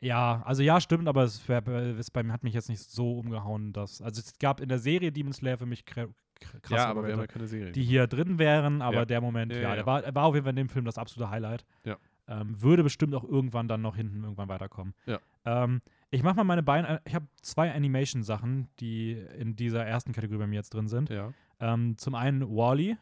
[0.01, 3.73] ja, also ja, stimmt, aber es, es bei mir hat mich jetzt nicht so umgehauen,
[3.73, 4.01] dass.
[4.01, 6.07] Also es gab in der Serie Demon Slayer für mich krä-
[6.41, 7.71] kr- krasse ja, aber wir haben Momente, ja keine Serie.
[7.73, 9.05] die hier drin wären, aber Ja.
[9.05, 10.97] der Moment, Ja, ja, ja, der war, war auf jeden Fall in dem Film das
[10.97, 11.65] absolute Highlight.
[11.83, 11.97] Ja.
[12.29, 14.93] Ähm, würde bestimmt auch irgendwann dann noch hinten irgendwann weiterkommen.
[15.05, 15.19] Ja.
[15.45, 15.81] Ähm,
[16.11, 20.47] ich mache mal meine beiden, ich habe zwei Animation-Sachen, die in dieser ersten Kategorie bei
[20.47, 21.09] mir jetzt drin sind.
[21.09, 21.33] ja.
[21.59, 22.95] Ähm, zum einen Wally,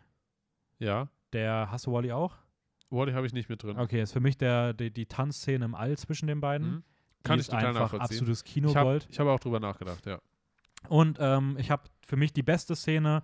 [0.79, 1.09] Ja.
[1.33, 2.37] der hast du Wally auch?
[2.89, 3.77] Wally habe ich nicht mit drin.
[3.77, 6.67] Okay, ist für mich der, die, die Tanzszene im All zwischen den beiden.
[6.67, 6.83] Mhm.
[7.23, 8.01] Kann ich total einfach nachvollziehen.
[8.19, 9.03] absolutes Ich Kinogold.
[9.03, 10.19] habe ich hab auch drüber nachgedacht, ja.
[10.87, 13.23] Und ähm, ich habe für mich die beste Szene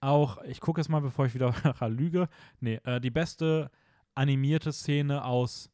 [0.00, 2.28] auch, ich gucke es mal, bevor ich wieder nachher lüge.
[2.60, 3.70] Nee, äh, die beste
[4.14, 5.70] animierte Szene aus,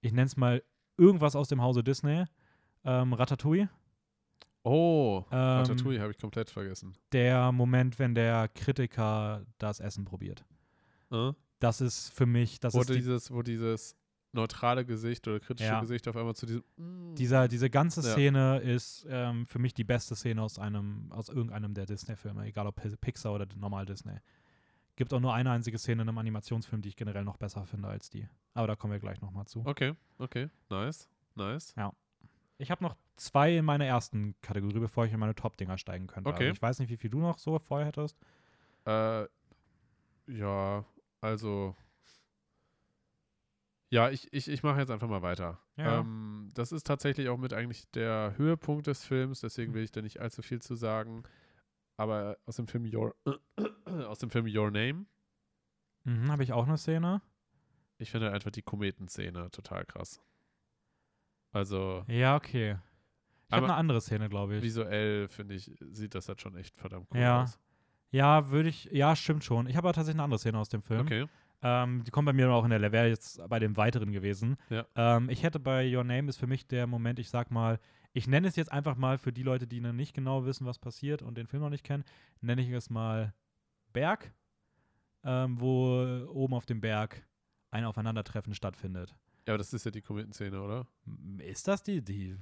[0.00, 0.62] ich nenne es mal
[0.96, 2.24] irgendwas aus dem Hause Disney.
[2.84, 3.68] Ähm, Ratatouille.
[4.62, 6.94] Oh, Ähm, Ratatouille habe ich komplett vergessen.
[7.12, 10.44] Der Moment, wenn der Kritiker das Essen probiert.
[11.10, 11.32] Äh?
[11.60, 13.96] Das ist für mich, das Wo ist die, dieses, wo dieses
[14.32, 15.80] neutrale Gesicht oder kritische Ja.
[15.80, 16.62] Gesicht auf einmal zu diesem.
[16.76, 17.14] mm.
[17.16, 18.12] Dieser, diese ganze Ja.
[18.12, 22.66] Szene ist ähm, für mich die beste Szene aus einem, aus irgendeinem der Disney-Filme, egal
[22.66, 24.18] ob Pi- Pixar oder normal Disney.
[24.96, 27.88] Gibt auch nur eine einzige Szene in einem Animationsfilm, die ich generell noch besser finde
[27.88, 28.28] als die.
[28.54, 29.64] Aber da kommen wir gleich nochmal zu.
[29.64, 31.74] Okay, okay, nice, nice.
[32.58, 36.28] Ich habe noch zwei in meiner ersten Kategorie, bevor ich in meine Top-Dinger steigen könnte.
[36.28, 36.44] Okay.
[36.48, 38.16] Also ich weiß nicht, wie viel du noch so vorher hättest.
[38.84, 39.26] Äh,
[40.26, 40.84] ja,
[41.20, 41.76] also.
[43.90, 45.58] Ja, ich, ich, ich mache jetzt einfach mal weiter.
[45.76, 46.00] Ja.
[46.00, 49.74] Ähm, das ist tatsächlich auch mit eigentlich der Höhepunkt des Films, deswegen Hm.
[49.76, 51.22] will ich da nicht allzu viel zu sagen.
[51.96, 53.14] Aber aus dem Film Your,
[54.06, 55.06] aus dem Film Your Name,
[56.04, 57.20] Mhm, habe ich auch eine Szene.
[57.98, 60.20] ich finde einfach die Kometenszene total krass.
[61.50, 62.78] Also Ja, okay.
[63.48, 64.62] Ich habe eine andere Szene, glaube ich.
[64.62, 67.42] visuell finde ich, sieht das halt schon echt verdammt cool Ja.
[67.42, 67.58] aus.
[68.10, 68.84] Ja, würde ich.
[68.92, 69.66] Ja, stimmt schon.
[69.66, 71.00] Ich habe aber tatsächlich eine andere Szene aus dem Film.
[71.00, 71.26] Okay.
[71.60, 74.56] Ähm, die kommt bei mir auch in der, wäre jetzt bei dem weiteren gewesen.
[74.70, 74.86] Ja.
[74.94, 77.80] Ähm, ich hätte bei Your Name ist für mich der Moment, ich sag mal,
[78.12, 80.78] ich nenne es jetzt einfach mal für die Leute, die noch nicht genau wissen, was
[80.78, 82.04] passiert und den Film noch nicht kennen,
[82.40, 83.34] nenne ich es mal
[83.92, 84.32] Berg,
[85.24, 87.26] ähm, wo oben auf dem Berg
[87.70, 89.14] ein Aufeinandertreffen stattfindet.
[89.46, 90.86] Ja, aber das ist ja die Kometenszene, oder?
[91.38, 92.02] Ist das die?
[92.02, 92.36] Die,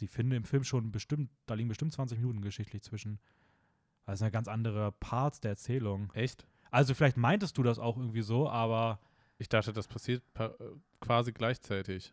[0.00, 3.18] die finden im Film schon bestimmt, da liegen bestimmt 20 Minuten geschichtlich zwischen.
[4.04, 6.10] Das sind ja ganz andere Parts der Erzählung.
[6.14, 6.46] Echt?
[6.70, 8.98] Also vielleicht meintest du das auch irgendwie so, aber
[9.38, 12.12] Ich dachte, das passiert pa- äh, quasi gleichzeitig.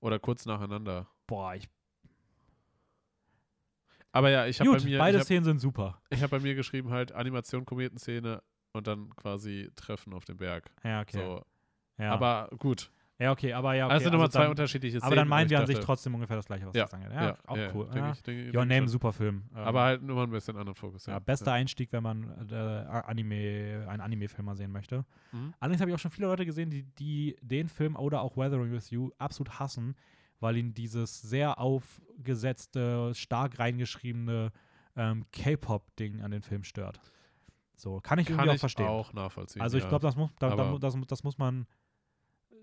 [0.00, 1.08] Oder kurz nacheinander.
[1.26, 1.68] boah, ich.
[4.12, 6.00] Aber ja, ich habe bei mir, beide hab, Szenen sind super.
[6.10, 8.42] ich hab bei mir geschrieben halt Animation, Kometenszene
[8.72, 10.70] und dann quasi Treffen auf dem Berg.
[10.84, 11.18] Ja, okay.
[11.18, 11.44] So.
[11.98, 12.12] ja.
[12.12, 12.90] Aber gut.
[13.18, 13.94] Ja, okay, aber ja, okay.
[13.94, 15.06] also es sind nochmal also zwei unterschiedliche Szenen.
[15.06, 17.12] Aber dann meinen wir ich an sich trotzdem ungefähr das gleiche, was Ja, das angeht.
[17.12, 17.84] Ja, auch ja, cool.
[17.84, 18.12] Denke ja.
[18.12, 19.44] ich, denke, Your Name, super Film.
[19.54, 21.06] Aber halt nur mal ein bisschen anderen Fokus.
[21.06, 25.04] ja, Ja, bester Einstieg, wenn man äh, Anime, einen Anime-Film mal sehen möchte.
[25.32, 25.54] Mhm.
[25.60, 28.70] Allerdings habe ich auch schon viele Leute gesehen, die, die den Film oder auch Weathering
[28.70, 29.96] with You absolut hassen,
[30.40, 34.52] weil ihnen dieses sehr aufgesetzte, stark reingeschriebene
[34.94, 37.00] ähm, K-Pop-Ding an den Film stört.
[37.76, 38.86] So, kann ich Kann irgendwie auch ich verstehen.
[38.86, 39.62] auch nachvollziehen.
[39.62, 39.88] also ich ja.
[39.90, 41.66] glaube, das, muss, da, das, das muss man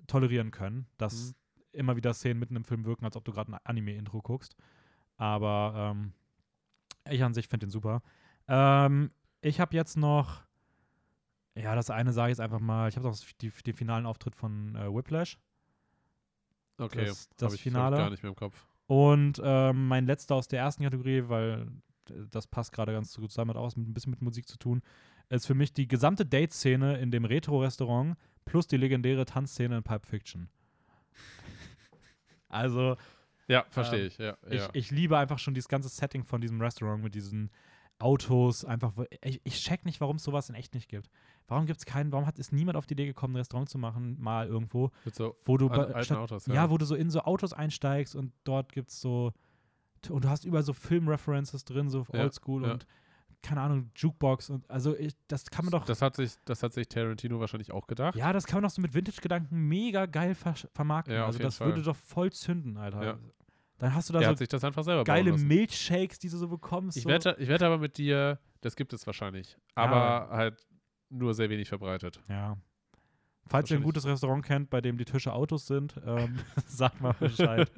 [0.07, 1.33] tolerieren können, dass Mhm.
[1.73, 4.55] immer wieder Szenen mitten im Film wirken, als ob du gerade ein Anime-Intro guckst.
[5.17, 6.13] Aber ähm,
[7.09, 8.01] ich an sich finde den super.
[8.47, 10.43] Ähm, ich habe jetzt noch,
[11.55, 14.35] ja, das eine sage ich jetzt einfach mal, ich habe noch die, den finalen Auftritt
[14.35, 15.37] von äh, Whiplash.
[16.77, 17.95] Okay, das- hab das ich, hab Finale.
[17.95, 18.65] Ich gar nicht mehr im Kopf.
[18.87, 21.67] Und ähm, mein letzter aus der ersten Kategorie, weil
[22.09, 24.81] äh, das passt gerade ganz gut zusammen, hat auch ein bisschen mit Musik zu tun,
[25.29, 28.15] ist für mich die gesamte Date-Szene in dem Retro-Restaurant
[28.45, 30.49] plus die legendäre Tanzszene in Pulp Fiction.
[32.49, 32.97] Also,
[33.47, 34.17] Ja, verstehe Ähm, ich.
[34.17, 34.69] Ja, ich, ja.
[34.73, 37.49] ich liebe einfach schon dieses ganze Setting von diesem Restaurant mit diesen
[37.99, 38.63] Autos.
[38.63, 38.93] Einfach,
[39.23, 41.09] ich, ich check nicht, warum es sowas in echt nicht gibt.
[41.47, 43.77] Warum gibt es keinen, warum hat ist niemand auf die Idee gekommen, ein Restaurant zu
[43.77, 46.45] machen, mal irgendwo, Mit so wo du alten statt, Autos.
[46.47, 46.69] ja.
[46.69, 49.33] wo du so in so Autos einsteigst und dort gibt's so
[50.09, 52.71] und du hast überall so Film-References drin, so Ja, Oldschool ja.
[52.73, 52.85] und
[53.43, 56.73] keine Ahnung, Jukebox und also ich, das kann man doch Das hat, sich, das hat
[56.73, 58.15] sich Tarantino wahrscheinlich auch gedacht.
[58.15, 61.13] ja, das kann man doch so mit Vintage-Gedanken mega geil ver vermarkten.
[61.13, 61.67] Ja, auf also das Fall.
[61.67, 63.03] würde doch voll zünden, Alter.
[63.03, 63.19] Ja.
[63.77, 65.33] Dann hast du da er so hat sich das einfach selber geile.
[65.33, 66.97] Milchshakes, die du so bekommst.
[66.97, 67.09] Ich so.
[67.09, 69.57] wette, ich wette aber mit dir, das gibt es wahrscheinlich.
[69.75, 70.65] Aber halt
[71.09, 72.21] nur sehr wenig verbreitet.
[72.29, 72.57] Ja.
[73.45, 77.13] Falls ihr ein gutes Restaurant kennt, bei dem die Tische Autos sind, ähm, sagt mal
[77.13, 77.69] Bescheid.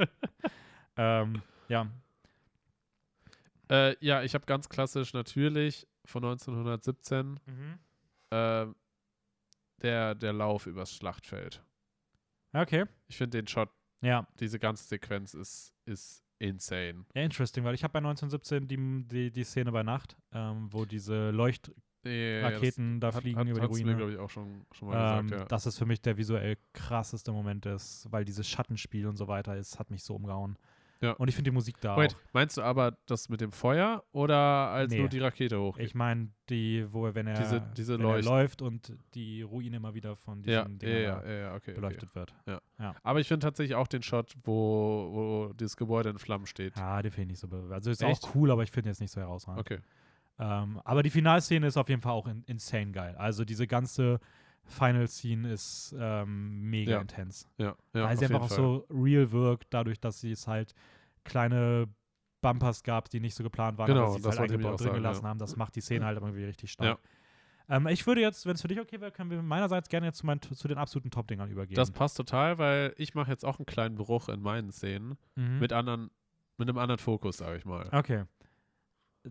[0.97, 1.87] ähm, ja.
[3.69, 7.39] Äh, ja, ich habe ganz klassisch natürlich von 1917
[8.31, 8.65] äh,
[9.81, 11.63] der, der Lauf übers Schlachtfeld.
[12.53, 12.85] Okay.
[13.07, 13.69] Ich finde den Shot,
[14.01, 14.27] Ja.
[14.39, 17.05] diese ganze Sequenz ist, ist insane.
[17.13, 20.85] Ja, interesting, weil ich habe bei 1917 die, die, die Szene bei Nacht, ähm, wo
[20.85, 23.95] diese Leuchtraketen da das fliegen hat, über die Ruine.
[23.95, 25.47] glaube ich, auch schon, schon mal Ähm, gesagt, ja.
[25.47, 29.55] Das ist für mich der visuell krasseste Moment ist, weil dieses Schattenspiel und so weiter
[29.57, 30.57] ist, hat mich so umgehauen.
[31.05, 31.11] Ja.
[31.13, 32.19] Und ich finde die Musik da Wait, auch.
[32.33, 34.99] meinst du aber das mit dem Feuer oder als Nee.
[34.99, 35.77] nur die Rakete hoch?
[35.77, 39.77] Ich meine, die, wo er, wenn er, Diese- diese wenn er läuft und die Ruine
[39.77, 41.73] immer wieder von diesen ja, ja, ja, ja, ja, okay, okay.
[41.73, 42.33] beleuchtet wird.
[43.03, 45.09] Aber ich finde tatsächlich auch den Shot, wo,
[45.49, 46.75] wo dieses Gebäude in Flammen steht.
[46.77, 47.71] Ja, den finde ich nicht so.
[47.71, 48.23] Also ist Echt?
[48.23, 49.59] auch cool, aber ich finde jetzt nicht so herausragend.
[49.61, 49.79] Okay.
[50.37, 53.15] Ähm, aber die Finalszene ist auf jeden Fall auch in, insane geil.
[53.17, 54.19] Also diese ganze
[54.67, 57.01] Final Scene ist ähm, mega Ja.
[57.01, 57.47] intens.
[57.57, 58.57] Ja, ja weil sie einfach auch Fall.
[58.57, 60.73] so real wirkt, dadurch, dass sie es halt
[61.23, 61.87] kleine
[62.41, 64.95] Bumpers gab, die nicht so geplant waren, Genau, aber sie es halt eingebaut drin sagen,
[64.97, 65.29] gelassen ja.
[65.29, 65.39] haben.
[65.39, 66.99] Das macht die Szene halt irgendwie richtig stark.
[67.67, 70.19] Ähm, ich würde jetzt, wenn es für dich okay wäre, können wir meinerseits gerne jetzt
[70.19, 71.75] zu, meinen, zu den absoluten Top-Dingern übergehen.
[71.75, 75.59] Das passt total, weil ich mache jetzt auch einen kleinen Bruch in meinen Szenen Mhm.
[75.59, 76.11] mit anderen,
[76.57, 77.89] mit einem anderen Fokus, sage ich mal.
[77.91, 78.25] Okay.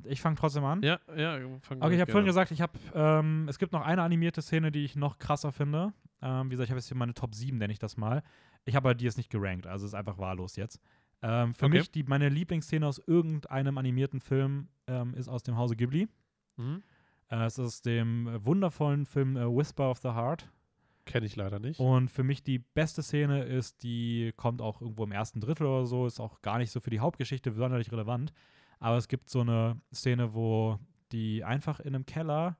[0.05, 0.83] Ich fange trotzdem an.
[0.83, 1.39] Ja, ja.
[1.61, 4.73] fang Okay, ich habe vorhin gesagt, ich habe, ähm, es gibt noch eine animierte Szene,
[4.73, 5.93] die ich noch krasser finde.
[6.23, 8.23] Ähm, wie gesagt, ich habe jetzt hier meine Top 7, nenne ich das mal.
[8.65, 10.81] Ich habe die jetzt nicht gerankt, also ist einfach wahllos jetzt.
[11.23, 11.79] Ähm, für Okay.
[11.79, 16.09] mich, die, meine Lieblingsszene aus irgendeinem animierten Film ähm, ist aus dem Hause Ghibli.
[16.57, 16.83] Mhm.
[17.29, 20.51] Äh, es ist aus dem äh, wundervollen Film äh, Whisper of the Heart.
[21.07, 21.81] Kenne ich leider nicht.
[21.81, 25.87] Und für mich die beste Szene ist, die kommt auch irgendwo im ersten Drittel oder
[25.87, 28.33] so, ist auch gar nicht so für die Hauptgeschichte sonderlich relevant.
[28.85, 30.78] Aber es gibt so eine Szene, wo
[31.11, 32.59] die einfach in einem Keller,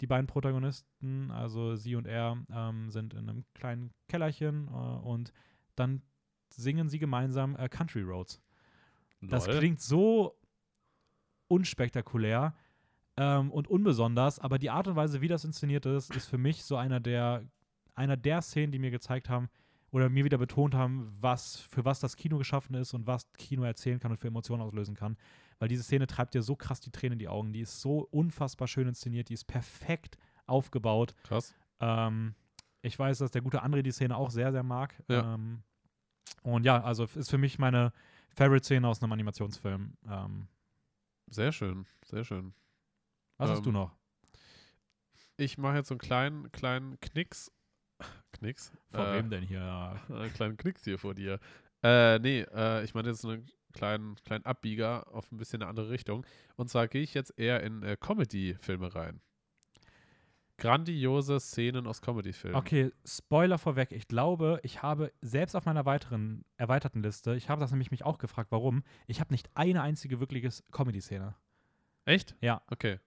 [0.00, 5.32] die beiden Protagonisten, also sie und er, ähm, sind in einem kleinen Kellerchen äh, und
[5.76, 6.02] dann
[6.48, 8.42] singen sie gemeinsam äh, Country Roads.
[9.20, 9.58] Das Lol.
[9.58, 10.36] klingt so
[11.46, 12.56] unspektakulär
[13.16, 16.64] ähm, und unbesonders, aber die Art und Weise, wie das inszeniert ist, ist für mich
[16.64, 17.44] so einer der,
[17.94, 19.48] einer der Szenen, die mir gezeigt haben
[19.92, 23.62] oder mir wieder betont haben, was, für was das Kino geschaffen ist und was Kino
[23.62, 25.16] erzählen kann und für Emotionen auslösen kann.
[25.60, 27.52] Weil diese Szene treibt dir so krass die Tränen in die Augen.
[27.52, 31.14] Die ist so unfassbar schön inszeniert, die ist perfekt aufgebaut.
[31.22, 31.54] Krass.
[31.78, 32.34] Ähm,
[32.82, 34.94] ich weiß, dass der gute André die Szene auch sehr, sehr mag.
[35.08, 35.34] Ja.
[35.34, 35.62] Ähm,
[36.42, 37.92] und ja, also ist für mich meine
[38.34, 39.96] Favorite-Szene aus einem Animationsfilm.
[40.08, 40.48] Ähm,
[41.28, 42.54] Sehr schön, sehr schön.
[43.36, 43.94] was hast Ähm, du noch?
[45.36, 47.52] Ich mache jetzt so einen kleinen, kleinen Knicks.
[48.32, 48.72] Knicks?
[48.88, 49.60] Vor äh, wem denn hier?
[50.08, 51.38] einen kleinen Knicks hier vor dir.
[51.82, 55.90] Äh, nee, äh, ich meine jetzt einen kleinen, kleinen Abbieger auf ein bisschen eine andere
[55.90, 56.26] Richtung.
[56.56, 59.20] Und zwar gehe ich jetzt eher in äh, Comedy-Filme rein.
[60.60, 62.56] Grandiose Szenen aus Comedy-Filmen.
[62.56, 63.92] Okay, Spoiler vorweg.
[63.92, 68.04] Ich glaube, ich habe selbst auf meiner weiteren, erweiterten Liste, ich habe das nämlich mich
[68.04, 68.84] auch gefragt, warum.
[69.06, 71.34] Ich habe nicht eine einzige wirkliche Comedy-Szene.
[72.04, 72.36] Echt?
[72.40, 72.62] Ja.
[72.68, 72.98] Okay.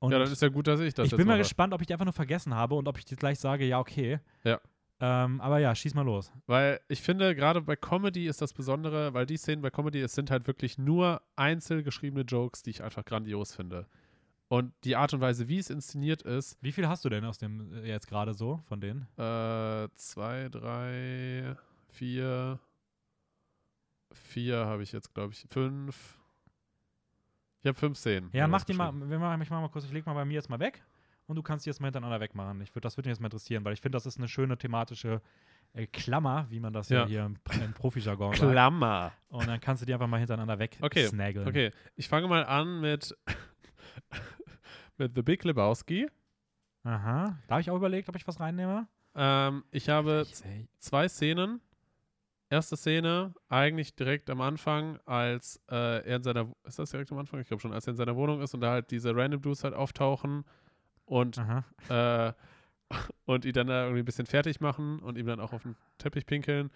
[0.00, 1.86] Und ja, dann ist ja gut, dass ich das ich bin mal gespannt, ob ich
[1.86, 4.18] die einfach nur vergessen habe und ob ich jetzt gleich sage, ja, okay.
[4.42, 4.60] Ja.
[5.04, 6.32] Ähm, aber ja, schieß mal los.
[6.46, 10.14] Weil ich finde, gerade bei Comedy ist das Besondere, weil die Szenen bei Comedy, es
[10.14, 13.88] sind halt wirklich nur einzeln geschriebene Jokes, die ich einfach grandios finde.
[14.46, 17.38] Und die Art und Weise, wie es inszeniert ist, Wie viel hast du denn aus
[17.38, 19.08] dem äh, jetzt gerade so von denen?
[19.16, 21.56] Äh, zwei, drei,
[21.88, 22.60] vier.
[24.12, 25.46] Vier habe ich jetzt, glaube ich.
[25.50, 26.20] Fünf.
[27.62, 28.30] Ich habe fünf Szenen.
[28.32, 30.34] Ja, mach die mal, wir machen, ich mach mal kurz, ich leg mal bei mir
[30.34, 30.84] jetzt mal weg
[31.26, 32.60] und du kannst die jetzt mal hintereinander wegmachen.
[32.60, 34.56] Ich würd, das würde mich jetzt mal interessieren, weil ich finde, das ist eine schöne
[34.58, 35.20] thematische
[35.74, 37.06] äh, Klammer, wie man das ja, Ja.
[37.06, 38.50] hier im, im Profi-Jargon sagt.
[38.52, 39.12] Klammer.
[39.28, 41.46] Und dann kannst du die einfach mal hintereinander weg Okay, snaggeln.
[41.48, 43.16] Okay, ich fange mal an mit,
[44.98, 46.08] mit The Big Lebowski.
[46.84, 47.38] Aha.
[47.46, 48.86] Da habe ich auch überlegt, ob ich was reinnehme.
[49.14, 50.26] Ähm, ich habe
[50.78, 51.60] zwei Szenen.
[52.50, 55.74] Erste Szene, eigentlich direkt am Anfang, als äh,
[56.06, 57.40] er in seiner, ist das direkt am Anfang?
[57.40, 59.64] Ich glaube schon, als er in seiner Wohnung ist und da halt diese Random Dudes
[59.64, 60.44] halt auftauchen
[61.04, 61.40] und
[61.88, 62.32] äh,
[63.24, 65.76] und ihn dann da irgendwie ein bisschen fertig machen und ihm dann auch auf den
[65.98, 66.70] Teppich pinkeln.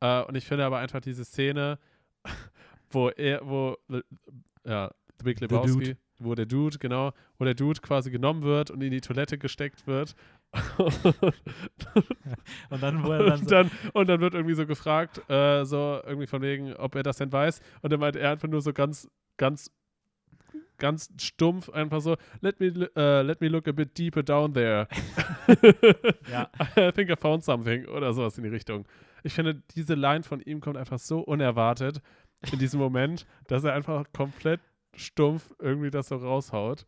[0.00, 1.78] Äh, und ich finde aber einfach diese Szene,
[2.90, 4.02] wo er, wo, äh,
[4.64, 5.96] ja, The Big The Lebowski, Dude.
[6.18, 9.86] wo der Dude, genau, wo der Dude quasi genommen wird und in die Toilette gesteckt
[9.86, 10.14] wird.
[12.70, 15.64] Und dann, wo er dann und, so, dann, und dann wird irgendwie so gefragt, äh,
[15.64, 17.60] so irgendwie von wegen, ob er das denn weiß.
[17.82, 19.70] Und dann meint er einfach nur so ganz, ganz,
[20.78, 22.66] ganz stumpf einfach so, let me,
[22.96, 24.88] äh, let me look a bit deeper down there.
[26.30, 28.86] ja, I think I found something oder sowas in die Richtung.
[29.22, 32.00] Ich finde, diese Line von ihm kommt einfach so unerwartet
[32.52, 34.60] in diesem Moment, dass er einfach komplett
[34.94, 36.86] stumpf irgendwie das so raushaut.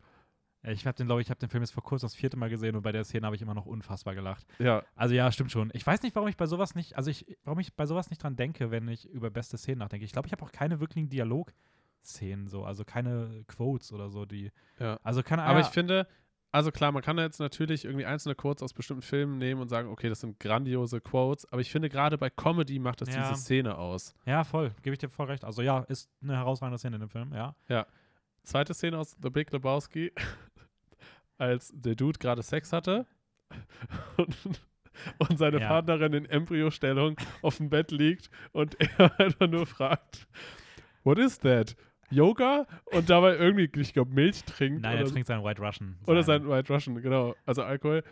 [0.63, 2.75] ich habe den, glaube ich, habe den Film jetzt vor kurzem das vierte Mal gesehen
[2.75, 4.45] und bei der Szene habe ich immer noch unfassbar gelacht.
[4.59, 5.71] Ja, Also ja, stimmt schon.
[5.73, 8.23] Ich weiß nicht, warum ich bei sowas nicht, also ich, warum ich bei sowas nicht
[8.23, 10.05] dran denke, wenn ich über beste Szenen nachdenke.
[10.05, 11.09] Ich glaube, ich habe auch keine wirklichen
[12.01, 14.99] Dialogszenen so, also keine Quotes oder so, die, ja.
[15.03, 16.07] also keine Aber ja, ich finde,
[16.51, 19.89] also klar, man kann jetzt natürlich irgendwie einzelne Quotes aus bestimmten Filmen nehmen und sagen,
[19.89, 23.21] okay, das sind grandiose Quotes, aber ich finde, gerade bei Comedy macht das Ja.
[23.29, 24.13] diese Szene aus.
[24.25, 25.43] Ja, voll, gebe ich dir voll recht.
[25.43, 27.55] Also ja, ist eine herausragende Szene in dem Film, ja.
[28.43, 30.11] Zweite Szene aus The Big Lebowski,
[31.37, 33.05] als der Dude gerade Sex hatte
[34.17, 34.35] und,
[35.19, 35.67] und seine Ja.
[35.67, 40.27] Partnerin in Embryostellung auf dem Bett liegt und er einfach nur fragt,
[41.03, 41.75] what is that?
[42.11, 42.67] Yoga?
[42.85, 44.81] Und dabei irgendwie, ich glaube, Milch trinkt.
[44.81, 45.97] Nein, er trinkt seinen White Russian.
[46.07, 47.35] Oder sein White Russian, genau.
[47.45, 48.03] Also Alkohol.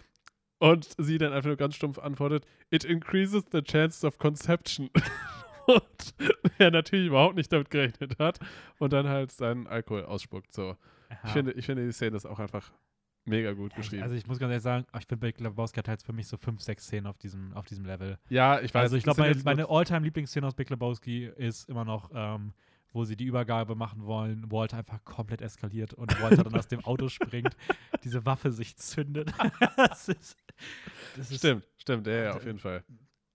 [0.60, 4.90] Und sie dann einfach nur ganz stumpf antwortet, it increases the chances of conception.
[5.68, 6.16] und
[6.58, 8.40] er natürlich überhaupt nicht damit gerechnet hat
[8.80, 10.54] und dann halt seinen Alkohol ausspuckt.
[10.54, 10.76] So.
[11.24, 12.72] Ich, finde, ich finde, die Szene ist auch einfach
[13.26, 14.04] mega gut geschrieben.
[14.04, 16.38] Also ich muss ganz ehrlich sagen, ich finde Big Lebowski hat halt für mich so
[16.38, 18.18] fünf, sechs Szenen auf diesem, auf diesem Level.
[18.30, 18.84] ja, ich weiß.
[18.84, 22.54] also ich glaube, meine, meine All-Time-Lieblingsszene aus Big Lebowski ist immer noch, ähm,
[22.92, 26.84] wo sie die Übergabe machen wollen, Walter einfach komplett eskaliert und Walter dann aus dem
[26.84, 27.56] Auto springt,
[28.04, 29.32] diese Waffe sich zündet.
[29.78, 30.38] das ist,
[31.16, 32.84] das ist, Stimmt, stimmt, ja, ja, auf jeden Fall.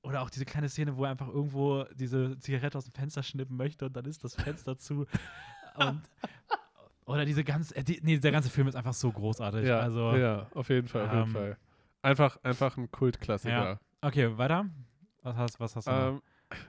[0.02, 3.56] Oder auch diese kleine Szene, wo er einfach irgendwo diese Zigarette aus dem Fenster schnippen
[3.56, 5.06] möchte und dann ist das Fenster zu.
[5.76, 6.02] Und,
[7.06, 9.66] oder diese ganze, äh, die, nee, der ganze Film ist einfach so großartig.
[9.66, 11.56] Ja, also, ja, auf jeden Fall, auf jeden ähm, Fall.
[12.02, 13.80] Einfach, einfach ein Kultklassiker.
[14.02, 14.66] Okay, weiter.
[15.22, 15.90] Was hast, was hast du?
[15.90, 16.22] Ähm,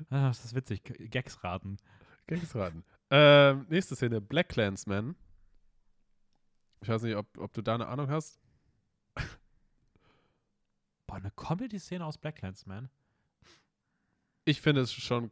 [0.09, 0.81] Ah, das ist witzig.
[1.11, 1.77] Gags raten.
[2.27, 2.83] Gags raten.
[3.09, 5.15] Ähm, nächste Szene, Black Clansman.
[6.81, 8.39] Ich weiß nicht, ob, ob du da eine Ahnung hast.
[11.07, 12.89] Boah, eine Comedy-Szene aus Black Clansman.
[14.43, 15.31] Ich finde es schon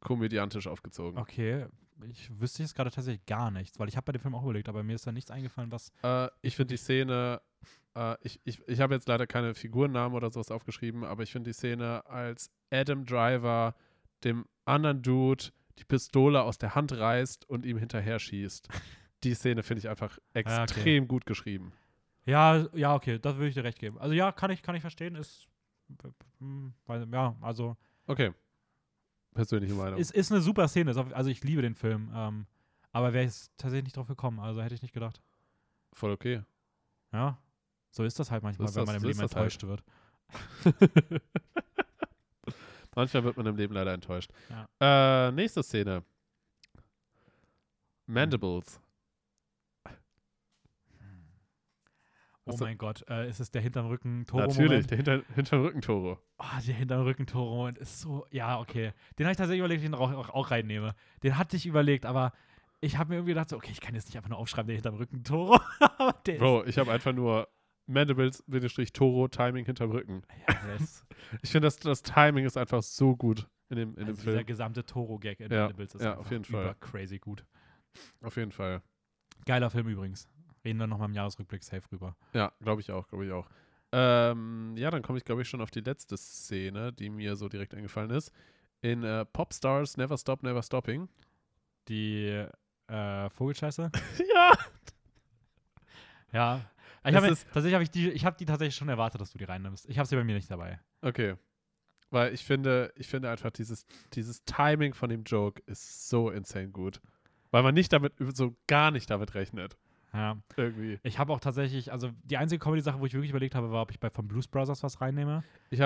[0.00, 1.18] komödiantisch aufgezogen.
[1.18, 1.66] Okay,
[2.08, 4.68] ich wüsste jetzt gerade tatsächlich gar nichts, weil ich habe bei dem Film auch überlegt,
[4.68, 5.92] aber mir ist da nichts eingefallen, was.
[6.02, 7.40] Äh, ich finde die Szene,
[7.94, 11.50] äh, ich, ich, ich habe jetzt leider keine Figurennamen oder sowas aufgeschrieben, aber ich finde
[11.50, 13.74] die Szene, als Adam Driver
[14.24, 15.46] dem anderen Dude
[15.78, 18.68] die Pistole aus der Hand reißt und ihm hinterher schießt.
[19.24, 20.40] Die Szene finde ich einfach okay.
[20.40, 21.72] extrem gut geschrieben.
[22.24, 23.98] Ja, ja, okay, das würde ich dir recht geben.
[23.98, 25.46] Also ja, kann ich, kann ich verstehen, ist.
[26.86, 27.76] weil- Ja, also.
[28.06, 28.32] Okay.
[29.34, 29.98] Persönliche Meinung.
[29.98, 30.94] Ist, ist eine super Szene.
[31.14, 32.10] Also ich liebe den Film.
[32.14, 32.46] Ähm,
[32.92, 34.40] aber wäre ich tatsächlich nicht drauf gekommen.
[34.40, 35.20] Also hätte ich nicht gedacht.
[35.92, 36.42] Voll okay.
[37.12, 37.38] Ja.
[37.90, 39.30] So ist das halt manchmal, wenn das- man im so Leben halt.
[39.32, 39.84] enttäuscht wird.
[42.96, 44.30] Manchmal wird man im Leben leider enttäuscht.
[44.80, 45.28] Ja.
[45.28, 46.02] Äh, nächste Szene.
[48.06, 48.80] Mandibles.
[52.48, 54.90] Oh mein Gott, äh, ist es der hinterm Rücken Toro Natürlich, Moment?
[54.90, 56.18] der hinter, hinterm Rücken Toro.
[56.38, 58.92] Oh, der hinterm Rücken Toro Moment ist so, ja, okay.
[59.18, 60.94] Den habe ich tatsächlich überlegt, den auch, auch, auch reinnehme.
[61.24, 62.32] Den hatte ich überlegt, aber
[62.80, 64.76] ich habe mir irgendwie gedacht, so, okay, ich kann jetzt nicht einfach nur aufschreiben, der
[64.76, 65.58] hinterm Rücken Toro.
[66.38, 67.48] Bro, ich habe einfach nur
[67.86, 70.22] Mandibles, Bindestrich, Toro, Timing hinterm Rücken.
[70.48, 71.06] ja, der ist
[71.42, 74.32] Ich finde, das, das Timing ist einfach so gut in dem, in also dem dieser
[74.32, 74.46] Film.
[74.46, 76.74] gesamte Toro-Gag in Ja, Mandibles ist ja, auf jeden Fall.
[76.80, 77.44] crazy gut.
[78.22, 78.82] Auf jeden Fall.
[79.44, 80.28] Geiler Film übrigens.
[80.64, 82.16] Reden wir nochmal im Jahresrückblick safe rüber.
[82.32, 83.48] Ja, glaube ich auch, glaube ich auch.
[83.92, 87.48] Ähm, ja, dann komme ich, glaube ich, schon auf die letzte Szene, die mir so
[87.48, 88.32] direkt eingefallen ist.
[88.82, 91.08] In äh, Popstars Never Stop, Never Stopping.
[91.88, 92.44] Die
[92.88, 93.90] äh, Vogelscheiße.
[94.34, 94.52] ja!
[96.32, 96.60] ja.
[97.08, 99.38] Ich habe ist- tatsächlich habe ich die, ich habe die tatsächlich schon erwartet, dass du
[99.38, 99.88] die reinnimmst.
[99.88, 100.80] Ich habe sie bei mir nicht dabei.
[101.02, 101.36] Okay.
[102.10, 106.68] Weil ich finde, ich finde einfach dieses, dieses Timing von dem Joke ist so insane
[106.68, 107.00] gut.
[107.50, 109.76] Weil man nicht damit, so gar nicht damit rechnet.
[110.16, 110.36] Ja.
[110.56, 110.98] Irgendwie.
[111.02, 113.90] Ich habe auch tatsächlich, also die einzige Comedy-Sache, wo ich wirklich überlegt habe, war, ob
[113.90, 115.44] ich bei von Blues Brothers was reinnehme.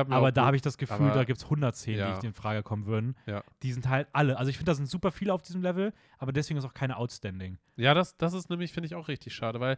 [0.08, 2.18] Aber da habe ich das Gefühl, aber- da gibt es 100 Szenen, Ja.
[2.20, 3.16] die in Frage kommen würden.
[3.26, 3.42] Ja.
[3.62, 4.38] Die sind halt alle.
[4.38, 6.96] Also ich finde, da sind super viele auf diesem Level, aber deswegen ist auch keine
[6.96, 7.58] Outstanding.
[7.76, 9.76] Ja, das, das ist nämlich, finde ich, auch richtig schade, weil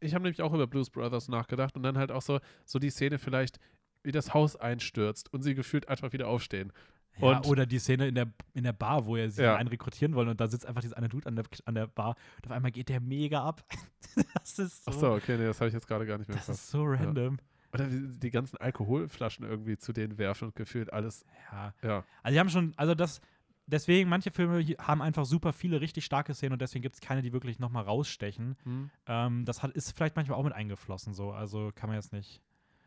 [0.00, 2.90] ich habe nämlich auch über Blues Brothers nachgedacht und dann halt auch so, so die
[2.90, 3.58] Szene vielleicht,
[4.02, 6.72] wie das Haus einstürzt und sie gefühlt einfach wieder aufstehen.
[7.18, 9.56] Ja, oder die Szene in der, in der Bar, wo er sie Ja.
[9.56, 12.16] einen rekrutieren wollen und da sitzt einfach dieser eine Dude an der, an der Bar
[12.36, 13.64] und auf einmal geht der mega ab.
[14.34, 16.48] das ist so, Achso, okay, nee, das habe ich jetzt gerade gar nicht mehr das
[16.48, 17.38] im ist so random.
[17.72, 21.74] Oder wie die ganzen Alkoholflaschen irgendwie zu denen werfen und gefühlt alles, Ja.
[21.82, 22.04] ja.
[22.22, 23.20] Also die haben schon, also das,
[23.66, 27.22] deswegen, manche Filme haben einfach super viele richtig starke Szenen und deswegen gibt es keine,
[27.22, 28.56] die wirklich nochmal rausstechen.
[28.62, 28.90] Hm?
[29.06, 32.40] Ähm, das hat, ist vielleicht manchmal auch mit eingeflossen so, also kann man jetzt nicht.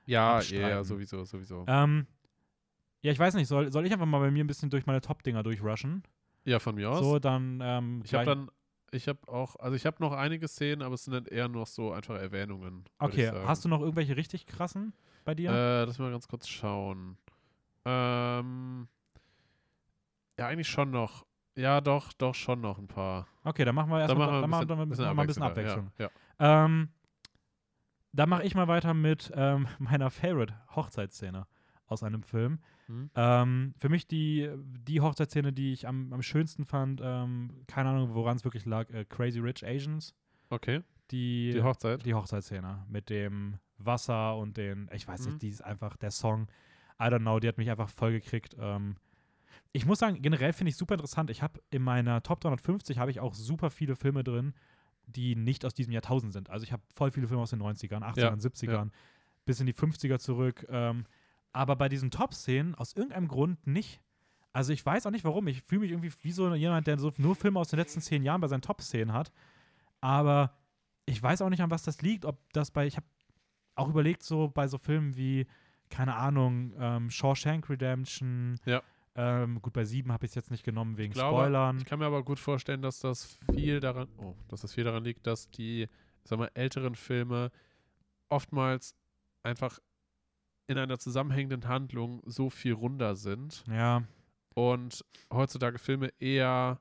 [0.05, 1.65] Ja, ja, sowieso, sowieso.
[1.67, 2.07] Ähm,
[3.01, 5.01] ja, ich weiß nicht, soll, soll ich einfach mal bei mir ein bisschen durch meine
[5.01, 6.03] Top-Dinger durchrushen?
[6.45, 6.99] Ja, von mir aus.
[6.99, 8.51] So, dann, ähm, ich habe dann,
[8.91, 11.67] ich habe auch, also ich habe noch einige Szenen, aber es sind dann eher noch
[11.67, 12.85] so einfach Erwähnungen.
[12.97, 14.93] Okay, hast du noch irgendwelche richtig krassen
[15.25, 15.51] bei dir?
[15.51, 17.17] Äh, lass mal ganz kurz schauen.
[17.85, 18.87] Ähm,
[20.37, 21.25] ja, eigentlich schon noch.
[21.55, 23.27] Ja, doch, doch, schon noch ein paar.
[23.43, 25.43] okay, dann machen wir Dann erstmal machen wir dann ein bisschen, dann mal ein bisschen
[25.43, 25.91] Abwechslung.
[25.97, 26.09] Ja,
[26.39, 26.65] ja.
[26.65, 26.89] Ähm,
[28.11, 31.47] da mache ich mal weiter mit ähm, meiner Favorite-Hochzeitsszene
[31.87, 32.59] aus einem Film.
[32.89, 33.09] Hm?
[33.15, 34.49] Ähm, für mich die,
[34.87, 38.89] die Hochzeitsszene, die ich am, am schönsten fand, ähm, keine Ahnung, woran es wirklich lag,
[38.89, 40.13] äh, Crazy Rich Asians.
[40.49, 42.05] Okay, Die, die Hochzeit.
[42.05, 45.25] die Hochzeitsszene mit dem Wasser und den, ich weiß Mhm.
[45.27, 46.47] nicht, die ist einfach, der Song,
[46.99, 48.55] I don't know, die hat mich einfach voll gekriegt.
[48.59, 48.95] Ähm,
[49.71, 51.29] ich muss sagen, generell finde ich super interessant.
[51.29, 54.53] Ich habe in meiner Top 350 habe ich auch super viele Filme drin,
[55.05, 56.49] die nicht aus diesem Jahrtausend sind.
[56.49, 58.89] Also ich habe voll viele Filme aus den 90ern, 80ern, Ja, 70ern,
[59.45, 60.65] bis in die 50er zurück.
[60.69, 61.05] Ähm,
[61.51, 64.01] aber bei diesen Top-Szenen aus irgendeinem Grund nicht.
[64.51, 65.47] Also ich weiß auch nicht warum.
[65.47, 68.23] Ich fühle mich irgendwie wie so jemand, der so nur Filme aus den letzten zehn
[68.23, 69.31] Jahren bei seinen Top-Szenen hat.
[70.01, 70.55] Aber
[71.05, 72.25] ich weiß auch nicht, an was das liegt.
[72.25, 73.05] Ob das bei, ich habe
[73.75, 75.47] auch überlegt, so bei so Filmen wie,
[75.89, 78.59] keine Ahnung, ähm, Shawshank Redemption.
[78.65, 78.81] Ja.
[79.15, 81.77] Ähm, gut, bei sieben habe ich es jetzt nicht genommen wegen Ich glaube, Spoilern.
[81.77, 85.03] Ich kann mir aber gut vorstellen, dass das viel daran, oh, dass das viel daran
[85.03, 85.87] liegt, dass die,
[86.23, 87.51] sag mal, älteren Filme
[88.29, 88.95] oftmals
[89.43, 89.79] einfach
[90.69, 94.03] in einer zusammenhängenden Handlung so viel runder sind Ja,
[94.53, 96.79] und heutzutage Filme eher,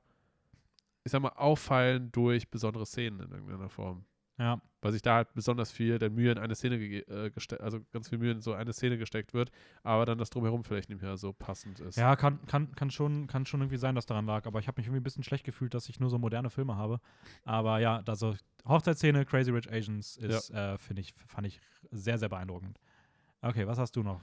[1.05, 4.05] ich sag mal, auffallen durch besondere Szenen in irgendeiner Form.
[4.39, 4.61] ja.
[4.81, 8.09] Weil sich da halt besonders viel der Mühe in eine Szene, äh, geste- also ganz
[8.11, 9.51] viel Mühe in so eine Szene gesteckt wird,
[9.83, 11.97] aber dann das Drumherum vielleicht nicht mehr so passend ist.
[11.97, 14.47] Ja, kann, kann, kann, schon, kann schon irgendwie sein, dass daran lag.
[14.47, 16.77] Aber ich habe mich irgendwie ein bisschen schlecht gefühlt, dass ich nur so moderne Filme
[16.77, 17.01] habe.
[17.45, 18.37] Aber ja, also
[18.69, 21.61] Hochzeitsszene, Crazy Rich Asians ist, äh, finde ich, fand ich
[21.91, 22.79] sehr, sehr beeindruckend.
[23.41, 24.21] Okay, was hast du noch?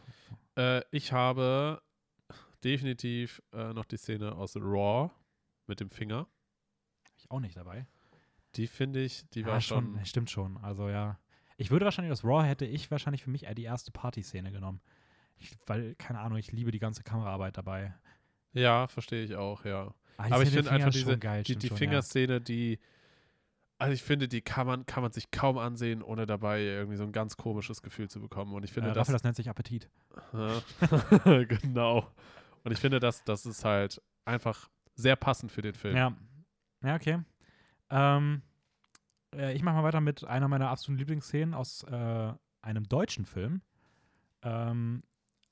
[0.57, 1.81] Äh, ich habe
[2.63, 5.11] definitiv äh, noch die Szene aus Raw
[5.67, 6.27] mit dem Finger.
[7.17, 7.85] Ich auch nicht dabei.
[8.55, 10.03] Die finde ich, die ja, war schon.
[10.05, 10.57] Stimmt schon.
[10.57, 11.19] Also ja.
[11.57, 14.81] Ich würde wahrscheinlich das Raw hätte ich wahrscheinlich für mich eher die erste Party-Szene genommen.
[15.37, 17.93] Ich, weil, keine Ahnung, ich liebe die ganze Kameraarbeit dabei.
[18.53, 19.93] Ja, verstehe ich auch, ja.
[20.17, 22.79] Ah, Aber ich finde einfach schon diese, geil, die, die schon, Fingerszene, die,
[23.77, 27.03] also ich finde, die kann man, kann man sich kaum ansehen, ohne dabei irgendwie so
[27.03, 28.53] ein ganz komisches Gefühl zu bekommen.
[28.53, 29.89] Und ich finde, Äh, das, Raphael, das nennt sich Appetit.
[31.47, 32.07] Genau.
[32.63, 35.95] Und ich finde, das, das ist halt einfach sehr passend für den Film.
[35.95, 36.13] Ja.
[36.83, 37.19] Ja, okay.
[37.89, 38.41] Ähm,
[39.35, 43.61] äh, ich mache mal weiter mit einer meiner absoluten Lieblingsszenen aus äh, einem deutschen Film.
[44.41, 45.03] Ähm,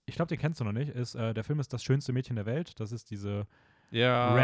[0.05, 0.89] ich glaube, den kennst du noch nicht.
[0.89, 2.79] Ist, äh, der Film ist Das schönste Mädchen der Welt.
[2.79, 3.47] Das ist diese
[3.91, 4.35] Ja,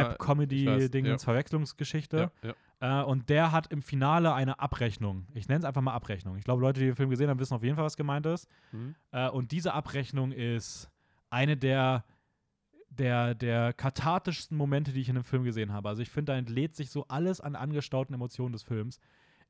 [1.24, 2.32] Verwechslungsgeschichte.
[2.42, 2.56] Ja, ja.
[2.80, 5.28] Äh, und der hat im Finale eine Abrechnung.
[5.34, 6.38] Ich nenne es einfach mal Abrechnung.
[6.38, 8.48] Ich glaube, Leute, die den Film gesehen haben, wissen auf jeden Fall, was gemeint ist.
[8.72, 8.96] Hm?
[9.12, 10.90] Äh, und diese Abrechnung ist
[11.30, 12.06] eine der,
[12.90, 15.90] der, der kathartischsten Momente, die ich in einem Film gesehen habe.
[15.90, 19.00] Also ich finde, da entlädt sich so alles an angestauten Emotionen des Films.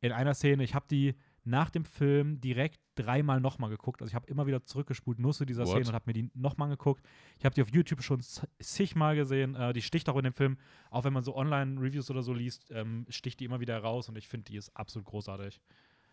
[0.02, 1.16] In einer Szene, ich habe die
[1.50, 4.02] nach dem Film direkt dreimal nochmal geguckt.
[4.02, 5.72] Also ich habe immer wieder zurückgespult, nur zu dieser What?
[5.72, 7.04] Szene und habe mir die nochmal geguckt.
[7.38, 8.22] Ich habe die auf YouTube schon
[8.60, 9.56] zigmal gesehen.
[9.56, 10.58] Äh, die sticht auch in dem Film,
[10.92, 14.18] auch wenn man so Online-Reviews oder so liest, ähm, sticht die immer wieder raus und
[14.18, 15.60] ich finde, die ist absolut großartig.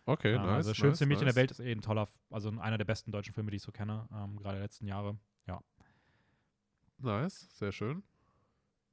[0.05, 0.55] Okay, Ähm, nice.
[0.55, 1.35] also das schönste nice, Mädchen nice.
[1.35, 3.71] der Welt ist eh ein toller, also einer der besten deutschen Filme, die ich so
[3.71, 5.17] kenne, ähm, gerade der letzten Jahre.
[6.99, 8.01] Nice, sehr schön.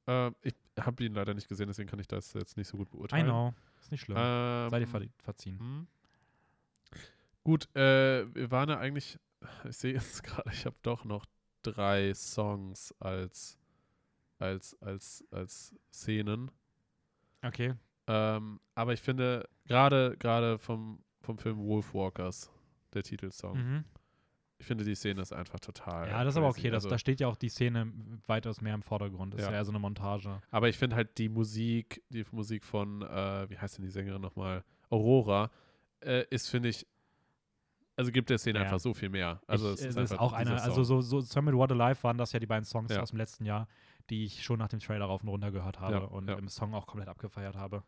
[0.07, 2.87] Ähm, ich habe ihn leider nicht gesehen, deswegen kann ich das jetzt nicht so gut
[2.89, 3.25] I beurteilen.
[3.25, 4.17] know, ist nicht schlimm.
[4.19, 5.87] Ähm, Sei dir ver verziehen.
[7.45, 9.17] Gut, äh, wir waren ja eigentlich,
[9.69, 11.25] ich sehe jetzt gerade, ich habe doch noch
[11.61, 13.57] drei Songs als,
[14.39, 16.51] als, als, als Szenen.
[17.43, 17.75] Okay.
[18.07, 22.51] Ähm, aber ich finde, gerade gerade vom, vom Film Wolfwalkers,
[22.93, 23.83] der Titelsong, Mhm.
[24.57, 26.07] ich finde, die Szene ist einfach total.
[26.07, 26.69] Ja, das ist aber okay.
[26.71, 27.91] Das, Also, da steht ja auch die Szene
[28.25, 29.33] weitaus mehr im Vordergrund.
[29.33, 29.51] Das ist Ja.
[29.51, 30.41] ja eher so eine Montage.
[30.49, 34.21] aber ich finde halt die Musik, die Musik von, äh, wie heißt denn die Sängerin
[34.21, 34.63] nochmal?
[34.89, 35.51] Aurora,
[36.01, 36.87] äh, ist, finde ich,
[37.97, 38.65] also gibt der Szene Ja.
[38.65, 39.41] einfach so viel mehr.
[39.47, 42.17] Also ich, es ist, das ist auch einer, also so, so Summer What Alive waren
[42.17, 43.01] das ja die beiden Songs Ja.
[43.01, 43.67] aus dem letzten Jahr,
[44.09, 46.73] die ich schon nach dem Trailer rauf und runter gehört habe Ja, und im Song
[46.73, 47.83] auch komplett abgefeiert habe.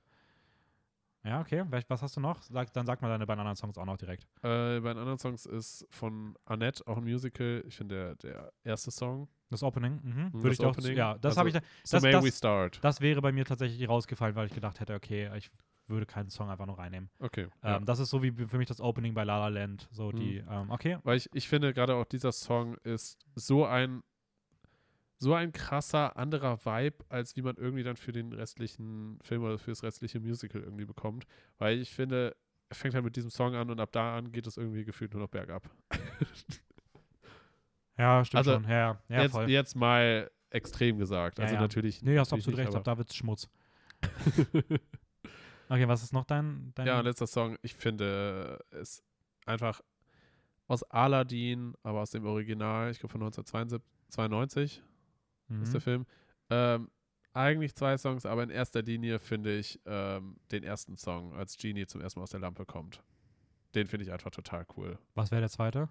[1.23, 1.65] Ja, okay.
[1.89, 2.41] Was hast du noch?
[2.43, 4.23] Sag, dann sag mal deine beiden anderen Songs auch noch direkt.
[4.43, 7.63] Äh, bei den anderen Songs ist von Annette auch ein Musical.
[7.67, 10.29] Ich finde, der, der erste Song, Das Opening, mhm.
[10.31, 10.69] das würde ich doch.
[10.69, 11.55] Opening, Ja, das also habe ich.
[11.55, 12.79] da- So Das- May das- We Start.
[12.81, 15.49] Das wäre bei mir tatsächlich rausgefallen, weil ich gedacht hätte, okay, ich
[15.87, 17.09] würde keinen Song einfach nur reinnehmen.
[17.19, 17.47] Okay.
[17.63, 17.77] ja.
[17.77, 19.87] Ähm, das ist so wie für mich das Opening bei La La Land.
[19.91, 20.15] So Mhm.
[20.17, 20.97] die, ähm, okay.
[21.03, 24.03] Weil ich, ich finde gerade auch dieser Song ist so ein
[25.19, 29.57] so ein krasser anderer Vibe, als wie man irgendwie dann für den restlichen Film oder
[29.57, 31.25] für das restliche Musical irgendwie bekommt.
[31.57, 32.35] Weil ich finde,
[32.69, 35.13] er fängt halt mit diesem Song an und ab da an geht es irgendwie gefühlt
[35.13, 35.69] nur noch bergab.
[37.97, 38.63] Ja, stimmt Also, schon.
[38.65, 39.49] Ja, ja, ja jetzt, voll.
[39.49, 41.39] jetzt mal extrem gesagt.
[41.39, 41.61] Ja, Also ja.
[41.61, 42.01] natürlich.
[42.03, 42.75] Nee, hast natürlich absolut recht.
[42.75, 43.49] Ab da wird's Schmutz.
[45.69, 46.71] Okay, was ist noch dein.
[46.75, 49.03] dein Ja, letzter Song, ich finde es
[49.45, 49.81] einfach
[50.67, 54.83] aus Aladdin, aber aus dem Original, ich glaube von 1992
[55.47, 55.63] mhm.
[55.63, 56.05] ist der Film.
[56.49, 56.89] Ähm,
[57.33, 61.85] eigentlich zwei Songs, aber in erster Linie finde ich ähm, den ersten Song, als Genie
[61.85, 63.03] zum ersten Mal aus der Lampe kommt.
[63.75, 64.97] Den finde ich einfach total cool.
[65.13, 65.89] Was wäre der zweite?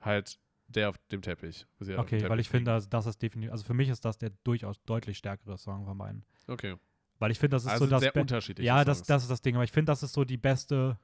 [0.00, 1.66] Halt der auf dem Teppich.
[1.78, 3.52] auf dem Okay, weil Teppich ich finde, das, das ist definitiv.
[3.52, 6.24] Also für mich ist das der durchaus deutlich stärkere Song von beiden.
[6.46, 6.76] Okay.
[7.20, 8.00] Weil ich finde, das ist Also so das.
[8.00, 8.66] sehr unterschiedlich.
[8.66, 9.54] ja, das, das ist das Ding.
[9.54, 10.98] Aber ich finde, das ist so die beste.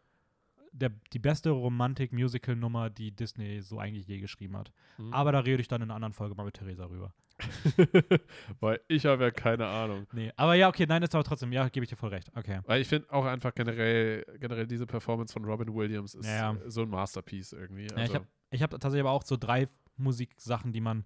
[0.73, 4.73] Der, die beste Romantik-Musical-Nummer, die Disney so eigentlich je geschrieben hat.
[4.99, 5.11] Mhm.
[5.13, 7.15] Aber da rede ich dann in einer anderen Folge mal mit Theresa rüber.
[8.61, 10.07] Weil ich habe ja keine Ahnung.
[10.13, 12.31] Nee, aber ja, okay, nein, ist aber trotzdem, ja, gebe ich dir voll recht.
[12.35, 12.61] Okay.
[12.67, 16.83] Weil ich finde auch einfach generell, generell diese Performance von Robin Williams ist Ja, so
[16.83, 17.85] ein Masterpiece irgendwie.
[17.87, 21.05] Ja, ich Also, habe ich hab tatsächlich aber auch so drei Musiksachen, die man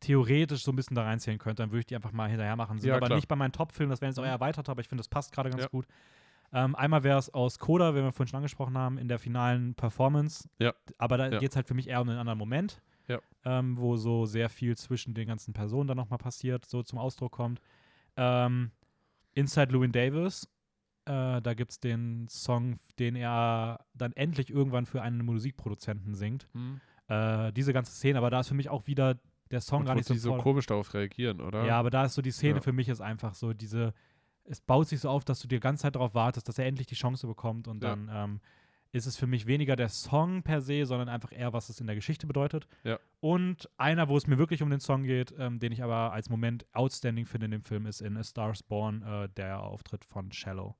[0.00, 1.62] theoretisch so ein bisschen da reinzählen könnte.
[1.62, 2.78] Dann würde ich die einfach mal hinterher machen.
[2.78, 3.16] Sind Ja, aber klar.
[3.16, 4.28] nicht bei meinen Top-Filmen, das wären jetzt auch Mhm.
[4.30, 5.68] erweitert, aber ich finde, das passt gerade ganz Ja.
[5.68, 5.86] gut.
[6.52, 9.74] Ähm, einmal wäre es aus Coda, wie wir vorhin schon angesprochen haben, in der finalen
[9.74, 10.48] Performance.
[10.58, 10.72] Ja.
[10.96, 11.38] Aber da Ja.
[11.38, 13.18] geht es halt für mich eher um einen anderen Moment, Ja.
[13.44, 17.32] ähm, wo so sehr viel zwischen den ganzen Personen dann nochmal passiert, so zum Ausdruck
[17.32, 17.60] kommt.
[18.16, 18.70] Ähm,
[19.34, 20.48] Inside Llewyn Davis,
[21.04, 26.48] äh, da gibt es den Song, den er dann endlich irgendwann für einen Musikproduzenten singt.
[26.52, 26.80] hm.
[27.08, 29.16] Äh, diese ganze Szene, aber da ist für mich auch wieder
[29.50, 31.64] der Song Und gar nicht so die so komisch darauf reagieren, oder?
[31.64, 32.60] Ja, aber da ist so die Szene Ja.
[32.60, 33.94] für mich ist einfach so diese,
[34.44, 36.86] es baut sich so auf, dass du die ganze Zeit darauf wartest, dass er endlich
[36.86, 37.90] die Chance bekommt und Ja.
[37.90, 38.40] dann ähm,
[38.92, 41.86] ist es für mich weniger der Song per se, sondern einfach eher, was es in
[41.86, 42.66] der Geschichte bedeutet.
[42.84, 42.98] Ja.
[43.20, 46.30] Und einer, wo es mir wirklich um den Song geht, ähm, den ich aber als
[46.30, 50.06] Moment outstanding finde in dem Film, ist in A Star is Born äh, der Auftritt
[50.06, 50.74] von Shallow.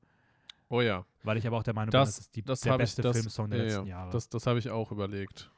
[0.70, 1.04] Oh ja.
[1.22, 3.02] Weil ich aber auch der Meinung Das- bin, das ist die, das der ich- beste
[3.02, 3.64] das- Filmsong der ja.
[3.66, 4.10] letzten Jahre.
[4.10, 5.50] Das, das habe ich auch überlegt.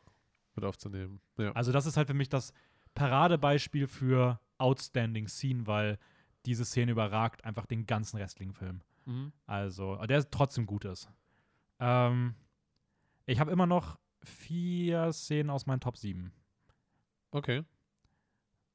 [0.56, 1.20] mit aufzunehmen.
[1.38, 1.52] Ja.
[1.52, 2.52] Also das ist halt für mich das
[2.94, 5.98] Paradebeispiel für Outstanding Scene, weil
[6.46, 8.82] diese Szene überragt einfach den ganzen restlichen Film.
[9.06, 9.32] Mhm.
[9.46, 11.10] Also, der trotzdem gut ist.
[11.78, 12.34] Ähm,
[13.26, 16.32] ich habe immer noch vier Szenen aus meinen Top 7.
[17.30, 17.64] Okay.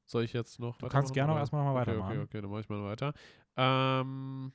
[0.06, 1.42] Soll ich jetzt noch Du kannst gerne auch oder?
[1.42, 2.12] erstmal nochmal okay, weitermachen.
[2.18, 3.14] Okay, okay, dann mache ich mal weiter.
[3.58, 4.54] Ähm,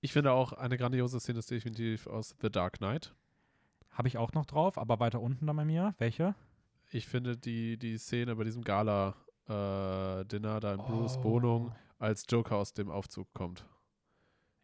[0.00, 3.14] ich finde auch eine grandiose Szene ist definitiv aus The Dark Knight.
[3.90, 5.94] Habe ich auch noch drauf, aber weiter unten dann bei mir.
[5.98, 6.34] Welche?
[6.94, 8.62] Ich finde die, die Szene bei diesem
[9.48, 11.24] Gala-Dinner da in Bruce Oh.
[11.24, 13.66] Wohnung, als Joker aus dem Aufzug kommt.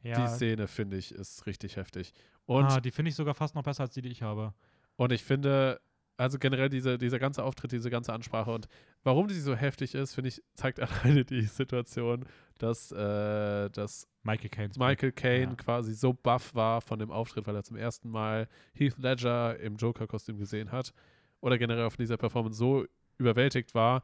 [0.03, 2.13] Ja, Die Szene, finde ich, ist richtig heftig.
[2.47, 4.55] Und, ah, die finde ich sogar fast noch besser als die, die ich habe.
[4.97, 5.81] und ich finde,
[6.17, 8.69] also generell diese, dieser ganze Auftritt, diese ganze Ansprache und
[9.03, 10.79] warum die so heftig ist, finde ich, zeigt
[11.15, 12.27] alleine die Situation,
[12.59, 14.73] dass, äh, dass Michael Caine.
[14.77, 15.55] Michael Caine Ja.
[15.57, 19.77] quasi so baff war von dem Auftritt, weil er zum ersten Mal Heath Ledger im
[19.77, 20.93] Joker-Kostüm gesehen hat
[21.41, 22.85] oder generell auf dieser Performance so
[23.19, 24.03] überwältigt war,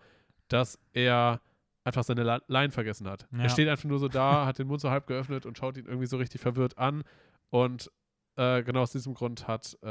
[0.48, 1.40] dass er
[1.84, 3.26] einfach seine Line vergessen hat.
[3.32, 3.44] Ja.
[3.44, 5.86] Er steht einfach nur so da, hat den Mund so halb geöffnet und schaut ihn
[5.86, 7.04] irgendwie so richtig verwirrt an
[7.50, 7.90] und
[8.36, 9.86] äh, genau aus diesem Grund hat äh,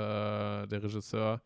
[0.68, 1.42] der Regisseur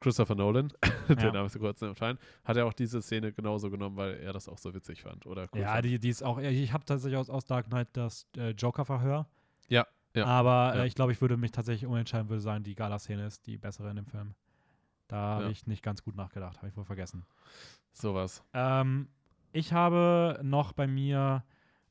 [0.00, 0.72] Christopher Nolan,
[1.08, 1.14] Ja.
[1.16, 4.32] der Name ist so kurz entfallen, hat er auch diese Szene genauso genommen, weil er
[4.32, 5.84] das auch so witzig fand oder cool Ja, fand.
[5.84, 6.38] die, die ist auch.
[6.38, 9.28] Ich habe tatsächlich aus, aus Dark Knight das äh, Joker-Verhör.
[9.68, 10.82] Ja, ja, Aber ja.
[10.82, 13.90] Äh, ich glaube, ich würde mich tatsächlich umentscheiden, würde sagen, die Gala-Szene ist die bessere
[13.90, 14.34] in dem Film.
[15.10, 15.50] Da habe Ja.
[15.50, 17.24] ich nicht ganz gut nachgedacht, habe ich wohl vergessen.
[17.92, 18.44] sowas.
[18.54, 19.08] Ähm,
[19.52, 21.44] ich habe noch bei mir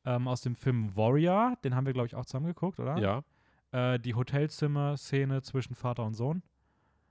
[0.06, 2.98] ähm, aus dem Film Warrior, den haben wir, glaube ich, auch zusammen geguckt, oder?
[2.98, 3.24] Ja.
[3.72, 6.42] Äh, die Hotelzimmer-Szene zwischen Vater und Sohn.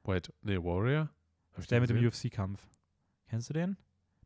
[0.04, 1.10] Wait, nee, Warrior?
[1.54, 2.30] Hab Der den mit dem gesehen?
[2.30, 2.66] UFC-Kampf.
[3.28, 3.70] Kennst du den?
[3.70, 3.78] Mit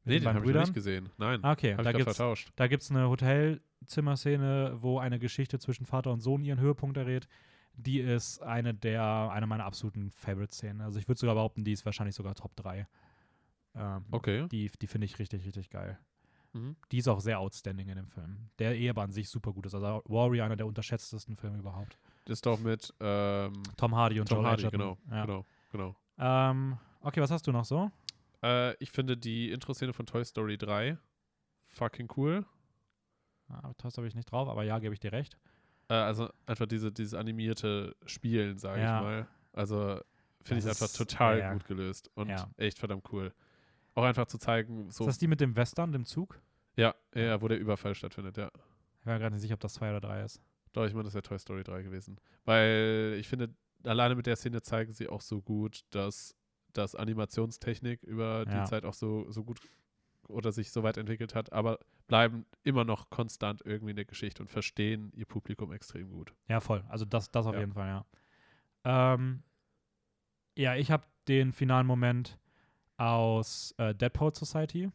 [0.05, 1.09] Nee, den beiden habe ich nicht gesehen.
[1.19, 2.53] Nein, Ah, okay, habe da ich gibt's, vertauscht.
[2.57, 7.27] da gibt's eine Hotelzimmerszene, wo eine Geschichte zwischen Vater und Sohn ihren Höhepunkt errät.
[7.75, 10.81] Die ist eine der, eine meiner absoluten Favorite-Szenen.
[10.83, 12.87] Also ich würde sogar behaupten, die ist wahrscheinlich sogar Top 3.
[13.75, 14.47] Ähm, Okay.
[14.49, 15.99] Die, die finde ich richtig, richtig geil.
[16.53, 16.77] Mhm.
[16.91, 18.51] Die ist auch sehr outstanding in dem Film.
[18.59, 19.75] Der eh aber an sich super gut ist.
[19.75, 21.99] Also Warrior, einer der unterschätztesten Filme überhaupt.
[22.27, 25.25] Das ist doch mit ähm, Tom Hardy und Tom Joel Hardy, genau, Ja.
[25.25, 25.97] genau, genau.
[26.19, 27.91] Ähm, okay, was hast du noch so?
[28.43, 30.99] Äh, ich finde die Intro-Szene von Toy Story 3
[31.69, 32.45] fucking cool.
[33.49, 35.39] Ah, das habe ich nicht drauf, aber ja, gebe ich dir recht.
[35.93, 38.99] Äh, also einfach diese, dieses animierte Spielen, sage Ja.
[38.99, 39.27] ich mal.
[39.53, 40.01] Also
[40.43, 41.53] finde ich einfach total ja.
[41.53, 42.49] gut gelöst und Ja.
[42.57, 43.33] echt verdammt cool.
[43.95, 46.41] Auch einfach zu zeigen, so, Ist das die mit dem Western, dem Zug?
[46.77, 48.51] ja, ja, wo der Überfall stattfindet, ja.
[49.01, 50.41] Ich war gerade nicht sicher, ob das 2 oder 3 ist.
[50.73, 52.19] Doch, ich meine, das wäre Toy Story 3 gewesen.
[52.47, 53.51] Weil ich finde,
[53.85, 56.35] alleine mit der Szene zeigen sie auch so gut, dass,
[56.73, 59.61] dass Animationstechnik über die Zeit auch so, so gut
[60.33, 61.79] oder sich so weit entwickelt hat, aber
[62.09, 66.35] bleiben immer noch konstant irgendwie in der Geschichte und verstehen ihr Publikum extrem gut.
[66.49, 66.85] Ja, voll.
[66.89, 67.61] Also das, das auf Ja.
[67.61, 69.15] jeden Fall, ja.
[69.15, 69.43] Ähm,
[70.57, 72.39] ja, ich habe den finalen Moment
[72.97, 74.91] aus äh, Dead Poet Society.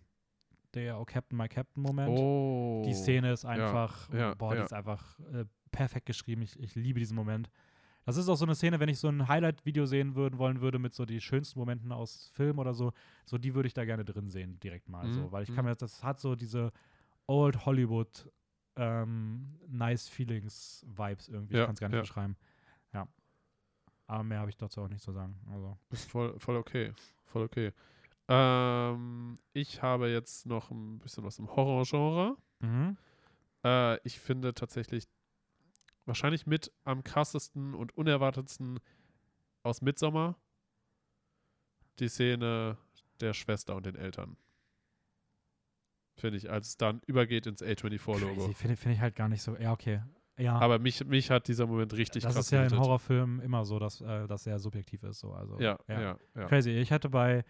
[0.74, 2.10] Der Oh Captain, My Captain Moment.
[2.20, 2.84] Oh.
[2.86, 4.66] Die Szene ist einfach, ja, boah, die ja.
[4.66, 6.42] ist einfach äh, perfekt geschrieben.
[6.42, 7.50] Ich, ich liebe diesen Moment.
[8.08, 10.80] Das ist auch so eine Szene, wenn ich so ein Highlight-Video sehen würden, wollen würde
[10.80, 12.94] mit so die schönsten Momenten aus Film oder so,
[13.26, 15.32] so die würde ich da gerne drin sehen, direkt mal Mhm, so.
[15.34, 15.56] Weil ich mhm.
[15.56, 16.72] kann mir, das hat so diese
[17.26, 18.32] Old Hollywood
[18.78, 21.56] ähm, Nice Feelings Vibes irgendwie.
[21.56, 22.02] ich Ja, kann es gar nicht ja.
[22.02, 22.38] beschreiben.
[22.94, 23.10] Ja.
[24.06, 25.36] Aber mehr habe ich dazu auch nicht zu sagen.
[25.52, 25.78] Also.
[25.90, 26.94] Ist voll, voll okay.
[27.26, 27.74] Voll okay.
[28.30, 32.38] Ähm, ich habe jetzt noch ein bisschen was im Horrorgenre.
[32.62, 32.96] Mhm.
[33.66, 35.10] Äh, ich finde tatsächlich
[36.08, 38.80] wahrscheinlich mit am krassesten und unerwartetsten
[39.64, 40.36] aus Midsommer
[42.00, 42.78] die Szene
[43.20, 44.38] der Schwester und den Eltern.
[46.16, 48.34] Finde ich, als es dann übergeht ins A24-Logo.
[48.34, 48.54] Crazy.
[48.54, 49.56] Finde find ich halt gar nicht so.
[49.58, 50.02] Ja, okay.
[50.38, 50.58] Ja.
[50.60, 52.78] Aber mich, mich hat dieser Moment richtig das krass ist ja in.
[52.78, 55.20] Horrorfilmen immer so, dass äh, das sehr subjektiv ist.
[55.20, 55.34] So.
[55.34, 56.46] Also, Ja, ja, ja.
[56.46, 56.72] Crazy.
[56.72, 57.44] Ich hätte bei,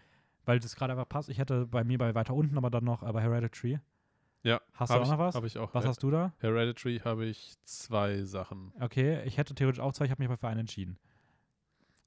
[0.44, 3.02] weil das gerade einfach passt, ich hätte bei mir bei weiter unten, aber dann noch
[3.02, 3.78] äh, bei Hereditary.
[4.42, 5.34] Ja, Hast du auch ich, noch was?
[5.34, 5.74] Habe ich auch.
[5.74, 6.32] Was Her- hast du da?
[6.38, 8.72] Hereditary habe ich zwei Sachen.
[8.80, 10.98] Okay, ich hätte theoretisch auch zwei, ich habe mich aber für einen entschieden.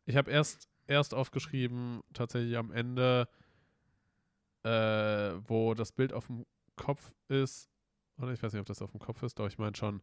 [0.05, 3.27] Ich habe erst, erst aufgeschrieben, tatsächlich am Ende,
[4.63, 4.69] äh,
[5.47, 6.45] wo das Bild auf dem
[6.75, 7.69] Kopf ist.
[8.17, 10.01] Oder ich weiß nicht, ob das auf dem Kopf ist, doch ich meine schon.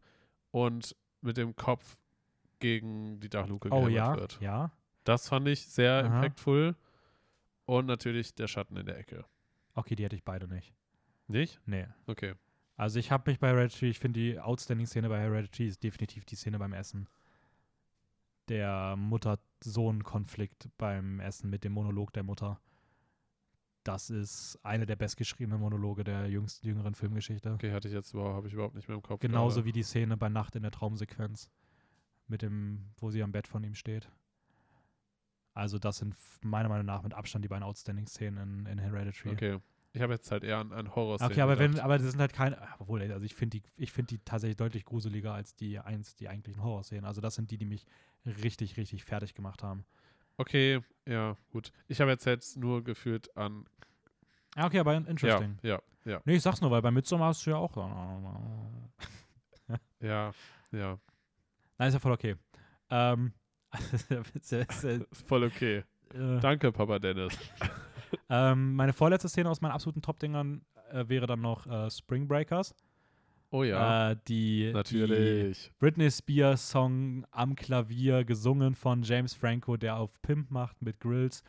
[0.51, 1.97] Und mit dem Kopf
[2.59, 4.39] gegen die Dachluke Oh ja, wird.
[4.41, 4.71] ja.
[5.03, 6.05] Das fand ich sehr Aha.
[6.05, 6.75] impactful.
[7.65, 9.25] Und natürlich der Schatten in der Ecke.
[9.75, 10.73] Okay, die hätte ich beide nicht.
[11.29, 11.61] Nicht?
[11.65, 11.87] Nee.
[12.07, 12.33] Okay.
[12.75, 16.35] Also ich habe mich bei Hereditary, ich finde die Outstanding-Szene bei Hereditary ist definitiv die
[16.35, 17.07] Szene beim Essen.
[18.47, 22.59] Der Mutter-Sohn-Konflikt beim Essen mit dem Monolog der Mutter.
[23.83, 27.51] Das ist eine der bestgeschriebenen Monologe der jüngsten, jüngeren Filmgeschichte.
[27.53, 29.19] Okay, hatte ich jetzt überhaupt, habe ich überhaupt nicht mehr im Kopf.
[29.19, 29.65] Genauso gerade.
[29.65, 31.49] wie die Szene bei Nacht in der Traumsequenz.
[32.27, 34.09] Mit dem, wo sie am Bett von ihm steht.
[35.53, 39.31] Also das sind meiner Meinung nach mit Abstand die beiden Outstanding-Szenen in, in Hereditary.
[39.33, 39.59] Okay.
[39.91, 42.33] Ich habe jetzt halt eher an, an horror Okay, aber wenn, aber das sind halt
[42.33, 46.15] keine, obwohl, also ich finde die, ich finde die tatsächlich deutlich gruseliger als die eins,
[46.15, 47.05] die eigentlichen Horrorszenen.
[47.05, 47.85] Also das sind die, die mich
[48.25, 49.85] richtig, richtig fertig gemacht haben.
[50.37, 51.71] Okay, ja, gut.
[51.87, 53.65] Ich habe jetzt, jetzt nur gefühlt an.
[54.55, 55.57] Ah, okay, aber Ja, interesting.
[55.63, 57.75] ja, ja, Nee, ich sag's nur, weil bei Midsommar hast du ja auch.
[59.99, 60.31] ja,
[60.71, 60.99] ja.
[61.77, 62.35] Nein, ist ja voll okay.
[62.89, 63.33] Ähm,
[64.33, 64.65] ist, äh,
[65.11, 65.83] Ist voll okay.
[66.13, 67.37] äh, Danke, Papa Dennis.
[68.29, 70.61] Ähm, meine vorletzte Szene aus meinen absoluten Top-Dingern
[70.91, 72.75] äh, wäre dann noch äh, Spring Breakers.
[73.51, 75.71] Oh ja, Äh, die, die natürlich.
[75.79, 81.43] Britney Spears Song am Klavier, gesungen von James Franco, der auf Pimp macht mit Grills.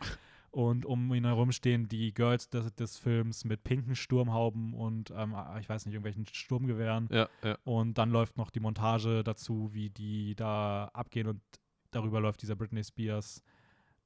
[0.50, 5.36] Und um ihn herum stehen die Girls des, des Films mit pinken Sturmhauben und ähm,
[5.60, 7.08] ich weiß nicht, irgendwelchen Sturmgewehren.
[7.12, 7.56] Ja, ja.
[7.62, 11.40] Und dann läuft noch die Montage dazu, wie die da abgehen und
[11.92, 13.44] darüber läuft dieser Britney Spears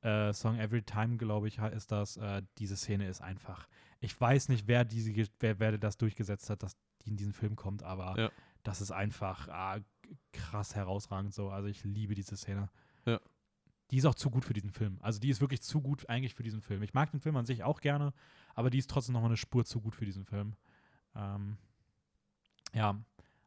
[0.04, 2.16] äh, Song Every Time, glaube ich, ist das.
[2.16, 3.66] Äh, diese Szene ist einfach.
[4.00, 7.56] Ich weiß nicht, wer diese, wer, wer das durchgesetzt hat, dass die in diesen Film
[7.56, 8.30] kommt, aber Ja.
[8.62, 9.78] das ist einfach ah,
[10.32, 11.48] krass herausragend so.
[11.50, 12.68] Also ich liebe diese Szene.
[13.06, 13.18] Ja.
[13.90, 14.98] Die ist auch zu gut für diesen Film.
[15.00, 16.82] Also die ist wirklich zu gut eigentlich für diesen Film.
[16.82, 18.12] Ich mag den Film an sich auch gerne,
[18.54, 20.54] aber die ist trotzdem noch mal eine Spur zu gut für diesen Film.
[21.14, 21.56] Ähm,
[22.72, 22.98] ja.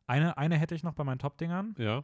[0.06, 1.76] Eine, eine hätte ich noch bei meinen Top-Dingern.
[1.78, 2.04] Ja,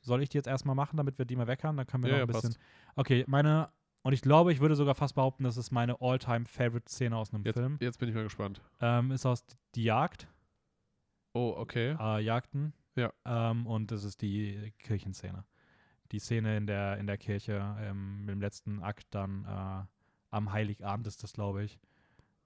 [0.00, 1.76] Soll ich die jetzt erstmal machen, damit wir die mal weckern?
[1.76, 2.54] Dann können wir Ja, noch ein ja, bisschen.
[2.54, 2.96] passt.
[2.96, 3.70] Okay, meine.
[4.04, 7.54] Und ich glaube, ich würde sogar fast behaupten, das ist meine All-Time-Favorite-Szene aus einem jetzt,
[7.54, 7.78] Film.
[7.80, 8.60] jetzt bin ich mal gespannt.
[8.80, 10.28] Ähm, ist aus Die Jagd.
[11.32, 11.96] Oh, okay.
[11.98, 12.74] äh, Jagden.
[12.96, 13.12] Ja.
[13.24, 15.46] Ähm, und das ist die Kirchenszene.
[16.12, 19.86] Die Szene in der, in der Kirche ähm, im letzten Akt dann äh,
[20.30, 21.80] am Heiligabend ist das, glaube ich.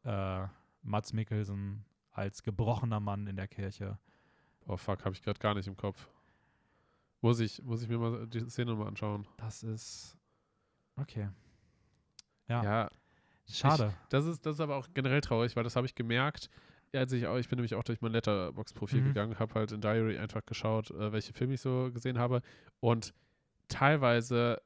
[0.04, 0.46] Äh,
[0.82, 3.98] Mats Mikkelsen als gebrochener Mann in der Kirche.
[4.66, 6.08] Oh, fuck, habe ich gerade gar nicht im Kopf.
[7.20, 9.26] Muss ich, muss ich mir mal die Szene mal anschauen.
[9.38, 10.16] Das ist.
[10.96, 11.28] Okay.
[12.48, 12.90] Ja, ja
[13.46, 13.94] schade.
[14.08, 16.50] Das ist, das ist aber auch generell traurig, weil das habe ich gemerkt,
[16.94, 19.04] als ich auch, ich bin nämlich auch durch mein Letterbox-Profil Mhm.
[19.04, 22.40] gegangen, habe halt in Diary einfach geschaut, äh, welche Filme ich so gesehen habe.
[22.80, 23.12] Und
[23.68, 24.60] teilweise,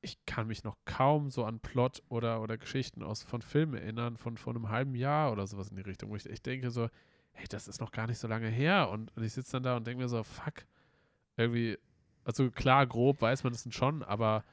[0.00, 4.16] ich kann mich noch kaum so an Plot oder, oder Geschichten aus von Filmen erinnern,
[4.16, 6.88] von vor einem halben Jahr oder sowas in die Richtung, wo ich, ich denke so,
[7.32, 8.90] hey, das ist noch gar nicht so lange her.
[8.90, 10.66] Und, und ich sitze dann da und denke mir so, fuck,
[11.36, 11.78] irgendwie,
[12.24, 14.44] also klar, grob weiß man es schon, aber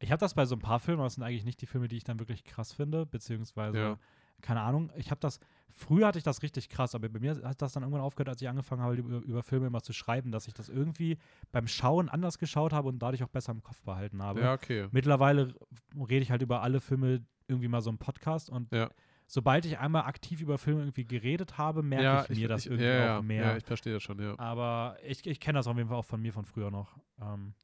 [0.00, 1.88] Ich habe das bei so ein paar Filmen, aber das sind eigentlich nicht die Filme,
[1.88, 3.98] die ich dann wirklich krass finde, beziehungsweise, Ja.
[4.40, 5.40] keine Ahnung, ich habe das,
[5.72, 8.40] früher hatte ich das richtig krass, aber bei mir hat das dann irgendwann aufgehört, als
[8.40, 11.18] ich angefangen habe, über, über Filme immer zu schreiben, dass ich das irgendwie
[11.50, 14.40] beim Schauen anders geschaut habe und dadurch auch besser im Kopf behalten habe.
[14.40, 14.86] ja, okay.
[14.92, 15.52] Mittlerweile
[15.96, 18.88] rede ich halt über alle Filme irgendwie mal so im Podcast und Ja.
[19.26, 22.84] sobald ich einmal aktiv über Filme irgendwie geredet habe, merke ja, ich mir das irgendwie
[22.86, 23.44] ja, auch mehr.
[23.44, 24.38] Ja, ich verstehe das schon, ja.
[24.38, 26.96] aber ich, ich kenne das auf jeden Fall auch von mir von früher noch.
[27.20, 27.54] Ähm,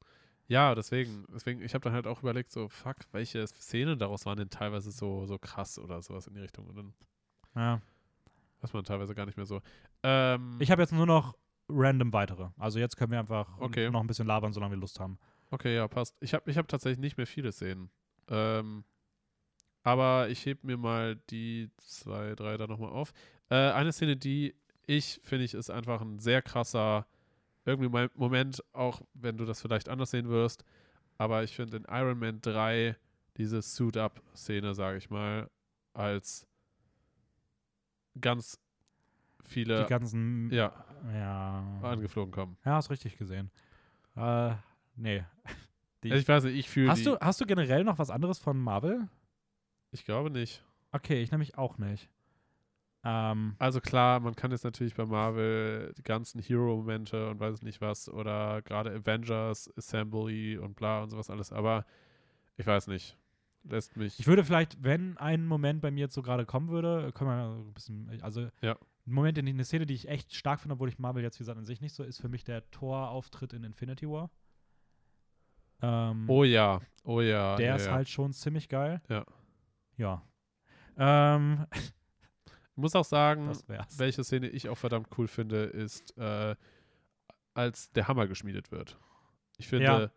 [0.47, 4.37] Ja, deswegen, deswegen, ich habe dann halt auch überlegt, so, fuck, welche Szenen daraus waren
[4.37, 6.67] denn teilweise so, so krass oder sowas in die Richtung.
[6.67, 6.93] Und dann
[7.55, 7.81] ja.
[8.61, 9.61] weiß man teilweise gar nicht mehr so.
[10.03, 11.35] Ähm, Ich habe jetzt nur noch
[11.67, 12.49] random weitere.
[12.57, 13.89] Also jetzt können wir einfach Okay.
[13.89, 15.17] noch ein bisschen labern, solange wir Lust haben.
[15.49, 16.15] okay, ja, passt.
[16.19, 17.89] Ich habe ich hab tatsächlich nicht mehr viele Szenen.
[18.29, 18.83] Ähm,
[19.83, 23.13] aber ich heb mir mal die zwei, drei da nochmal auf.
[23.49, 24.55] Äh, eine Szene, die
[24.87, 27.07] ich finde, ich ist einfach ein sehr krasser
[27.65, 30.63] irgendwie mein Moment, auch wenn du das vielleicht anders sehen wirst.
[31.17, 32.95] Aber ich finde in Iron Man 3
[33.37, 35.49] diese Suit-Up-Szene, sage ich mal,
[35.93, 36.47] als
[38.19, 38.59] ganz
[39.43, 40.49] viele Die ganzen.
[40.51, 40.71] ja,
[41.13, 41.79] Ja.
[41.83, 42.57] angeflogen kommen.
[42.65, 43.51] Ja, hast richtig gesehen.
[44.15, 44.55] Äh,
[44.95, 45.23] nee.
[46.03, 47.05] Die, Also ich weiß nicht, ich fühle hast, die.
[47.05, 49.09] du, hast du generell noch was anderes von Marvel?
[49.91, 50.63] Ich glaube nicht.
[50.91, 52.09] Okay, ich nämlich auch nicht.
[53.07, 57.79] Ähm, Also klar, man kann jetzt natürlich bei Marvel die ganzen Hero-Momente und weiß nicht
[57.79, 61.85] was oder gerade Avengers, Assembly und bla und sowas alles, aber
[62.57, 63.15] ich weiß nicht.
[63.67, 64.19] Lässt mich.
[64.19, 67.65] ich würde vielleicht, wenn ein Moment bei mir jetzt so gerade kommen würde, können wir
[67.67, 68.73] ein bisschen, also Ja.
[69.07, 71.43] ein Moment, in eine Szene, die ich echt stark finde, obwohl ich Marvel jetzt, wie
[71.43, 74.29] gesagt, an sich nicht so, ist für mich der Thor-Auftritt in Infinity War.
[75.81, 77.55] Ähm, oh ja, oh ja.
[77.55, 77.93] der ja, ist ja.
[77.93, 79.01] halt schon ziemlich geil.
[79.09, 79.25] Ja.
[79.97, 80.21] Ja.
[80.97, 81.65] Ähm,
[82.75, 83.51] Ich muss auch sagen,
[83.97, 86.55] welche Szene ich auch verdammt cool finde, ist, äh,
[87.53, 88.97] als der Hammer geschmiedet wird.
[89.57, 90.11] Ich finde, Ja.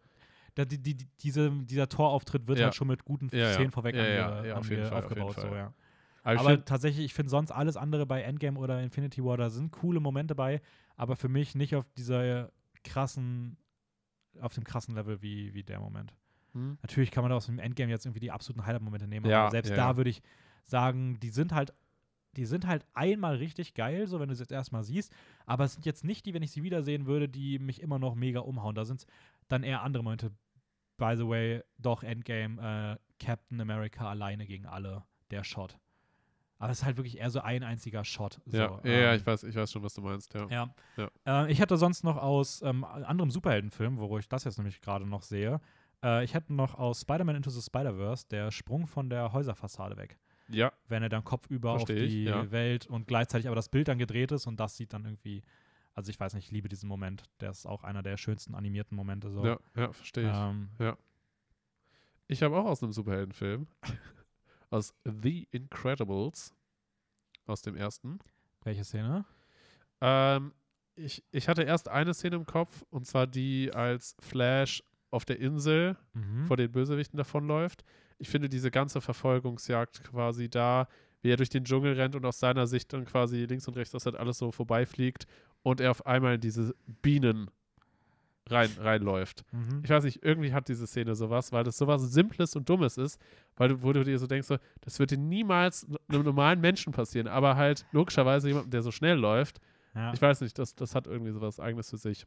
[0.56, 2.64] Da, die, die, die- diese, dieser Torauftritt wird Ja.
[2.64, 3.52] halt schon mit guten Ja.
[3.52, 5.34] Szenen vorweg ange, auf ange, Fall, auf aufgebaut.
[5.36, 5.56] So, Fall.
[5.56, 5.74] ja.
[6.24, 9.36] aber ich Aber find, tatsächlich, ich finde sonst alles andere bei Endgame oder Infinity War,
[9.36, 10.60] da sind coole Momente bei,
[10.96, 12.50] aber für mich nicht auf dieser
[12.82, 13.56] krassen,
[14.40, 16.12] auf dem krassen Level wie, wie der Moment.
[16.54, 16.76] hm?
[16.82, 19.70] Natürlich kann man aus dem Endgame jetzt irgendwie die absoluten Highlight-Momente nehmen, Ja, aber selbst
[19.70, 19.96] ja, da ja.
[19.96, 20.22] würde ich
[20.64, 21.72] sagen, die sind halt,
[22.36, 25.12] die sind halt einmal richtig geil, so wenn du es jetzt erstmal siehst,
[25.46, 28.14] aber es sind jetzt nicht die, wenn ich sie wiedersehen würde, die mich immer noch
[28.14, 28.74] mega umhauen.
[28.74, 29.06] Da sind es
[29.48, 30.30] dann eher andere Momente.
[30.96, 35.78] By the way, doch Endgame, äh, Captain America alleine gegen alle, der Shot.
[36.58, 38.40] Aber es ist halt wirklich eher so ein einziger Shot.
[38.46, 40.48] So, ja, ja, ja, ähm, ich weiß, ich weiß schon, was du meinst, ja.
[40.48, 40.74] ja.
[40.96, 41.44] Ja.
[41.44, 45.06] Äh, ich hätte sonst noch aus ähm, anderem Superheldenfilm, wo ich das jetzt nämlich gerade
[45.06, 45.60] noch sehe,
[46.02, 50.18] äh, ich hätte noch aus Spider-Man Into the Spider-Verse der Sprung von der Häuserfassade weg.
[50.48, 52.50] Ja, Wenn er dann kopfüber auf Versteh ich, die ja.
[52.50, 55.42] Welt und gleichzeitig aber das Bild dann gedreht ist und das sieht dann irgendwie,
[55.94, 57.24] also ich weiß nicht, ich liebe diesen Moment.
[57.40, 59.44] Der ist auch einer der schönsten animierten Momente so.
[59.44, 60.36] ja, ja, verstehe ich.
[60.36, 60.70] Ähm,
[62.28, 63.66] Ich habe auch aus einem Superheldenfilm,
[64.70, 66.54] aus The Incredibles,
[67.46, 68.18] aus dem ersten.
[68.64, 69.24] welche Szene?
[70.00, 70.52] Ähm,
[70.94, 75.38] ich, ich hatte erst eine Szene im Kopf, und zwar die, als Flash auf der
[75.40, 76.46] Insel Mhm.
[76.46, 77.84] vor den Bösewichten davonläuft.
[78.18, 80.88] Ich finde diese ganze Verfolgungsjagd quasi da,
[81.22, 83.92] wie er durch den Dschungel rennt und aus seiner Sicht dann quasi links und rechts
[83.92, 85.26] das halt alles so vorbeifliegt
[85.62, 87.50] und er auf einmal in diese Bienen
[88.48, 89.44] rein, reinläuft.
[89.52, 89.80] Mhm.
[89.84, 93.20] Ich weiß nicht, irgendwie hat diese Szene sowas, weil das sowas Simples und Dummes ist,
[93.56, 97.28] weil du, wo du dir so denkst, so, das würde niemals einem normalen Menschen passieren,
[97.28, 99.60] aber halt logischerweise jemandem, der so schnell läuft.
[99.94, 100.12] Ja.
[100.12, 102.26] Ich weiß nicht, das, das hat irgendwie sowas Eigenes für sich.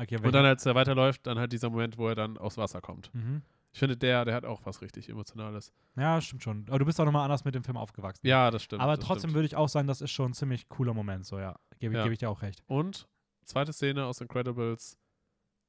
[0.00, 2.80] Okay, Und dann, als er weiterläuft, dann halt dieser Moment, wo er dann aufs Wasser
[2.80, 3.12] kommt.
[3.14, 3.42] mhm.
[3.72, 5.72] Ich finde, der, der hat auch was richtig Emotionales.
[5.94, 6.64] Ja, stimmt schon.
[6.66, 8.26] Aber du bist auch nochmal anders mit dem Film aufgewachsen.
[8.26, 8.82] Ja, das stimmt.
[8.82, 9.34] Aber das trotzdem stimmt.
[9.34, 11.56] würde ich auch sagen, das ist schon ein ziemlich cooler Moment, so ja.
[11.78, 12.02] Gebe Ja.
[12.02, 12.64] geb ich dir auch recht.
[12.66, 13.06] Und
[13.44, 14.98] zweite Szene aus Incredibles,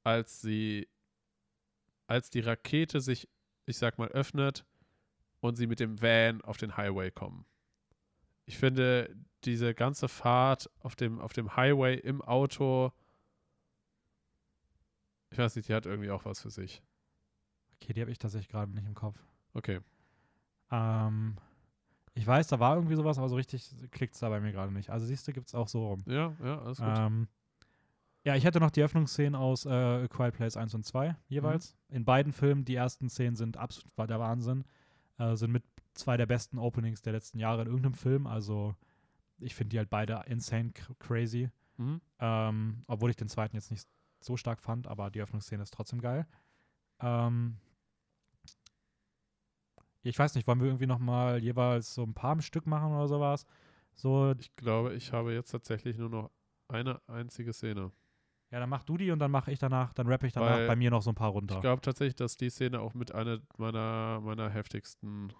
[0.03, 0.87] als sie,
[2.07, 3.29] als die Rakete sich,
[3.67, 4.65] ich sag mal, öffnet
[5.39, 7.45] und sie mit dem Van auf den Highway kommen.
[8.45, 12.91] Ich finde, diese ganze Fahrt auf dem, auf dem Highway im Auto,
[15.31, 16.83] ich weiß nicht, die hat irgendwie auch was für sich.
[17.75, 19.17] Okay, die habe ich tatsächlich gerade nicht im Kopf.
[19.53, 19.79] Okay.
[20.71, 21.35] Ähm,
[22.13, 24.71] ich weiß, da war irgendwie sowas, aber so richtig klickt es da bei mir gerade
[24.71, 24.89] nicht.
[24.89, 26.03] Also siehst du, gibt es auch so rum.
[26.05, 26.87] Ja, ja, alles gut.
[26.95, 27.27] Ähm,
[28.23, 31.75] ja, ich hätte noch die Öffnungsszenen aus äh, A Quiet Place 1 und 2 jeweils.
[31.89, 31.95] Mhm.
[31.95, 34.63] In beiden Filmen, die ersten Szenen sind absolut der Wahnsinn.
[35.17, 35.63] Äh, sind mit
[35.93, 38.27] zwei der besten Openings der letzten Jahre in irgendeinem Film.
[38.27, 38.75] Also
[39.39, 41.49] ich finde die halt beide insane cr- crazy.
[41.77, 41.99] Mhm.
[42.19, 43.87] Ähm, obwohl ich den zweiten jetzt nicht
[44.23, 46.27] so stark fand, aber die Öffnungsszene ist trotzdem geil.
[46.99, 47.57] Ähm,
[50.03, 53.07] ich weiß nicht, wollen wir irgendwie noch mal jeweils so ein paar Stück machen oder
[53.07, 53.45] sowas?
[53.95, 56.31] So, Ich glaube, ich habe jetzt tatsächlich nur noch
[56.67, 57.91] eine einzige Szene.
[58.49, 60.67] ja, dann mach du die und dann mache ich danach, dann rappe ich danach Weil
[60.67, 61.55] bei mir noch so ein paar runter.
[61.55, 65.31] Ich glaube tatsächlich, dass die Szene auch mit einer meiner, meiner heftigsten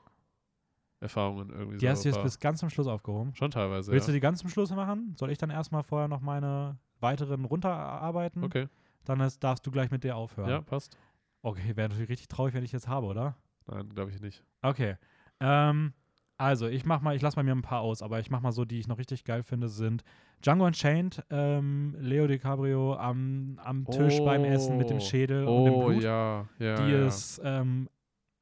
[0.99, 3.33] Erfahrungen irgendwie die hast du so jetzt bis ganz zum Schluss aufgehoben.
[3.33, 4.15] Schon teilweise, Willst du ja.
[4.15, 5.15] die ganz zum Schluss machen?
[5.17, 8.43] Soll ich dann erstmal vorher noch meine weiteren runterarbeiten?
[8.43, 8.67] Okay,
[9.05, 10.49] Dann ist, darfst du gleich mit der aufhören.
[10.49, 10.97] ja, passt.
[11.41, 13.35] Okay, wäre natürlich richtig traurig, wenn ich jetzt habe, oder?
[13.67, 14.43] Nein, glaube ich nicht.
[14.61, 14.95] Okay.
[15.39, 15.93] Ähm,
[16.37, 18.51] also, ich mach mal, ich lasse mal mir ein paar aus, aber ich mach mal
[18.51, 20.03] so, die ich noch richtig geil finde, sind
[20.43, 25.01] Django Unchained, ähm, Leo DiCaprio am, am Tisch beim Essen mit dem Oh.
[25.01, 26.01] Schädel und dem Oh, Blut.
[26.03, 26.75] ja, ja.
[26.75, 27.07] die ja.
[27.07, 27.89] ist ähm,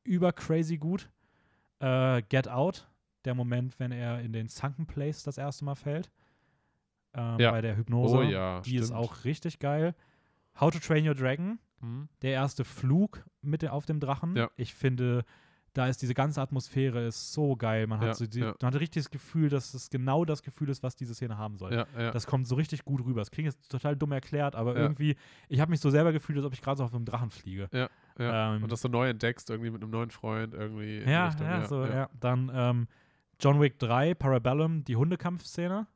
[0.03, 1.09] über crazy gut.
[1.79, 2.89] Äh, Get Out,
[3.25, 6.09] der Moment, wenn er in den Sunken Place das erste Mal fällt.
[7.13, 7.51] Ähm, Ja.
[7.51, 8.17] Bei der Hypnose.
[8.17, 8.99] Oh ja, Die ist stimmt.
[8.99, 9.95] auch richtig geil.
[10.59, 12.09] How to Train Your Dragon, Mhm.
[12.21, 14.35] der erste Flug mit auf dem Drachen.
[14.35, 14.49] Ja.
[14.57, 15.23] Ich finde,
[15.73, 17.87] da ist diese ganze Atmosphäre ist so geil.
[17.87, 18.53] Man hat, Ja, so die, ja.
[18.61, 21.57] man hat richtig das Gefühl, dass es genau das Gefühl ist, was diese Szene haben
[21.57, 21.73] soll.
[21.73, 22.11] Ja, ja.
[22.11, 23.21] Das kommt so richtig gut rüber.
[23.21, 24.81] Das klingt jetzt total dumm erklärt, aber Ja.
[24.81, 25.15] irgendwie,
[25.47, 27.69] ich habe mich so selber gefühlt, als ob ich gerade so auf einem Drachen fliege.
[27.71, 27.87] ja.
[28.17, 30.99] ähm, Und das so neu entdeckst, irgendwie mit einem neuen Freund, irgendwie.
[31.09, 32.09] Ja, Richtung, ja, so, ja.
[32.19, 32.87] Dann ähm,
[33.39, 35.87] John Wick 3, Parabellum, die Hundekampfszene.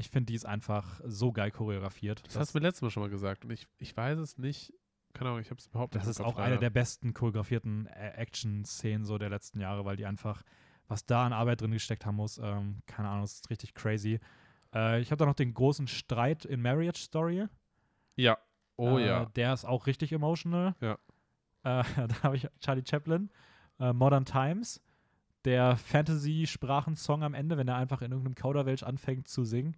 [0.00, 2.22] Ich finde, die ist einfach so geil choreografiert.
[2.26, 4.72] Das, hast du mir letztes Mal schon mal gesagt und ich, ich weiß es nicht.
[5.12, 6.10] Keine Ahnung, ich habe es überhaupt Das nicht.
[6.12, 6.60] ist im auch Kopf, eine leider.
[6.60, 10.42] der besten choreografierten äh, Action-Szenen so der letzten Jahre, weil die einfach,
[10.86, 14.20] was da an Arbeit drin gesteckt haben muss, ähm, keine Ahnung, das ist richtig crazy.
[14.72, 17.46] Äh, ich habe da noch den großen Streit in Marriage Story.
[18.14, 18.38] Ja.
[18.76, 19.24] Oh äh, ja.
[19.26, 20.76] Der ist auch richtig emotional.
[20.80, 20.92] Ja.
[21.64, 23.30] Äh, da habe ich Charlie Chaplin,
[23.80, 24.80] äh, Modern Times,
[25.48, 29.76] der Fantasy-Sprachensong am Ende, wenn er einfach in irgendeinem Kauderwelsch anfängt zu singen.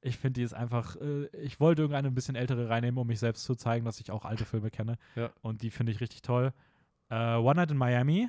[0.00, 3.20] Ich finde, die ist einfach, äh, ich wollte irgendeine ein bisschen ältere reinnehmen, um mich
[3.20, 4.98] selbst zu zeigen, dass ich auch alte Filme kenne.
[5.14, 5.30] Ja.
[5.40, 6.52] Und die finde ich richtig toll.
[7.08, 8.28] Äh, One Night in Miami,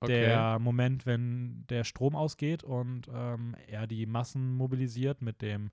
[0.00, 0.12] Okay.
[0.24, 5.70] der Moment, wenn der Strom ausgeht und ähm, er die Massen mobilisiert mit dem,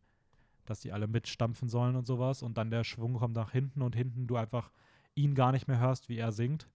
[0.65, 3.95] dass die alle mitstampfen sollen und sowas und dann der Schwung kommt nach hinten und
[3.95, 4.69] hinten du einfach
[5.15, 6.67] ihn gar nicht mehr hörst, wie er singt.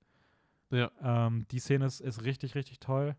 [0.73, 0.90] Ja.
[1.03, 3.15] Ähm, die Szene ist, ist richtig, richtig toll.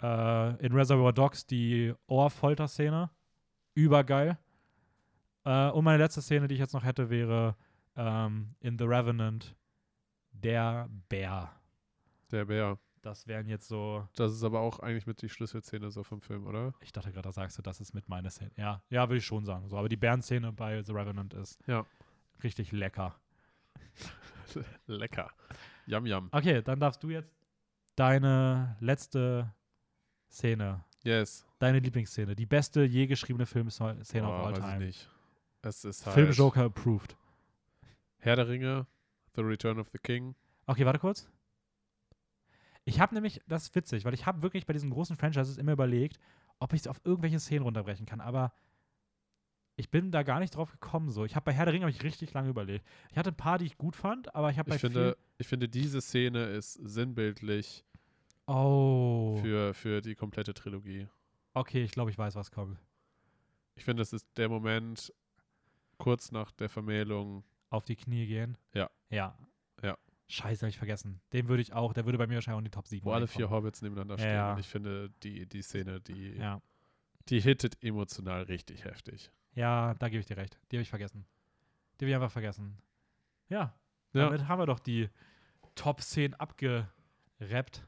[0.00, 3.10] Äh, in Reservoir Dogs die Ohrfolter-Szene.
[3.74, 4.38] Übergeil.
[5.44, 7.56] Äh, und meine letzte Szene, die ich jetzt noch hätte, wäre
[7.96, 9.54] ähm, in The Revenant
[10.32, 11.50] der Bär.
[12.30, 12.78] Der Bär.
[13.02, 16.46] Das wären jetzt so, Das ist aber auch eigentlich mit die Schlüsselszene so vom Film,
[16.46, 16.74] oder?
[16.80, 18.50] ich dachte gerade, da sagst du, das ist mit meiner Szene.
[18.56, 19.68] Ja, ja, würde ich schon sagen.
[19.68, 21.86] So, aber die Bärenszene bei The Revenant ist Ja.
[22.42, 23.14] richtig lecker.
[24.86, 25.30] Lecker.
[25.88, 26.28] Yum, yum.
[26.32, 27.34] Okay, dann darfst du jetzt
[27.96, 29.52] deine letzte
[30.30, 31.46] Szene, Yes.
[31.58, 34.78] deine Lieblingsszene, die beste je geschriebene Filmszene Boah, of all weiß ich time.
[34.84, 35.08] nicht.
[35.62, 37.16] Es ist halt Film Joker approved.
[38.18, 38.86] Herr der Ringe,
[39.34, 40.34] The Return of the King.
[40.66, 41.30] Okay, warte kurz.
[42.84, 45.72] Ich habe nämlich, das ist witzig, weil ich habe wirklich bei diesen großen Franchises immer
[45.72, 46.18] überlegt,
[46.58, 48.52] ob ich es auf irgendwelche Szenen runterbrechen kann, aber
[49.78, 51.24] ich bin da gar nicht drauf gekommen so.
[51.24, 52.84] Ich habe bei Herr der Ringe ich richtig lange überlegt.
[53.10, 55.46] Ich hatte ein paar, die ich gut fand, aber ich habe bei Ich finde, ich
[55.46, 57.84] finde, diese Szene ist sinnbildlich
[58.46, 59.38] Oh.
[59.42, 61.06] für, für die komplette Trilogie.
[61.54, 62.78] Okay, ich glaube, ich weiß, was kommt.
[63.74, 65.12] Ich finde, das ist der Moment
[65.98, 67.44] kurz nach der Vermählung.
[67.70, 68.56] Auf die Knie gehen.
[68.74, 68.88] Ja.
[69.10, 69.36] Ja.
[69.82, 69.96] Ja.
[70.28, 71.20] Scheiße, habe ich vergessen.
[71.32, 73.12] Den würde ich auch, der würde bei mir wahrscheinlich auch in die Top 7 wo
[73.12, 73.50] alle vier.
[73.50, 74.32] Hobbits nebeneinander stehen.
[74.32, 74.52] ja.
[74.54, 76.60] Und ich finde, die, die Szene, die, Ja.
[77.28, 79.30] die hittet emotional richtig heftig.
[79.58, 80.58] Ja, da gebe ich dir recht.
[80.70, 81.24] Die habe ich vergessen.
[81.98, 82.78] Die habe ich einfach vergessen.
[83.48, 83.74] Ja.
[84.12, 84.24] Ja.
[84.26, 85.08] Damit haben wir doch die
[85.74, 87.86] Top 10 abgerappt.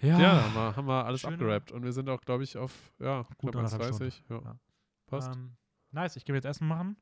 [0.00, 0.18] Ja.
[0.20, 1.72] Ja, haben, wir, haben wir alles Schöne- abgerappt.
[1.72, 4.22] Und wir sind auch, glaube ich, auf ja, knapp anderthalb 1,30.
[4.28, 4.40] Ja.
[4.42, 4.58] Ja.
[5.06, 5.34] Passt.
[5.34, 5.56] Ähm,
[5.92, 6.96] nice, ich gehe jetzt Essen machen.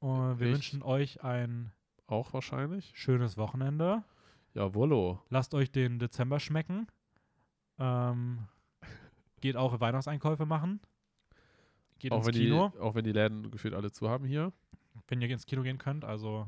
[0.00, 1.72] Und wir Ich- wünschen euch ein
[2.06, 2.92] auch wahrscheinlich.
[2.94, 4.04] schönes Wochenende.
[4.52, 5.22] Jawollo.
[5.30, 6.86] Lasst euch den Dezember schmecken.
[7.78, 8.46] Ähm,
[9.40, 10.80] geht auch Weihnachtseinkäufe machen.
[12.04, 14.52] Geht Auch ins wenn, Kino, die, auch wenn die Läden gefühlt alle zu haben hier.
[15.08, 16.04] wenn ihr ins Kino gehen könnt.
[16.04, 16.46] Also,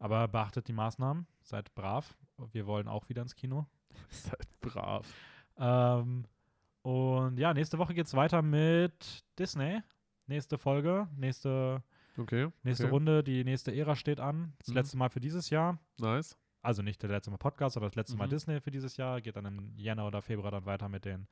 [0.00, 1.28] aber beachtet die Maßnahmen.
[1.42, 2.16] Seid brav.
[2.50, 3.66] Wir wollen auch wieder ins Kino.
[4.10, 5.06] Seid brav.
[5.56, 6.24] Ähm,
[6.82, 9.80] und ja, nächste Woche geht's weiter mit Disney.
[10.26, 11.82] Nächste Folge, nächste,
[12.16, 12.48] Okay.
[12.64, 12.92] nächste okay.
[12.92, 14.54] Runde, die nächste Ära steht an.
[14.58, 14.74] Das Mhm.
[14.74, 15.78] letzte Mal für dieses Jahr.
[16.00, 16.36] Nice.
[16.62, 18.30] Also nicht der letzte Mal Podcast, sondern das letzte Mal Mhm.
[18.30, 19.20] Disney für dieses Jahr.
[19.20, 21.28] Geht dann im Jänner oder Februar dann weiter mit den,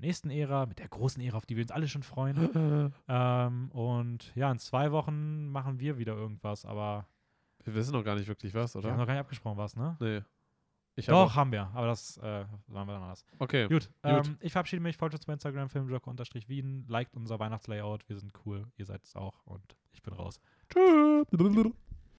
[0.00, 2.92] der nächsten Ära, mit der großen Ära, auf die wir uns alle schon freuen.
[3.08, 7.06] ähm, und ja, in zwei Wochen machen wir wieder irgendwas, aber
[7.64, 8.90] Wir wissen noch gar nicht wirklich was, wir oder?
[8.92, 9.96] haben noch gar nicht abgesprochen, was, ne?
[10.00, 10.22] Nee.
[10.96, 13.24] Ich hab Doch, auch- haben wir, aber das äh, machen wir dann anders.
[13.38, 13.68] Okay.
[13.68, 14.26] Gut, Gut.
[14.26, 14.96] Ähm, ich verabschiede mich.
[14.96, 16.86] Folgt uns bei Instagram, filmjoker-wien.
[16.88, 18.08] Liked unser Weihnachtslayout.
[18.08, 18.66] Wir sind cool.
[18.76, 19.46] Ihr seid es auch.
[19.46, 20.40] Und ich bin raus.
[20.68, 21.24] Tschüss.